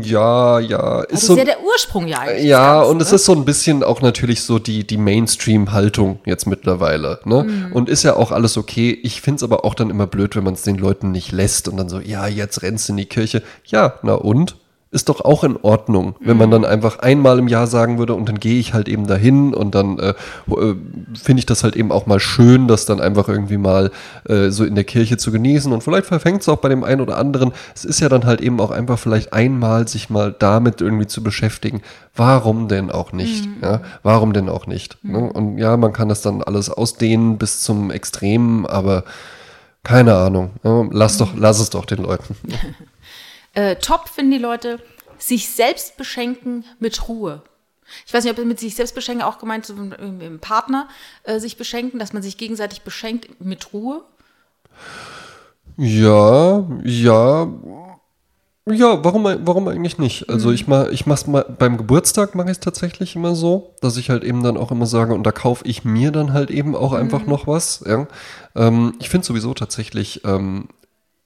[0.03, 1.37] Ja, ja, ist Das ist so.
[1.37, 2.45] ja der Ursprung ja eigentlich.
[2.45, 3.15] Ja, Ganzen, und es ne?
[3.15, 7.21] ist so ein bisschen auch natürlich so die, die Mainstream-Haltung jetzt mittlerweile.
[7.25, 7.45] Ne?
[7.45, 7.73] Mhm.
[7.73, 8.99] Und ist ja auch alles okay.
[9.03, 11.69] Ich finde es aber auch dann immer blöd, wenn man es den Leuten nicht lässt
[11.69, 13.43] und dann so, ja, jetzt rennst du in die Kirche.
[13.67, 14.57] Ja, na und?
[14.95, 18.29] Ist doch auch in Ordnung, wenn man dann einfach einmal im Jahr sagen würde und
[18.29, 20.11] dann gehe ich halt eben dahin und dann äh,
[20.49, 20.77] äh,
[21.21, 23.91] finde ich das halt eben auch mal schön, das dann einfach irgendwie mal
[24.29, 27.01] äh, so in der Kirche zu genießen und vielleicht verfängt es auch bei dem einen
[27.01, 27.53] oder anderen.
[27.75, 31.25] Es ist ja dann halt eben auch einfach vielleicht einmal sich mal damit irgendwie zu
[31.25, 31.83] beschäftigen.
[32.15, 33.49] Warum denn auch nicht?
[33.63, 35.03] Ja, warum denn auch nicht?
[35.03, 35.19] Ne?
[35.19, 39.03] Und ja, man kann das dann alles ausdehnen bis zum Extremen, aber
[39.83, 40.51] keine Ahnung.
[40.63, 42.37] Ja, lass doch, lass es doch den Leuten.
[43.55, 44.81] Äh, top finden die Leute,
[45.19, 47.43] sich selbst beschenken mit Ruhe.
[48.07, 50.89] Ich weiß nicht, ob mit sich selbst beschenken auch gemeint ist, mit dem Partner
[51.25, 54.03] äh, sich beschenken, dass man sich gegenseitig beschenkt mit Ruhe.
[55.77, 57.49] Ja, ja.
[58.67, 60.31] Ja, warum, warum eigentlich nicht?
[60.31, 63.99] Also ich mach, ich mach's mal beim Geburtstag mache ich es tatsächlich immer so, dass
[63.99, 66.75] ich halt eben dann auch immer sage, und da kaufe ich mir dann halt eben
[66.75, 67.85] auch einfach noch was.
[67.87, 68.07] Ja.
[68.57, 70.69] Ähm, ich finde sowieso tatsächlich, ähm,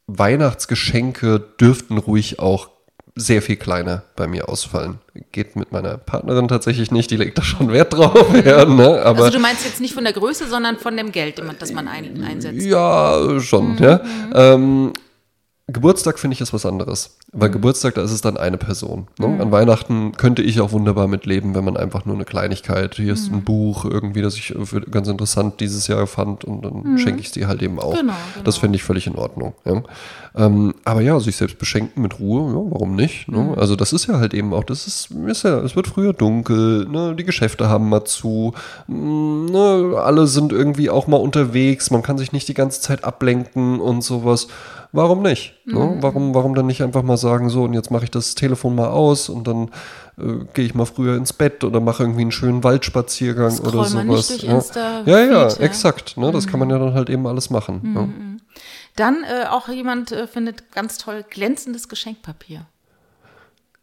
[0.08, 2.70] Weihnachtsgeschenke dürften ruhig auch
[3.14, 4.98] sehr viel kleiner bei mir ausfallen.
[5.32, 8.26] Geht mit meiner Partnerin tatsächlich nicht, die legt da schon Wert drauf.
[8.44, 9.02] Ja, ne?
[9.02, 11.88] Aber also du meinst jetzt nicht von der Größe, sondern von dem Geld, das man
[11.88, 12.64] ein, einsetzt.
[12.64, 14.00] Ja, schon, ja.
[14.34, 14.92] Ähm,
[15.70, 17.18] Geburtstag finde ich ist was anderes.
[17.30, 19.06] Weil Geburtstag, da ist es dann eine Person.
[19.18, 19.26] Ne?
[19.38, 23.30] An Weihnachten könnte ich auch wunderbar mitleben, wenn man einfach nur eine Kleinigkeit, hier ist
[23.30, 27.28] ein Buch irgendwie, das ich für ganz interessant dieses Jahr fand und dann schenke ich
[27.30, 27.94] sie halt eben auch.
[27.94, 28.14] Genau,
[28.44, 29.52] Das finde ich völlig in Ordnung.
[29.66, 29.82] Ja?
[30.34, 33.28] Ähm, aber ja, sich selbst beschenken mit Ruhe, ja, warum nicht?
[33.28, 33.52] Ne?
[33.58, 36.88] Also das ist ja halt eben auch, das ist, ist ja, es wird früher dunkel,
[36.88, 37.14] ne?
[37.14, 38.54] die Geschäfte haben mal zu,
[38.86, 40.00] mm, ne?
[40.02, 44.02] alle sind irgendwie auch mal unterwegs, man kann sich nicht die ganze Zeit ablenken und
[44.02, 44.48] sowas.
[44.92, 45.54] Warum nicht?
[45.66, 45.98] Ne?
[46.00, 48.88] Warum, warum dann nicht einfach mal sagen, so, und jetzt mache ich das Telefon mal
[48.88, 49.70] aus und dann
[50.18, 53.84] äh, gehe ich mal früher ins Bett oder mache irgendwie einen schönen Waldspaziergang Scroll oder
[53.84, 54.40] sowas.
[54.42, 55.02] ja.
[55.04, 55.56] Ja, ja, ja.
[55.58, 56.16] exakt.
[56.16, 56.32] Ne?
[56.32, 57.80] Das kann man ja dann halt eben alles machen.
[57.92, 58.38] ne?
[58.96, 62.66] Dann äh, auch jemand äh, findet ganz toll glänzendes Geschenkpapier.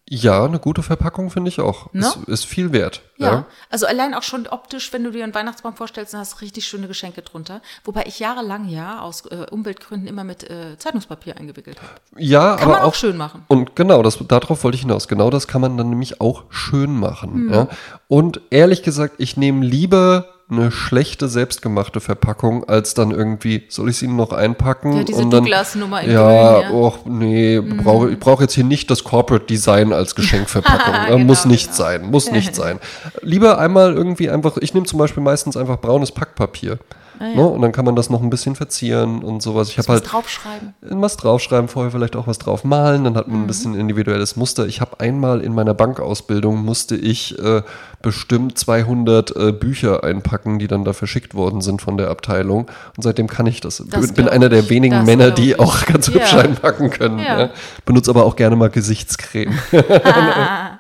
[0.08, 1.91] Ja, eine gute Verpackung finde ich auch.
[1.93, 2.01] Ne?
[2.01, 3.01] Ist, ist viel wert.
[3.18, 3.28] Ja.
[3.28, 3.45] Ja.
[3.70, 6.68] also allein auch schon optisch, wenn du dir einen Weihnachtsbaum vorstellst, dann hast du richtig
[6.68, 7.62] schöne Geschenke drunter.
[7.86, 11.89] Wobei ich jahrelang ja aus äh, Umweltgründen immer mit äh, Zeitungspapier eingewickelt habe.
[12.18, 13.43] Ja, Kann aber man auch auch schön machen.
[13.47, 15.08] Und genau, das, darauf wollte ich hinaus.
[15.08, 17.45] Genau das kann man dann nämlich auch schön machen.
[17.45, 17.53] Mhm.
[17.53, 17.68] Ja?
[18.08, 23.98] Und ehrlich gesagt, ich nehme lieber eine schlechte selbstgemachte Verpackung, als dann irgendwie, soll ich
[23.98, 24.98] sie noch einpacken?
[24.98, 26.70] Ja, diese und dann, Douglas-Nummer in Ja, Grün, ja.
[26.72, 30.93] och, nee, brauche, ich brauche jetzt hier nicht das Corporate Design als Geschenkverpackung.
[30.93, 31.78] Ja, Genau, muss nicht genau.
[31.78, 32.80] sein, muss nicht sein.
[33.22, 36.78] Lieber einmal irgendwie einfach, ich nehme zum Beispiel meistens einfach braunes Packpapier.
[37.20, 37.47] Ne?
[37.47, 39.70] Und dann kann man das noch ein bisschen verzieren und sowas.
[39.70, 40.74] Ich habe Was halt draufschreiben.
[40.82, 44.66] was draufschreiben, vorher vielleicht auch was drauf malen, dann hat man ein bisschen individuelles Muster.
[44.68, 47.61] Ich habe einmal in meiner Bankausbildung musste ich äh,
[48.01, 53.03] bestimmt 200 äh, Bücher einpacken, die dann da verschickt worden sind von der Abteilung und
[53.03, 53.84] seitdem kann ich das.
[53.89, 56.39] Das bin einer der wenigen Das Männer, die auch ganz hübsch Ja.
[56.39, 57.20] einpacken können.
[57.20, 57.39] Ja.
[57.39, 57.49] Ja.
[57.86, 59.57] Benutze aber auch gerne mal Gesichtscreme.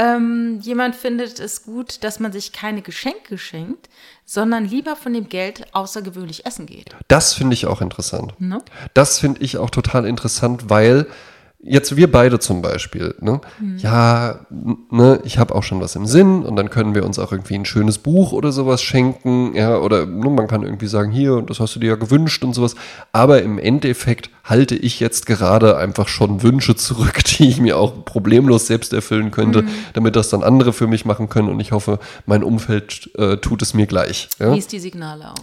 [0.00, 3.90] Ähm, jemand findet es gut, dass man sich keine Geschenke schenkt,
[4.24, 6.96] sondern lieber von dem Geld außergewöhnlich essen geht.
[7.08, 8.32] Das finde ich auch interessant.
[8.40, 8.62] Ne?
[8.94, 11.06] Das finde ich auch total interessant, weil
[11.62, 13.40] jetzt wir beide zum Beispiel, ne?
[13.76, 17.18] ja, n- ne, ich habe auch schon was im Sinn und dann können wir uns
[17.18, 21.10] auch irgendwie ein schönes Buch oder sowas schenken, ja, oder ne, man kann irgendwie sagen,
[21.10, 22.76] hier, und das hast du dir ja gewünscht und sowas.
[23.12, 28.04] Aber im Endeffekt halte ich jetzt gerade einfach schon Wünsche zurück, die ich mir auch
[28.04, 31.98] problemlos selbst erfüllen könnte, damit das dann andere für mich machen können und ich hoffe,
[32.26, 34.28] mein Umfeld äh, tut es mir gleich.
[34.38, 34.54] Ja?
[34.54, 35.34] Lies die Signale auch.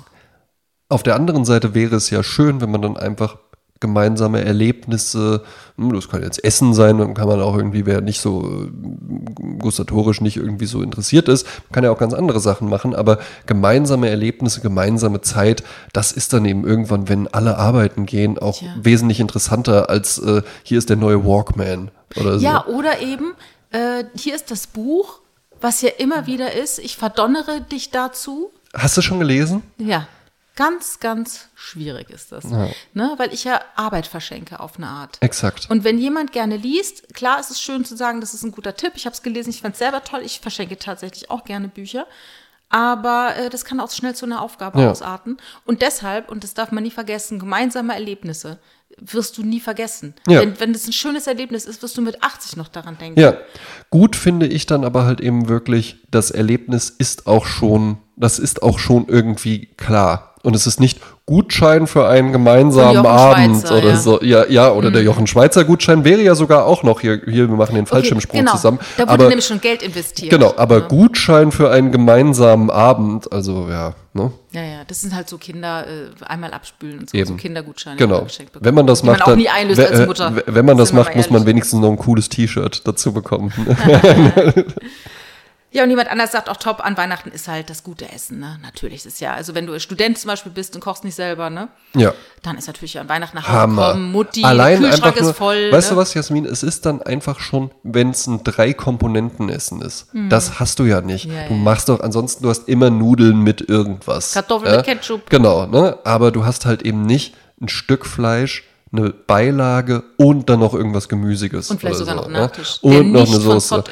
[0.90, 3.38] Auf der anderen Seite wäre es ja schön, wenn man dann einfach
[3.80, 5.44] gemeinsame Erlebnisse,
[5.78, 9.58] hm, das kann jetzt Essen sein, dann kann man auch irgendwie, wer nicht so äh,
[9.60, 14.10] gustatorisch nicht irgendwie so interessiert ist, kann ja auch ganz andere Sachen machen, aber gemeinsame
[14.10, 15.64] Erlebnisse, gemeinsame Zeit,
[15.94, 18.76] das ist dann eben irgendwann, wenn alle arbeiten gehen, auch Tja.
[18.82, 22.46] wesentlich interessanter als äh, hier ist der neue Walkman oder so.
[22.46, 23.34] Ja, oder eben,
[23.72, 25.20] äh, hier ist das Buch,
[25.62, 28.52] was ja immer wieder ist, ich verdonnere dich dazu.
[28.74, 29.64] Hast du schon gelesen?
[29.78, 30.08] Ja,
[30.58, 32.44] ganz, ganz schwierig ist das.
[32.44, 33.14] Ne?
[33.16, 35.18] Weil ich ja Arbeit verschenke auf eine Art.
[35.22, 35.70] Exakt.
[35.70, 38.76] Und wenn jemand gerne liest, klar ist es schön zu sagen, das ist ein guter
[38.76, 38.92] Tipp.
[38.96, 40.22] Ich habe es gelesen, ich fand es selber toll.
[40.26, 42.06] Ich verschenke tatsächlich auch gerne Bücher.
[42.70, 44.92] Aber äh, das kann auch schnell zu einer Aufgabe Ja.
[44.92, 45.38] ausarten.
[45.66, 48.60] Und deshalb, und das darf man nie vergessen, gemeinsame Erlebnisse
[49.00, 50.16] wirst du nie vergessen.
[50.28, 50.42] Ja.
[50.42, 53.20] Wenn, wenn das ein schönes Erlebnis ist, wirst du mit 80 noch daran denken.
[53.20, 53.38] Ja,
[53.90, 58.64] gut finde ich dann aber halt eben wirklich, das Erlebnis ist auch schon, das ist
[58.64, 60.34] auch schon irgendwie klar.
[60.44, 63.96] Und es ist nicht Gutschein für einen gemeinsamen Abend Schweizer, oder ja.
[63.96, 64.00] Mhm.
[64.00, 64.22] so.
[64.22, 67.56] Ja, ja oder der Jochen Schweizer Gutschein wäre ja sogar auch noch hier, hier wir
[67.56, 68.52] machen den Fallschirmsprung genau.
[68.54, 68.80] zusammen.
[68.96, 70.30] Da wurde aber, nämlich schon Geld investiert.
[70.30, 74.32] genau, aber Gutschein für einen gemeinsamen Abend, also ja, ne?
[74.54, 77.28] Ja, ja, das sind halt so Kinder, äh, einmal abspülen und so, Eben.
[77.28, 77.98] so Kindergutscheine.
[77.98, 78.26] Genau.
[78.62, 81.14] Wenn man das macht, man dann, einlöst we- äh, we- wenn man das wir macht,
[81.16, 83.52] muss man wenigstens noch ein cooles T-Shirt dazu bekommen.
[85.72, 88.58] Ja, und jemand anders sagt auch top, an Weihnachten ist halt das gute Essen, ne?
[88.62, 91.50] Natürlich ist es ja, also wenn du Student zum Beispiel bist und kochst nicht selber,
[91.50, 91.68] ne?
[91.94, 92.14] ja.
[92.42, 93.92] Dann ist natürlich an Weihnachten nach Hause Hammer.
[93.92, 95.72] kommen, Mutti, Allein der Kühlschrank einfach nur, ist voll.
[95.72, 95.96] Weißt ne?
[95.96, 96.46] du was, Jasmin?
[96.46, 100.08] Es ist dann einfach schon, wenn es ein Drei-Komponenten-Essen ist.
[100.30, 101.26] Das hast du ja nicht.
[101.26, 104.34] Ja, du machst doch, ansonsten, du hast immer Nudeln mit irgendwas.
[104.34, 104.78] Kartoffeln ja?
[104.78, 105.30] mit Ketchup.
[105.30, 105.98] Genau, ne?
[106.06, 111.10] Aber du hast halt eben nicht ein Stück Fleisch, eine Beilage und dann noch irgendwas
[111.10, 111.70] Gemüsiges.
[111.72, 113.00] Und vielleicht sogar so, noch einen Nachtisch, Ja?
[113.00, 113.84] Und noch eine Soße.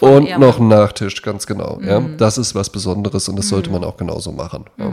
[0.00, 0.48] Und Ehrmann.
[0.48, 1.80] noch ein Nachtisch, ganz genau.
[1.82, 2.00] Ja?
[2.00, 2.16] Mhm.
[2.18, 4.64] Das ist was Besonderes und das sollte man auch genauso machen.
[4.78, 4.92] Ja?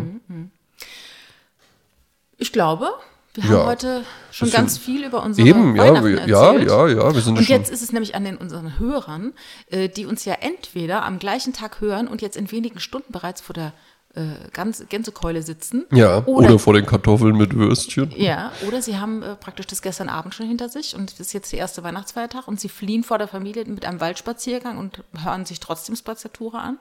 [2.38, 2.90] Ich glaube,
[3.34, 3.50] wir Ja.
[3.60, 6.70] haben heute schon ganz viel über unsere Eben, ja, wir, ja, erzählt.
[6.70, 9.34] ja, ja, wir sind Und jetzt ist es nämlich an den unseren Hörern,
[9.68, 13.42] äh, die uns ja entweder am gleichen Tag hören und jetzt in wenigen Stunden bereits
[13.42, 13.74] vor der
[14.20, 15.86] äh, Gans Gänsekeule sitzen.
[15.92, 18.12] ja, oder, oder vor den Kartoffeln mit Würstchen.
[18.16, 21.34] ja, oder sie haben äh, praktisch das gestern Abend schon hinter sich und es ist
[21.34, 25.46] jetzt der erste Weihnachtsfeiertag und sie fliehen vor der Familie mit einem Waldspaziergang und hören
[25.46, 26.78] sich trotzdem Spaziatura an.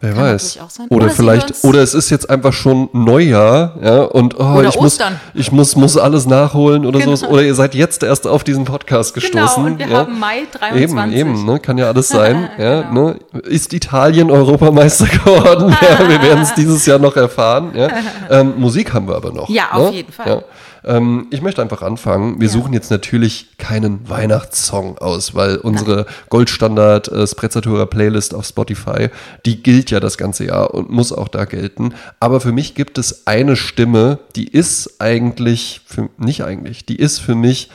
[0.00, 0.58] Wer Kann weiß.
[0.90, 4.98] Oder, Oder vielleicht, oder es ist jetzt einfach schon Neujahr, ja, und oh, ich, muss,
[5.32, 7.14] ich muss, muss alles nachholen oder so.
[7.14, 7.28] Genau.
[7.30, 9.64] Oder ihr seid jetzt erst auf diesen Podcast gestoßen.
[9.64, 9.96] Genau, und wir ja.
[10.00, 10.82] haben Mai 23.
[10.82, 11.58] Eben, eben, ne?
[11.60, 12.50] kann ja alles sein.
[12.58, 13.08] ja, Genau.
[13.08, 13.40] ne?
[13.44, 15.74] Ist Italien Europameister geworden?
[15.80, 17.72] ja, wir werden es dieses Jahr noch erfahren.
[17.74, 17.88] Ja.
[18.28, 19.48] Ähm, Musik haben wir aber noch.
[19.48, 19.96] Ja, auf ne?
[19.96, 20.28] jeden Fall.
[20.28, 20.42] Ja.
[20.86, 22.40] Ähm, ich möchte einfach anfangen.
[22.40, 22.52] Wir Ja.
[22.52, 29.08] suchen jetzt natürlich keinen Weihnachtssong aus, weil unsere Goldstandard äh, Sprezzatura Playlist auf Spotify,
[29.44, 31.92] die gilt ja das ganze Jahr und muss auch da gelten.
[32.20, 37.18] Aber für mich gibt es eine Stimme, die ist eigentlich, für, nicht eigentlich, die ist
[37.18, 37.70] für mich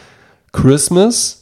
[0.53, 1.37] Christmas.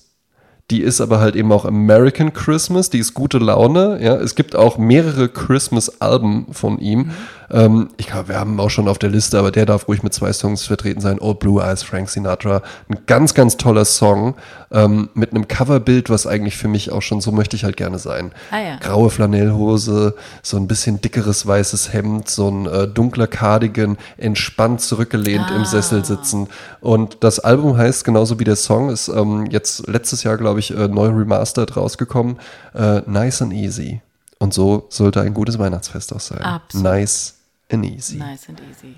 [0.71, 3.97] Die ist aber halt eben auch American Christmas, die ist gute Laune.
[4.03, 7.09] Ja, es gibt auch mehrere Christmas-Alben von ihm.
[7.51, 10.13] Ähm, ich glaube, wir haben auch schon auf der Liste, aber der darf ruhig mit
[10.13, 11.19] zwei Songs vertreten sein.
[11.19, 12.61] Old Blue Eyes, Frank Sinatra.
[12.89, 14.35] Ein ganz, ganz toller Song
[14.71, 17.99] ähm, mit einem Coverbild, was eigentlich für mich auch schon so möchte ich halt gerne
[17.99, 18.31] sein.
[18.51, 18.75] Ah ja.
[18.77, 25.49] Graue Flanellhose, so ein bisschen dickeres weißes Hemd, so ein äh, dunkler Cardigan, entspannt zurückgelehnt
[25.55, 26.47] im Sessel sitzen.
[26.81, 30.75] Und das Album heißt genauso wie der Song, ist ähm, jetzt letztes Jahr, glaube ich,
[30.75, 32.37] äh, neu remastered rausgekommen.
[32.73, 34.01] Äh, nice and Easy.
[34.37, 36.41] Und so sollte ein gutes Weihnachtsfest auch sein.
[36.41, 36.83] Absolut.
[36.85, 37.38] Nice
[37.71, 38.17] and Easy.
[38.17, 38.95] Nice and easy.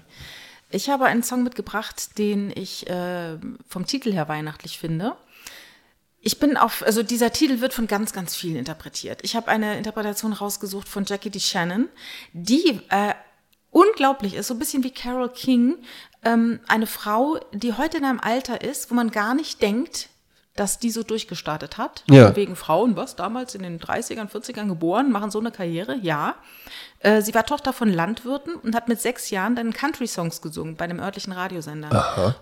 [0.70, 3.38] Ich habe einen Song mitgebracht, den ich äh,
[3.68, 5.16] vom Titel her weihnachtlich finde.
[6.22, 9.22] Ich bin auf, also dieser Titel wird von ganz, ganz vielen interpretiert.
[9.24, 11.40] Ich habe eine Interpretation rausgesucht von Jackie D.
[11.40, 11.90] Shannon,
[12.32, 13.14] die äh,
[13.72, 15.78] unglaublich ist, so ein bisschen wie Carol King,
[16.24, 20.10] ähm, eine Frau, die heute in einem Alter ist, wo man gar nicht denkt,
[20.56, 22.04] dass die so durchgestartet hat.
[22.10, 22.36] Ja.
[22.36, 26.36] Wegen Frauen, was damals in den 30ern, 40ern geboren, machen so eine Karriere, ja.
[27.04, 30.86] Äh, sie war Tochter von Landwirten und hat mit sechs Jahren dann Country-Songs gesungen bei
[30.86, 31.90] einem örtlichen Radiosender.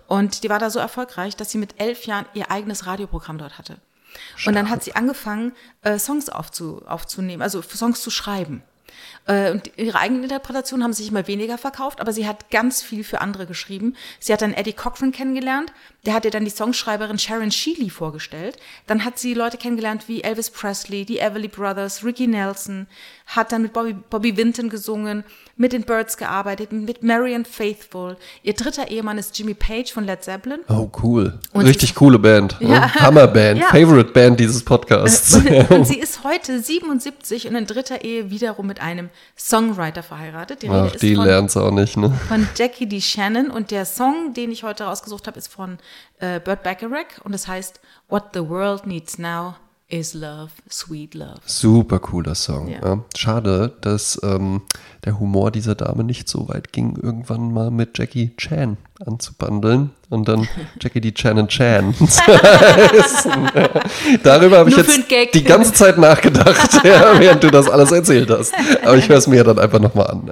[0.06, 3.58] Und die war da so erfolgreich, dass sie mit elf Jahren ihr eigenes Radioprogramm dort
[3.58, 3.76] hatte.
[4.46, 8.62] Und dann hat sie angefangen, äh, Songs aufzu, aufzunehmen, also Songs zu schreiben.
[9.26, 13.04] Äh, Und ihre eigenen Interpretationen haben sich immer weniger verkauft, aber sie hat ganz viel
[13.04, 13.94] für andere geschrieben.
[14.18, 15.72] Sie hat dann Eddie Cochran kennengelernt,
[16.06, 18.56] der hat ihr dann die Songschreiberin Sharon Shealy vorgestellt.
[18.86, 22.86] Dann hat sie Leute kennengelernt wie Elvis Presley, die Everly Brothers, Ricky Nelson,
[23.26, 25.24] hat dann mit Bobby, Bobby Vinton gesungen,
[25.56, 28.16] mit den Birds gearbeitet, mit Marian Faithful.
[28.42, 30.60] Ihr dritter Ehemann ist Jimmy Page von Led Zeppelin.
[30.68, 31.38] Oh, cool.
[31.52, 32.56] Und Richtig coole Band.
[32.60, 32.68] Ja.
[32.68, 32.94] Ne?
[32.94, 33.60] Hammerband.
[33.60, 33.66] Ja.
[33.66, 35.34] Favorite Band dieses Podcasts.
[35.34, 40.62] Und, und sie ist heute 77 und in dritter Ehe wiederum mit einem Songwriter verheiratet.
[40.62, 42.10] Die Rede Ach, die lernt's auch nicht, ne?
[42.28, 43.00] von Jackie D.
[43.00, 45.78] Shannon und der Song, den ich heute rausgesucht habe, ist von
[46.18, 49.54] äh, Burt Bacharach und es heißt What the World Needs Now
[49.90, 51.40] is Love, Sweet Love.
[51.44, 52.68] Super cooler Song.
[52.68, 52.80] Ja.
[52.82, 53.04] Ja.
[53.16, 54.62] Schade, dass ähm,
[55.04, 60.28] der Humor dieser Dame nicht so weit ging, irgendwann mal mit Jackie Chan anzubandeln und
[60.28, 60.48] dann
[60.80, 61.94] Jackie die Chan and Chan.
[64.22, 68.30] Darüber habe ich Nur jetzt die ganze Zeit nachgedacht, ja, während du das alles erzählt
[68.30, 68.54] hast.
[68.82, 70.30] Aber ich höre es mir dann einfach nochmal an.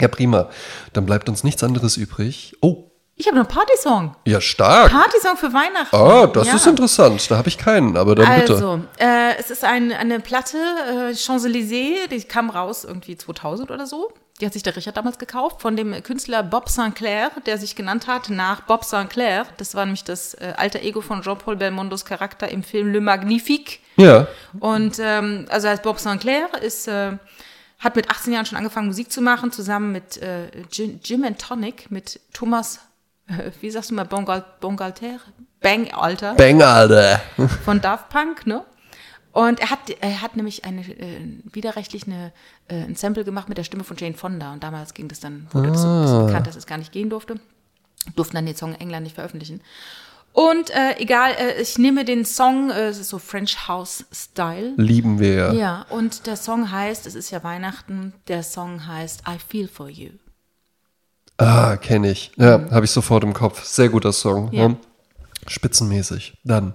[0.00, 0.48] Ja, prima.
[0.92, 2.56] Dann bleibt uns nichts anderes übrig.
[2.60, 4.14] Oh, Ich habe noch einen Partysong.
[4.26, 4.90] ja, stark.
[4.92, 5.96] Partysong für Weihnachten.
[5.96, 6.56] Ah, das Ja.
[6.56, 7.30] ist interessant.
[7.30, 8.52] Da habe ich keinen, aber dann bitte.
[8.54, 13.86] Also, äh, es ist ein, eine Platte, äh, Champs-Élysées, die kam raus irgendwie 2000 oder
[13.86, 14.12] so.
[14.38, 18.06] Die hat sich der Richard damals gekauft von dem Künstler Bob Sinclair, der sich genannt
[18.06, 19.46] hat nach Bob Sinclair.
[19.56, 23.80] Das war nämlich das äh, alter Ego von Jean-Paul Belmondos Charakter im Film Le Magnifique.
[23.96, 24.26] Ja,
[24.60, 27.12] Und ähm, also heißt Bob Sinclair ist äh,
[27.78, 31.40] hat mit 18 Jahren schon angefangen, Musik zu machen, zusammen mit äh, Jim, Jim and
[31.40, 32.80] Tonic, mit Thomas,
[33.60, 35.20] wie sagst du mal, Bongal, Bongalter?
[35.60, 36.34] Bang, Alter.
[36.34, 37.20] Bang, Alter.
[37.64, 38.64] Von Daft Punk, ne?
[39.32, 41.20] Und er hat, er hat nämlich eine, äh,
[41.52, 42.32] widerrechtlich eine,
[42.68, 44.52] äh, ein Sample gemacht mit der Stimme von Jane Fonda.
[44.52, 46.90] Und damals ging das dann, wurde das so ein bisschen bekannt, dass es gar nicht
[46.90, 47.38] gehen durfte.
[48.14, 49.60] Durften dann den Song in England nicht veröffentlichen.
[50.32, 54.72] Und äh, egal, äh, ich nehme den Song, äh, so French House Style.
[54.76, 55.52] Lieben wir ja.
[55.52, 59.88] Ja, und der Song heißt, es ist ja Weihnachten, der Song heißt I Feel For
[59.88, 60.10] You.
[61.38, 62.32] Ah, kenne ich.
[62.36, 63.64] Ja, habe ich sofort im Kopf.
[63.64, 64.50] Sehr guter Song.
[64.52, 64.68] Ja.
[64.68, 64.74] Ja.
[65.48, 66.38] Spitzenmäßig.
[66.44, 66.72] Dann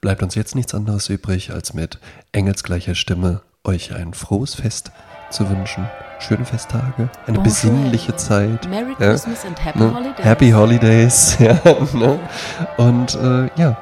[0.00, 1.98] bleibt uns jetzt nichts anderes übrig, als mit
[2.32, 4.90] engelsgleicher Stimme euch ein frohes Fest
[5.30, 5.88] zu wünschen.
[6.18, 7.44] Schöne Festtage, eine Bonjour.
[7.44, 8.68] besinnliche Zeit.
[8.68, 9.10] Merry Ja.
[9.12, 9.94] Christmas and Happy Ne?
[9.94, 10.24] Holidays.
[10.24, 11.36] Happy Holidays.
[11.40, 11.60] Ja,
[11.94, 12.18] ne?
[12.76, 13.78] Und äh, ja,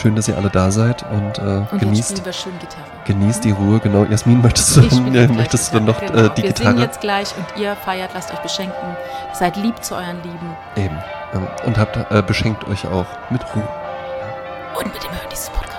[0.00, 2.82] schön, dass ihr alle da seid und, äh, Und genießt, wir Gitarre.
[3.04, 3.78] genießt die Ruhe.
[3.80, 6.68] Genau, Jasmin, möchtest du, äh, möchtest du dann noch Gitarre, äh, die wir Gitarre?
[6.70, 8.96] singen jetzt gleich und ihr feiert, lasst euch beschenken.
[9.34, 10.56] Seid lieb zu euren Lieben.
[10.76, 10.98] Eben.
[11.34, 13.68] Ähm, Und habt, äh, beschenkt euch auch mit Ruhe.
[14.78, 15.69] Und mit dem Hören dieses Podcast.